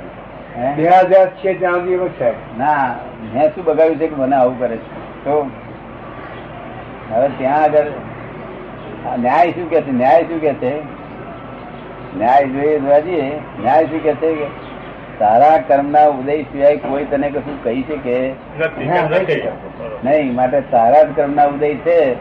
હે? 0.56 0.74
બે 0.74 0.88
હજાર 0.88 1.28
છે 1.28 1.54
ત્યાં 1.54 1.74
સુધી 1.74 1.96
થાય. 2.18 2.34
ના 2.58 2.94
મેં 3.34 3.54
શું 3.54 3.64
બગાડ્યું 3.64 3.98
છે 3.98 4.06
કે 4.06 4.14
મને 4.14 4.36
આવું 4.36 4.58
કરે 4.58 4.76
છે? 4.76 5.24
તો 5.24 5.50
હવે 7.11 7.28
ત્યાં 7.28 7.62
આગળ 7.62 7.86
ન્યાય 9.18 9.50
શું 9.50 9.70
કે 9.70 9.80
છે? 9.80 9.92
ન્યાય 9.92 10.22
શું 10.22 10.40
કે 10.40 10.52
છે? 10.54 10.78
ન્યાય 12.16 12.44
જોઈએ 12.44 12.78
જોવા 12.78 12.98
જઈએ 12.98 13.22
ન્યાય 13.62 13.84
શું 13.84 14.02
કે 14.02 14.14
છે 14.14 14.34
કે 14.34 14.46
તારા 15.18 15.58
કર્મના 15.68 16.06
ઉદય 16.06 16.42
સિવાય 16.42 16.76
કોઈ 16.76 17.04
તને 17.04 17.28
કશું 17.28 17.64
કહી 17.64 17.84
શકે? 17.88 18.32
નથી 18.58 18.88
નથી. 18.88 19.42
નહીં 20.04 20.34
માટે 20.34 20.61
તારા 20.61 21.02
જ 21.02 21.16
કર્મના 21.16 21.44
ઉદય 21.44 21.74
છે. 21.74 22.14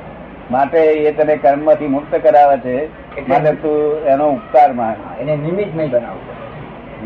માટે 0.51 0.79
એ 0.79 1.11
તને 1.11 1.35
કર્મમાંથી 1.37 1.87
મુક્ત 1.87 2.15
કરાવે 2.15 2.57
છે. 2.57 2.85
માટે 3.27 3.51
તું 3.51 4.05
એનો 4.05 4.29
ઉપકાર 4.29 4.73
માન. 4.73 4.95
એને 5.19 5.35
નિમિત્ત 5.35 5.75
નહીં 5.75 5.89
બનાવ 5.89 6.15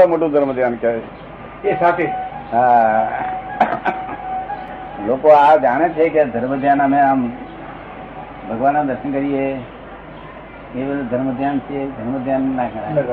મોટું 0.07 0.31
ધર્મ 0.31 0.53
ધ્યાન 0.53 0.75
કહેવાય 0.75 0.99
એ 1.65 1.75
સાથે. 1.79 2.05
હા. 2.51 3.11
લોકો 5.07 5.29
આ 5.29 5.55
જાણે 5.55 5.89
છે 5.89 6.09
કે 6.09 6.25
ધર્મ 6.25 6.55
ધ્યાન 6.55 6.83
અમે 6.83 6.99
આમ 6.99 7.29
ભગવાનના 8.49 8.83
દર્શન 8.83 9.11
કરીએ. 9.11 9.59
એ 10.75 10.83
બધું 10.83 11.09
ધર્મ 11.09 11.35
ધ્યાન 11.37 11.59
છે 11.59 11.85
ધર્મ 11.85 12.23
ધ્યાન 12.23 12.41
ના 12.41 12.63
ગણાય. 12.63 13.03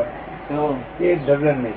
તો 0.49 0.81
એ 1.01 1.15
નહીં. 1.15 1.75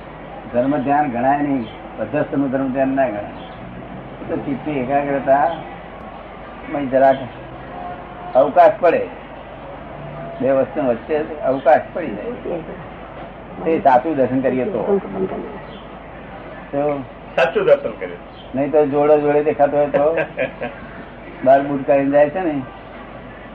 ધર્મ 0.54 0.78
ધ્યાન 0.78 1.12
ગણાય 1.12 1.42
નહીં. 1.42 1.66
પદ્ધસ્તનું 1.98 2.52
ધર્મ 2.52 2.74
ધ્યાન 2.74 2.90
ના 2.90 3.08
ગણાય. 3.08 3.55
તો 4.30 4.36
ચિત્તની 4.36 4.80
એકાગ્રતા 4.80 5.48
જરાક 6.92 7.18
અવકાશ 8.36 8.78
પડે. 8.80 9.02
બે 10.42 10.48
વસ્તુ 10.52 10.80
વચ્ચે 10.88 11.18
અવકાશ 11.50 11.86
પડી 11.94 12.14
જાય. 12.16 12.60
તે 13.66 13.72
સાચું 13.80 14.16
દર્શન 14.16 14.40
કરીએ 14.42 14.66
તો. 14.66 14.80
સાચું 17.36 17.64
દર્શન 17.66 17.94
કરીએ. 18.00 18.18
નહીં 18.56 18.72
તો 18.72 18.80
જોડે 18.86 19.16
જોડે 19.22 19.42
દેખાતો 19.44 19.78
હોય 19.78 19.88
તો 19.88 20.06
બાર 21.46 21.60
બુટ 21.62 21.82
કરીને 21.88 22.12
જાય 22.12 22.30
છે 22.30 22.42
ને 22.48 22.56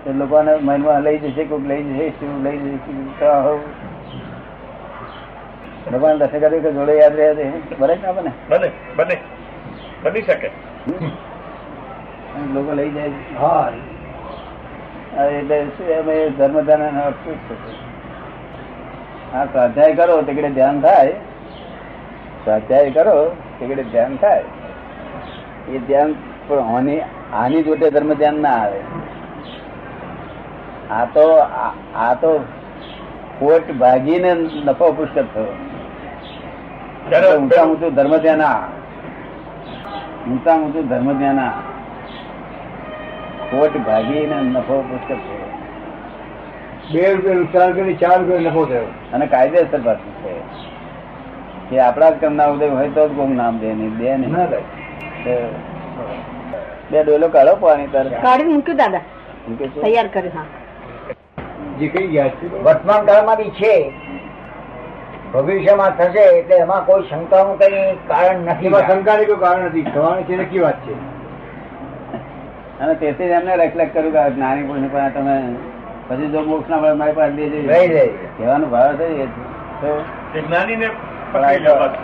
તો 0.04 0.12
લોકોને 0.12 0.52
મનમાં 0.62 1.00
લઈ 1.02 1.18
જશે 1.18 1.44
કોઈક 1.44 1.64
લઈ 1.72 1.82
જશે 1.82 2.06
શું 2.20 2.32
લઈ 2.44 2.58
જશે 2.58 2.92
તો 3.20 3.30
ભગવાન 5.90 6.18
દર્શન 6.18 6.40
કરી 6.46 6.60
કે 6.60 6.70
જોડે 6.78 6.94
યાદ 7.00 7.20
રહે 7.20 7.28
છે 7.34 7.46
બરાબર 7.78 8.02
ના 8.06 8.16
બને 8.20 8.32
બને 8.50 8.68
બને. 8.96 9.16
બની 10.02 10.22
શકે. 10.22 10.50
લોકો 12.52 12.72
લઈ 12.72 12.90
જાય 12.90 13.10
હા. 13.40 13.72
એટલે 15.24 15.56
એ 16.14 16.30
ધર્મદાન 16.30 16.82
હા 19.32 19.44
સ્વાધ્યાય 19.44 19.94
કરો 19.94 20.22
તેકડે 20.22 20.50
ધ્યાન 20.50 20.80
થાય. 20.80 21.12
સ્વાધ્યાય 22.44 22.90
કરો 22.90 23.36
તેકડે 23.58 23.82
ધ્યાન 23.82 24.16
થાય. 24.16 24.44
એ 25.68 25.78
ધ્યાન 25.78 26.14
પણ 26.48 26.58
આની 26.58 27.00
આની 27.32 27.62
જોડે 27.62 27.90
ધર્મ 27.90 28.14
ધ્યાન 28.14 28.34
ના 28.34 28.50
આવે. 28.50 28.80
આ 30.90 31.04
તો 31.04 31.32
આ- 31.32 32.14
તો 32.14 32.44
કોટ 33.38 33.72
ભાગીને 33.72 34.34
નફો 34.64 34.92
પુષ્કળ 34.92 35.22
થયો. 35.22 35.56
ઊંચા 37.38 37.62
ઊંચું 37.64 37.94
ધર્મ 37.94 38.16
ધ્યાન 38.16 38.42
આ. 38.42 38.79
ઊંચા 40.28 40.54
ઊંચું 40.54 40.88
ધર્મ 40.88 41.18
ધ્યાન 41.18 41.40
આ. 41.40 41.52
ભાગી 43.86 44.26
ને 44.26 44.42
નફો 44.42 44.84
પુસ્તક 44.88 45.16
છે 45.16 45.50
બે 46.92 47.12
રૂપિયા 47.12 47.34
નુકસાન 47.34 47.72
કરી 47.72 47.94
ચાર 47.94 48.18
રૂપિયા 48.18 48.40
નફો 48.40 48.64
થયો. 48.64 48.84
અને 49.12 49.26
કાયદેસર 49.26 49.80
પાછું 49.80 50.12
છે. 50.24 50.34
કે 51.70 51.80
આપણા 51.80 52.10
જ 52.10 52.20
કર્મના 52.20 52.46
ઉદય 52.46 52.68
હોય 52.68 52.88
તો 52.88 53.08
જ 53.08 53.16
કોઈ 53.16 53.26
નામ 53.26 53.58
દે 53.58 53.74
નહીં 53.74 53.98
દે 53.98 54.16
નહીં. 54.16 54.34
બે 56.90 57.04
ડોલો 57.04 57.28
કાઢો 57.28 57.54
પાણી 57.56 57.86
તારે 57.86 58.10
કાઢી 58.10 58.44
મૂક્યું 58.44 58.76
દાદા? 58.76 59.00
તૈયાર 59.80 60.06
કરી 60.06 60.28
હા. 60.28 60.44
જે 61.78 61.88
કઈ 61.88 62.06
ગયા 62.06 62.28
છે? 62.28 62.62
વર્તમાન 62.62 63.06
કાળમાં 63.06 63.36
બી 63.36 63.50
છે. 63.50 63.92
ભવિષ્યમાં 65.34 65.96
થશે 65.96 66.22
એટલે 66.38 66.56
એમાં 66.56 66.86
કોઈ 66.86 67.02
શંકાનું 67.02 67.58
કઈ 67.58 67.96
કારણ 68.08 68.40
નથી. 68.40 68.66
એમાં 68.66 68.86
શંકાની 68.86 69.24
કોઈ 69.24 69.36
કારણ 69.36 69.64
નથી. 69.64 69.82
થવાની 69.82 70.22
છે 70.22 70.36
નક્કી 70.36 70.58
વાત 70.58 70.78
છે. 70.86 70.94
અને 72.80 72.94
તેથી 72.94 73.28
જ 73.28 73.30
એમને 73.30 73.56
રેક્લેક્ટ 73.56 73.94
કર્યું 73.94 74.12
કે 74.12 74.18
નાની 74.18 74.34
જ્ઞાની 74.34 74.62
પુરુષ 74.62 74.92
પણ 74.92 75.10
તમે 75.10 75.36
પછી 76.08 76.28
જો 76.28 76.40
મોક્ષ 76.40 76.70
ના 76.70 76.76
મળે 76.76 76.92
મારી 76.92 77.12
પાસે 77.12 77.32
લઈ 77.32 77.88
લે 77.88 78.06
કહેવાનું 78.38 78.70
ભાવ 78.70 78.96
થઈ 78.96 79.28
તો 79.80 80.40
જ્ઞાનીને 80.40 80.86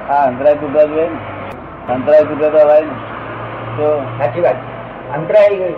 હા 0.08 0.22
અંતરાય 0.26 0.54
તૂટવા 0.54 0.84
જોઈએ 0.84 1.08
ને. 1.08 1.94
અંતરાય 1.94 2.22
તૂટે 2.22 2.48
તો 2.50 2.58
અવાય 2.58 2.80
ને 2.80 2.94
તો 3.76 3.86
સાચી 4.18 4.40
વાત. 4.40 4.58
અંતરાય 5.16 5.70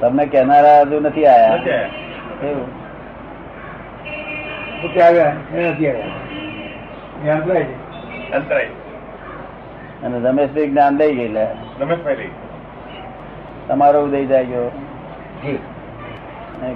તમને 0.00 0.26
કહેનારા 0.26 0.80
હજુ 0.80 1.00
નથી 1.00 1.26
આવ્યા 1.26 1.56
નથી 1.56 1.70
આયા. 1.70 2.48
એવું. 2.50 2.79
પોતે 4.82 5.00
આવ્યા 5.02 5.32
એ 5.54 5.68
નથી 5.68 5.88
આવ્યા 5.88 7.34
અંતરાય 7.34 7.66
અંતરાય. 8.34 8.68
અને 10.04 10.16
રમેશભાઈ 10.28 10.68
જ્ઞાન 10.68 10.96
લઈ 10.98 11.14
ગયેલા. 11.14 11.46
રમેશભાઈ 11.80 12.30
તમારો 13.68 13.98
ઉદય 14.04 14.24
જાય 14.26 14.44
ગયો. 14.44 14.70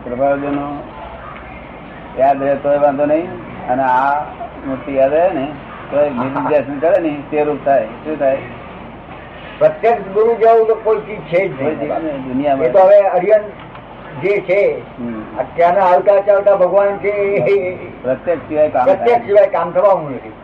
પ્રભાવજનો 0.04 0.66
અને 0.66 2.22
યાદ 2.22 2.42
રહે 2.42 2.54
તો 2.54 2.68
વાંધો 2.82 3.04
નહીં. 3.06 3.26
અને 3.68 3.82
આ 3.82 4.20
મૂર્તિ 4.66 4.96
યાદ 4.96 5.14
રહે 5.14 5.28
ને 5.34 5.46
તો 5.90 5.96
નિર્દર્શન 6.10 6.78
કરે 6.78 6.98
ને 7.02 7.10
તે 7.30 7.44
રૂપ 7.44 7.60
થાય. 7.64 7.86
શું 8.04 8.18
થાય? 8.18 8.38
પ્રત્યક્ષ 9.58 10.06
ગુરુ 10.14 10.34
જેવું 10.34 10.66
તો 10.68 10.74
કોઈ 10.84 10.98
ચીજ 10.98 11.20
છે 11.22 11.40
જ 11.48 11.62
નહીં, 11.62 12.24
દુનિયામાં. 12.24 12.72
તો 12.72 12.78
હવે 12.78 12.98
અરિયન 13.08 13.42
જે 14.22 14.40
છે 14.40 14.60
અત્યારના 15.38 15.86
આવતા 15.86 16.20
ચાલતા 16.20 16.56
ભગવાન 16.56 16.98
છે 16.98 17.12
પ્રત્યક્ષ 18.02 18.48
સિવાય 18.48 18.68
કામ 18.68 18.86
પ્રત્યક્ષ 18.86 19.26
સિવાય 19.26 19.46
કામ 19.46 19.72
થવાનું 19.72 20.12
નથી 20.12 20.34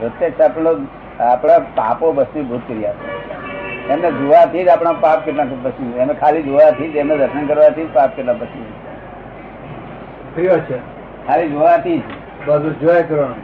પ્રત્યક્ષ 0.00 0.40
આપણો 0.40 0.72
આપણા 1.20 1.58
પાપો 1.74 2.12
ભસ્મીભૂત 2.12 2.68
કરી 2.68 2.86
આપે 2.86 3.06
એમને 3.88 4.10
જોવાથી 4.12 4.64
જ 4.64 4.68
આપણા 4.68 4.92
પાપ 5.00 5.24
કેટલા 5.24 5.48
ભસ્મી 5.64 5.98
એને 5.98 6.14
ખાલી 6.14 6.42
જોવાથી 6.42 6.92
જ 6.92 6.96
એમને 6.96 7.16
દર્શન 7.16 7.46
કરવાથી 7.46 7.84
જ 7.84 7.94
પાપ 7.94 8.16
કેટલા 8.16 8.34
ભસ્મી 8.34 8.72
ખરી 10.34 10.60
છે. 10.60 10.78
ખાલી 11.26 11.48
જોવાથી 11.48 11.98
જ. 11.98 12.02
બધું 12.46 12.74
જોયા 12.80 13.02
કરવાનું. 13.02 13.42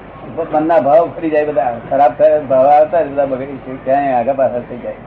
મનના 0.54 0.80
ભાવ 0.80 1.08
ફરી 1.16 1.30
જાય 1.30 1.46
બધા. 1.46 1.72
ખરાબ 1.90 2.12
થાય 2.18 2.40
ભાવ 2.40 2.66
આવતા 2.66 3.02
બધા 3.04 3.26
બગડી 3.26 3.58
છે 3.58 3.76
ક્યાંય 3.84 4.12
આગળ 4.16 4.32
પાછળ 4.32 4.64
થઈ 4.68 4.78
જાય. 4.78 5.00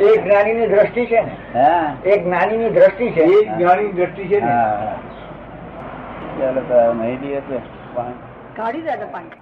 એ 0.00 0.22
જ્ઞાનીની 0.22 0.66
દ્રષ્ટિ 0.66 1.06
છે 1.06 1.20
ને. 1.20 1.60
હા. 1.60 1.94
જ્ઞાની 2.04 2.22
જ્ઞાનીની 2.22 2.70
દ્રષ્ટિ 2.70 3.10
છે. 3.10 3.20
એ 3.20 3.44
જ 3.44 3.48
જ્ઞાની 3.52 3.92
દ્રષ્ટિ 3.92 4.28
છે 4.28 4.40
ને. 4.40 4.46
ચાલો 6.40 6.60
તો 6.60 6.92
નહીં 6.92 7.20
દઈએ 7.20 7.40
કાઢી 8.56 8.80
દે 8.80 8.90
પાણી 8.90 9.40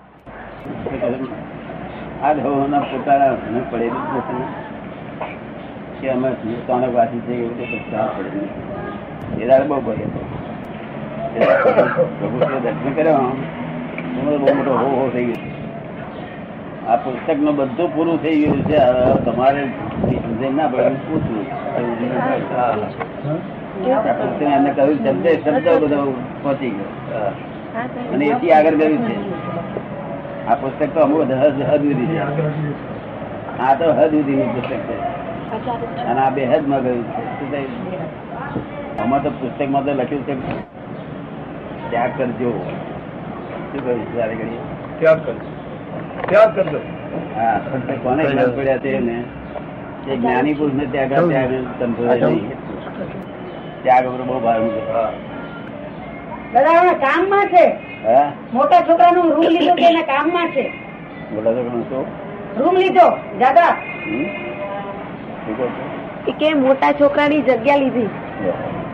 આ 2.22 2.32
ધોવાના 2.32 2.80
પોતાના 2.80 3.30
મને 3.30 3.62
પડેલું 3.70 4.12
જ 4.12 4.16
નથી. 4.16 4.44
કે 6.00 6.10
અમે 6.10 6.30
ત્રણે 6.66 6.86
વાસી 6.86 7.20
છે 7.20 7.32
એવું 7.32 7.58
તો 7.58 7.64
બધા 7.64 8.06
પડેલું. 8.06 9.42
એ 9.42 9.46
દાડે 9.46 9.64
બહુ 9.64 9.80
ભરે 9.80 10.04
પ્રભુ 12.18 12.38
દર્શન 12.38 12.94
કર્યો. 12.94 13.12
બહુ 13.12 14.54
મોટો 14.54 14.70
હો 14.70 14.86
હો 14.86 15.10
થઈ 15.12 15.24
ગયો. 15.24 15.53
આ 16.88 16.96
પુસ્તકનું 16.96 17.56
બધું 17.56 17.94
પૂરું 17.94 18.22
થઈ 18.22 18.36
ગયું 18.40 18.62
છે. 18.64 18.78
તમારે 19.24 19.62
સમજણ 19.64 20.56
ના 20.56 20.68
પડે 20.68 20.88
પૂછવું. 20.88 21.46
પુસ્તક 24.18 24.42
એમને 24.42 24.70
કહ્યું 24.70 24.98
શબ્દ 25.04 25.26
શબ્દ 25.44 25.66
બધો 25.84 26.00
પહોંચી 26.42 26.70
ગયો. 26.70 27.32
અને 28.12 28.24
એથી 28.26 28.52
આગળ 28.52 28.74
ગયું 28.74 28.98
છે. 29.06 29.16
આ 30.48 30.54
પુસ્તક 30.54 30.94
તો 30.94 31.00
અમુક 31.00 31.20
હદ 31.20 31.62
હદ 31.70 31.82
સુધી 31.82 32.06
છે. 32.06 32.20
આ 33.60 33.74
તો 33.74 33.92
હદ 33.92 34.10
સુધીનું 34.10 34.54
પુસ્તક 34.54 34.80
છે. 34.88 34.96
અને 36.10 36.20
આ 36.20 36.30
બેહદમાં 36.30 36.68
માં 36.68 36.82
ગયું 36.82 37.04
છે. 37.04 37.22
શું 37.38 37.50
થયું? 37.50 37.72
આમાં 39.02 39.22
તો 39.22 39.30
પુસ્તકમાં 39.30 39.84
તો 39.84 39.92
લખ્યું 39.94 40.26
છે 40.26 40.34
ત્યાગ 41.90 42.10
કરજો. 42.18 42.54
શું 43.72 43.80
કહ્યું 43.84 44.06
ત્યારે? 44.14 44.34
ત્યાગ 44.98 45.26
કરજો. 45.26 45.53
ત્યાગ 46.28 46.50
કરજો. 46.56 46.80
હા 47.36 47.56
ફક્ત 47.68 47.88
કોને 48.04 48.22
જ્ઞાન 48.30 48.52
પડ્યા 48.56 48.82
છે 48.84 48.92
ને 49.08 49.16
એ 50.12 50.16
જ્ઞાની 50.16 50.54
પુરુષ 50.58 50.76
ને 50.80 50.86
ત્યાગ 50.92 51.12
ત્યાગ 51.30 51.52
સંતોષે 51.78 52.26
નહીં. 52.26 52.46
ત્યાગ 53.84 54.04
વગર 54.08 54.22
બહુ 54.28 54.36
ભાર 54.46 54.58
મૂકે 54.64 54.82
દાદા 56.54 56.74
હવે 56.80 56.94
કામમાં 57.04 57.46
છે. 57.54 57.64
મોટા 58.52 58.82
છોકરા 58.88 59.12
નું 59.16 59.32
રૂમ 59.36 59.48
લીધો 59.54 59.74
કે 59.80 59.86
એના 59.92 60.06
કામમાં 60.12 60.48
છે? 60.56 60.64
મોટા 61.32 61.54
છોકરા 61.56 61.74
નું 61.76 61.86
શું? 61.88 62.04
રૂમ 62.58 62.76
લીધો? 62.82 63.06
દાદા? 63.40 63.72
કે 66.40 66.48
મોટા 66.60 66.92
છોકરાની 67.00 67.42
જગ્યા 67.48 67.80
લીધી. 67.82 68.10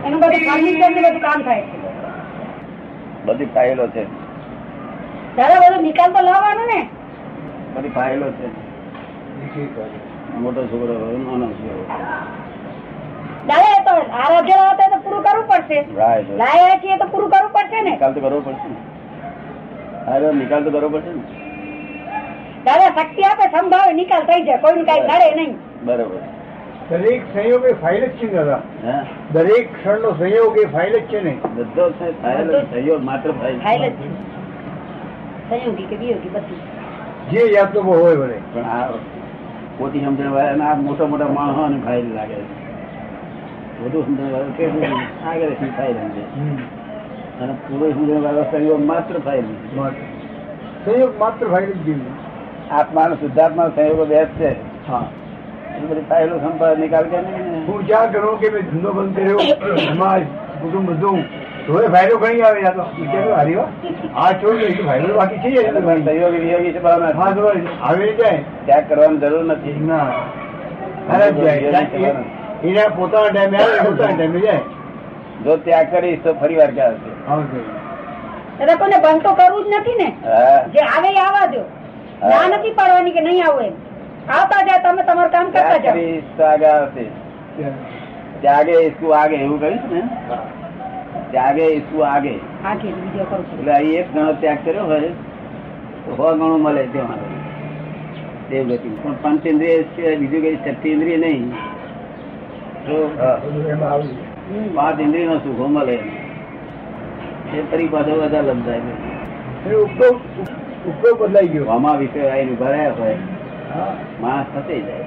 એનું 0.07 0.21
બધું 0.21 0.43
ફર્નિચર 0.47 0.91
ને 0.95 1.01
બધું 1.05 1.21
કામ 1.27 1.45
થાય 1.49 1.65
છે. 1.71 1.77
બધી 3.27 3.51
ફાઇલો 3.59 3.85
છે. 3.97 4.07
દાદા 5.37 5.61
બધો 5.65 5.79
નિકાલ 5.89 6.11
તો 6.17 6.21
લાવવાનો 6.31 6.65
ને. 6.73 6.81
બધી 7.75 7.93
ફાઇલો 7.97 8.29
છે. 8.39 8.49
મોટો 10.45 10.63
છોકરો 10.71 10.95
નાનો 11.27 11.47
છોકરો 11.59 11.83
હોય. 11.91 12.09
દાદા 13.51 13.75
એ 13.77 13.83
તો 13.89 13.93
આરાધ્ય 14.23 14.57
લાવતા 14.63 14.87
હોય 14.87 14.95
તો 14.95 14.99
પૂરું 15.05 15.23
કરવું 15.27 15.47
પડશે. 15.53 15.79
Right. 16.01 16.33
લાયા 16.41 16.81
છીએ 16.83 16.97
તો 17.03 17.07
પૂરું 17.13 17.31
કરવું 17.37 17.53
પડશે 17.53 17.85
ને. 17.87 17.91
નિકાલ 17.91 18.13
તો 18.17 18.21
કરવો 18.27 18.41
પડશે 18.49 18.69
ને. 18.73 18.79
અરે 20.17 20.33
નિકાલ 20.41 20.67
તો 20.67 20.71
કરવો 20.77 20.91
પડશે 20.97 21.13
ને. 21.15 21.23
દાદા 22.67 22.91
શક્તિ 22.99 23.23
આપે 23.31 23.47
સંભાવે 23.55 23.93
નિકાલ 24.01 24.29
થઈ 24.33 24.43
જાય. 24.51 24.61
કોઈનું 24.67 24.87
કઈ 24.91 25.01
નડે 25.05 25.31
નહીં. 25.39 25.53
બરોબર. 25.91 26.21
દરેક 26.91 27.23
સંયોગ 27.35 27.65
એ 27.71 27.73
ફાઇલ 27.85 28.03
જ 28.07 28.11
છે 28.21 28.29
દાદા? 28.35 28.61
દરેક 29.37 29.73
ક્ષણ 29.77 30.03
નો 30.07 30.11
સંયોગ 30.21 30.61
એ 30.65 30.67
ફાઇલ 30.75 30.99
જ 30.99 31.03
છે 31.15 31.21
ને. 31.29 31.35
બધો 31.57 31.85
સહયોગ 32.73 33.03
માત્ર 33.11 33.33
ફાઇલ 33.41 33.57
ફાઇલ 33.69 33.83
જ 33.89 33.93
છે. 34.03 34.09
સંયોગી 35.51 35.89
કે 35.95 35.97
વિયોગી 36.05 36.35
બધું. 36.37 36.61
જે 37.31 37.41
યાદ 37.55 37.73
તો 37.73 37.83
બહુ 37.83 37.93
હોય 37.93 38.17
ભલે 38.17 38.39
પણ 38.55 38.65
આ 38.65 38.87
ખોટી 39.79 40.05
સમજણ 40.05 40.31
વાળા 40.31 40.75
મોટા 40.75 41.07
મોટા 41.07 41.29
માણસો 41.29 41.69
ને 41.69 41.81
ફાઇલ 41.85 42.09
લાગે. 42.15 42.41
વધુ 43.83 44.03
સમજણ 44.03 44.33
વાળા 44.33 44.57
કે 44.57 44.65
આગળ 45.27 45.55
ફાઇલ 45.77 45.95
સમજે 45.95 46.25
અને 47.43 47.55
પૂરો 47.69 47.93
સમજણ 47.93 48.23
વાળો 48.23 48.45
સહયોગ 48.51 48.85
માત્ર 48.85 49.19
ફાઇલ. 49.19 49.45
સંયોગ 50.85 51.19
માત્ર 51.19 51.47
ફાઇલ 51.47 51.71
જ 51.71 51.97
આત્માનો 52.71 52.79
આત્મા 52.81 53.17
શુદ્ધાત્મા 53.21 53.71
સહયોગ 53.75 54.09
બેસ 54.09 54.29
છે. 54.39 54.53
હા. 54.89 55.07
બધી 55.89 56.01
ફાઇલો 56.01 56.39
સંભાળ 56.39 56.79
નિકાલ 56.79 57.05
કે 57.05 57.19
નહીં 57.21 57.67
હું 57.67 57.87
જ્યાં 57.87 58.13
કરો 58.13 58.37
કે 58.37 58.49
મેં 58.51 58.67
ધંધો 58.71 58.93
બંધ 58.93 59.15
કર્યો 59.15 59.39
સમાજ 59.77 60.23
કુટુંબ 60.63 60.91
બધું 60.91 61.25
તો 61.71 61.81
ફાયદો 61.95 62.17
ઘણી 62.23 62.45
આવે 62.49 62.61
આ 62.69 62.73
તો 62.79 62.85
વિચારો 62.99 63.31
હારી 63.39 63.59
આ 64.23 64.29
છોડી 64.41 64.67
દઈશું 64.67 64.87
ફાયદો 64.91 65.15
બાકી 65.21 65.41
છે. 65.43 65.51
સહયોગી 66.07 66.43
વિયોગી 66.45 66.73
છે 66.77 66.81
બરાબર 66.87 67.15
હા 67.21 67.31
તો 67.39 67.43
આવી 67.49 68.13
જાય. 68.21 68.41
ત્યાગ 68.67 68.85
કરવાની 68.89 69.21
જરૂર 69.25 69.45
નથી. 69.45 69.77
ના. 69.91 70.09
એના 72.63 72.89
પોતાના 72.97 73.31
ટાઈમે 73.33 73.59
આવે 73.59 73.79
પોતાના 73.87 74.15
ટાઈમે 74.15 74.41
જાય. 74.47 74.63
જો 75.45 75.53
ત્યાગ 75.67 75.87
કરીશ 75.93 76.23
તો 76.25 76.31
ફરી 76.41 76.59
વાર 76.63 76.73
ક્યાં 76.79 76.97
આવશે 77.35 77.61
એટલે 77.61 78.67
દાદા 78.67 78.79
કોઈને 78.81 78.99
બંધ 79.05 79.23
તો 79.27 79.31
કરવું 79.39 79.65
જ 79.65 79.77
નથી 79.79 79.99
ને. 80.03 80.09
જે 80.75 80.81
આવે 80.89 81.09
એ 81.13 81.21
આવવા 81.27 81.47
દો. 81.55 81.63
ના 82.31 82.45
નથી 82.49 82.75
પાડવાની 82.81 83.15
કે 83.19 83.23
નહીં 83.29 83.43
આવું 83.49 83.65
એમ. 83.69 83.75
આવતા 84.39 84.63
જાય 84.71 84.83
તમે 84.87 85.03
તમારું 85.11 85.33
કામ 85.37 85.47
કરતા 85.53 85.79
જાઓ. 85.85 85.95
ત્યાગે 88.43 88.75
ઈસુ 88.81 89.07
આગે 89.21 89.37
એવું 89.45 89.59
કહીશ 89.63 89.87
ને? 89.93 90.01
ત્યાગે 91.31 91.67
ઈસુ 91.67 91.99
આગે. 91.99 92.35
આગે 92.65 92.89
બીજો 92.89 93.25
કરું. 93.25 93.45
છું 93.45 93.59
એટલે 93.59 93.73
અહીં 93.73 93.99
એક 94.01 94.15
ગણો 94.15 94.33
ત્યાગ 94.33 94.59
કર્યો 94.65 94.85
હોય 94.85 95.01
તો 96.05 96.15
હો 96.19 96.33
ગણો 96.35 96.57
મળે 96.57 96.83
તેમાં 96.87 97.21
દેવગતિ 98.51 98.89
પણ 99.03 99.15
પંચેન્દ્રિય 99.23 99.83
સિવાય 99.83 100.17
બીજું 100.17 100.43
કઈ 100.43 100.57
શક્તિ 100.57 100.89
ઇન્દ્રિય 100.89 101.17
નહીં. 101.17 101.51
તો 102.87 102.97
બધું 103.45 103.69
એમાં 103.69 103.91
આવી 103.91 104.71
પાંચ 104.75 105.01
ઇન્દ્રિય 105.01 105.27
નો 105.27 105.37
સુખો 105.39 105.67
મળે. 105.69 105.99
એ 107.55 107.63
ફરી 107.71 107.89
પાછો 107.89 108.13
વધારે 108.23 108.47
લંબાય. 108.49 108.81
એ 109.71 109.75
ઉપયોગ 109.75 110.17
ઉપયોગ 110.87 111.17
બદલાઈ 111.23 111.49
ગયો. 111.49 111.67
આમાં 111.69 111.99
વિષય 111.99 112.29
આવીને 112.29 112.53
ઊભા 112.53 112.71
રહ્યા 112.71 112.93
હોય 112.99 113.17
માણસ 114.21 114.47
ફસાઈ 114.55 114.83
જાય. 114.83 115.05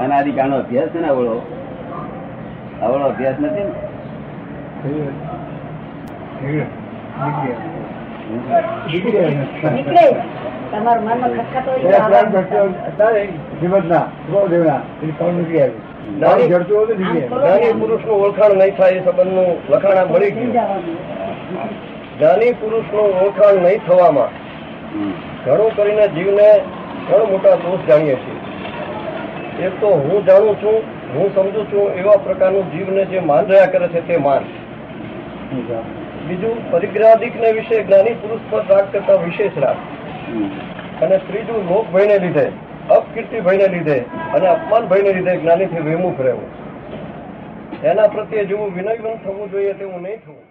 અનાદિકાળનો 0.00 0.56
અભ્યાસ 0.56 0.88
છે 0.88 1.00
ને 1.00 1.08
આવડો 1.08 1.34
આવડો 2.82 3.04
અભ્યાસ 3.04 3.34
નથી 3.40 3.64
ને 3.64 3.70
સહી 3.70 3.74
વાત. 3.74 3.74
નીકળ્યા. 3.74 3.74
નીકળ્યા. 3.74 4.67
નીકળે. 9.72 10.04
તમારું 10.72 11.04
મનમાં 11.04 11.30
ખટખટ 11.30 11.68
નીકળી 15.38 15.60
આવી. 15.60 15.80
જ્ઞાની 17.38 17.72
પુરુષનું. 17.80 18.16
ઓળખાણ 18.24 18.54
નહીં 18.54 18.76
થાય 18.76 18.90
એ 18.90 19.00
લખાણ 19.70 20.06
મળી 20.06 20.30
ગયું. 20.30 20.52
ઓળખાણ 23.24 23.54
નહીં 23.54 23.80
થવામાં. 23.86 24.30
ઘણું 25.44 25.76
કરીને 25.76 26.08
જીવને 26.08 26.48
ઘણો 27.10 27.24
મોટા 27.24 27.54
દોષ 27.54 27.88
જાણીએ 27.88 28.14
છીએ. 28.14 28.38
એક 29.66 29.80
તો 29.80 29.88
હું 29.88 30.26
જાણું 30.26 30.54
છું 30.54 30.78
હું 31.14 31.34
સમજુ 31.34 31.64
છું 31.64 31.84
એવા 31.94 32.16
પ્રકારનું 32.16 32.72
જીવને 32.72 33.04
જે 33.04 33.20
માન 33.20 33.46
રહ્યા 33.46 33.66
કરે 33.66 33.88
છે 33.88 34.00
તે 34.08 34.16
માન 34.16 34.44
બીજું 36.28 36.70
પરિગ્રહાદિકને 36.70 37.52
વિશે 37.52 37.82
જ્ઞાની 37.82 38.14
પુરુષ 38.14 38.40
પર 38.50 38.64
રાગ 38.68 38.92
કરતા 38.92 39.14
વિશેષ 39.14 39.58
રાગ. 39.58 39.76
અને 41.02 41.18
ત્રીજું, 41.18 41.74
લોક 41.74 41.92
ભયને 41.92 42.18
લીધે, 42.18 42.50
અપકીર્તિ 42.90 43.40
ભયને 43.40 43.68
લીધે 43.68 43.98
અને 44.34 44.46
અપમાન 44.46 44.86
ભયને 44.86 45.12
લીધે 45.12 45.36
જ્ઞાનીથી 45.36 45.80
વિમુખ 45.80 46.20
રહેવું. 46.20 46.48
એના 47.84 48.06
પ્રત્યે 48.06 48.44
જેવું 48.44 48.74
વિનયવંત 48.74 49.24
થવું 49.24 49.50
જોઈએ 49.50 49.72
તેવું 49.72 50.02
નહીં 50.02 50.16
થવું. 50.16 50.47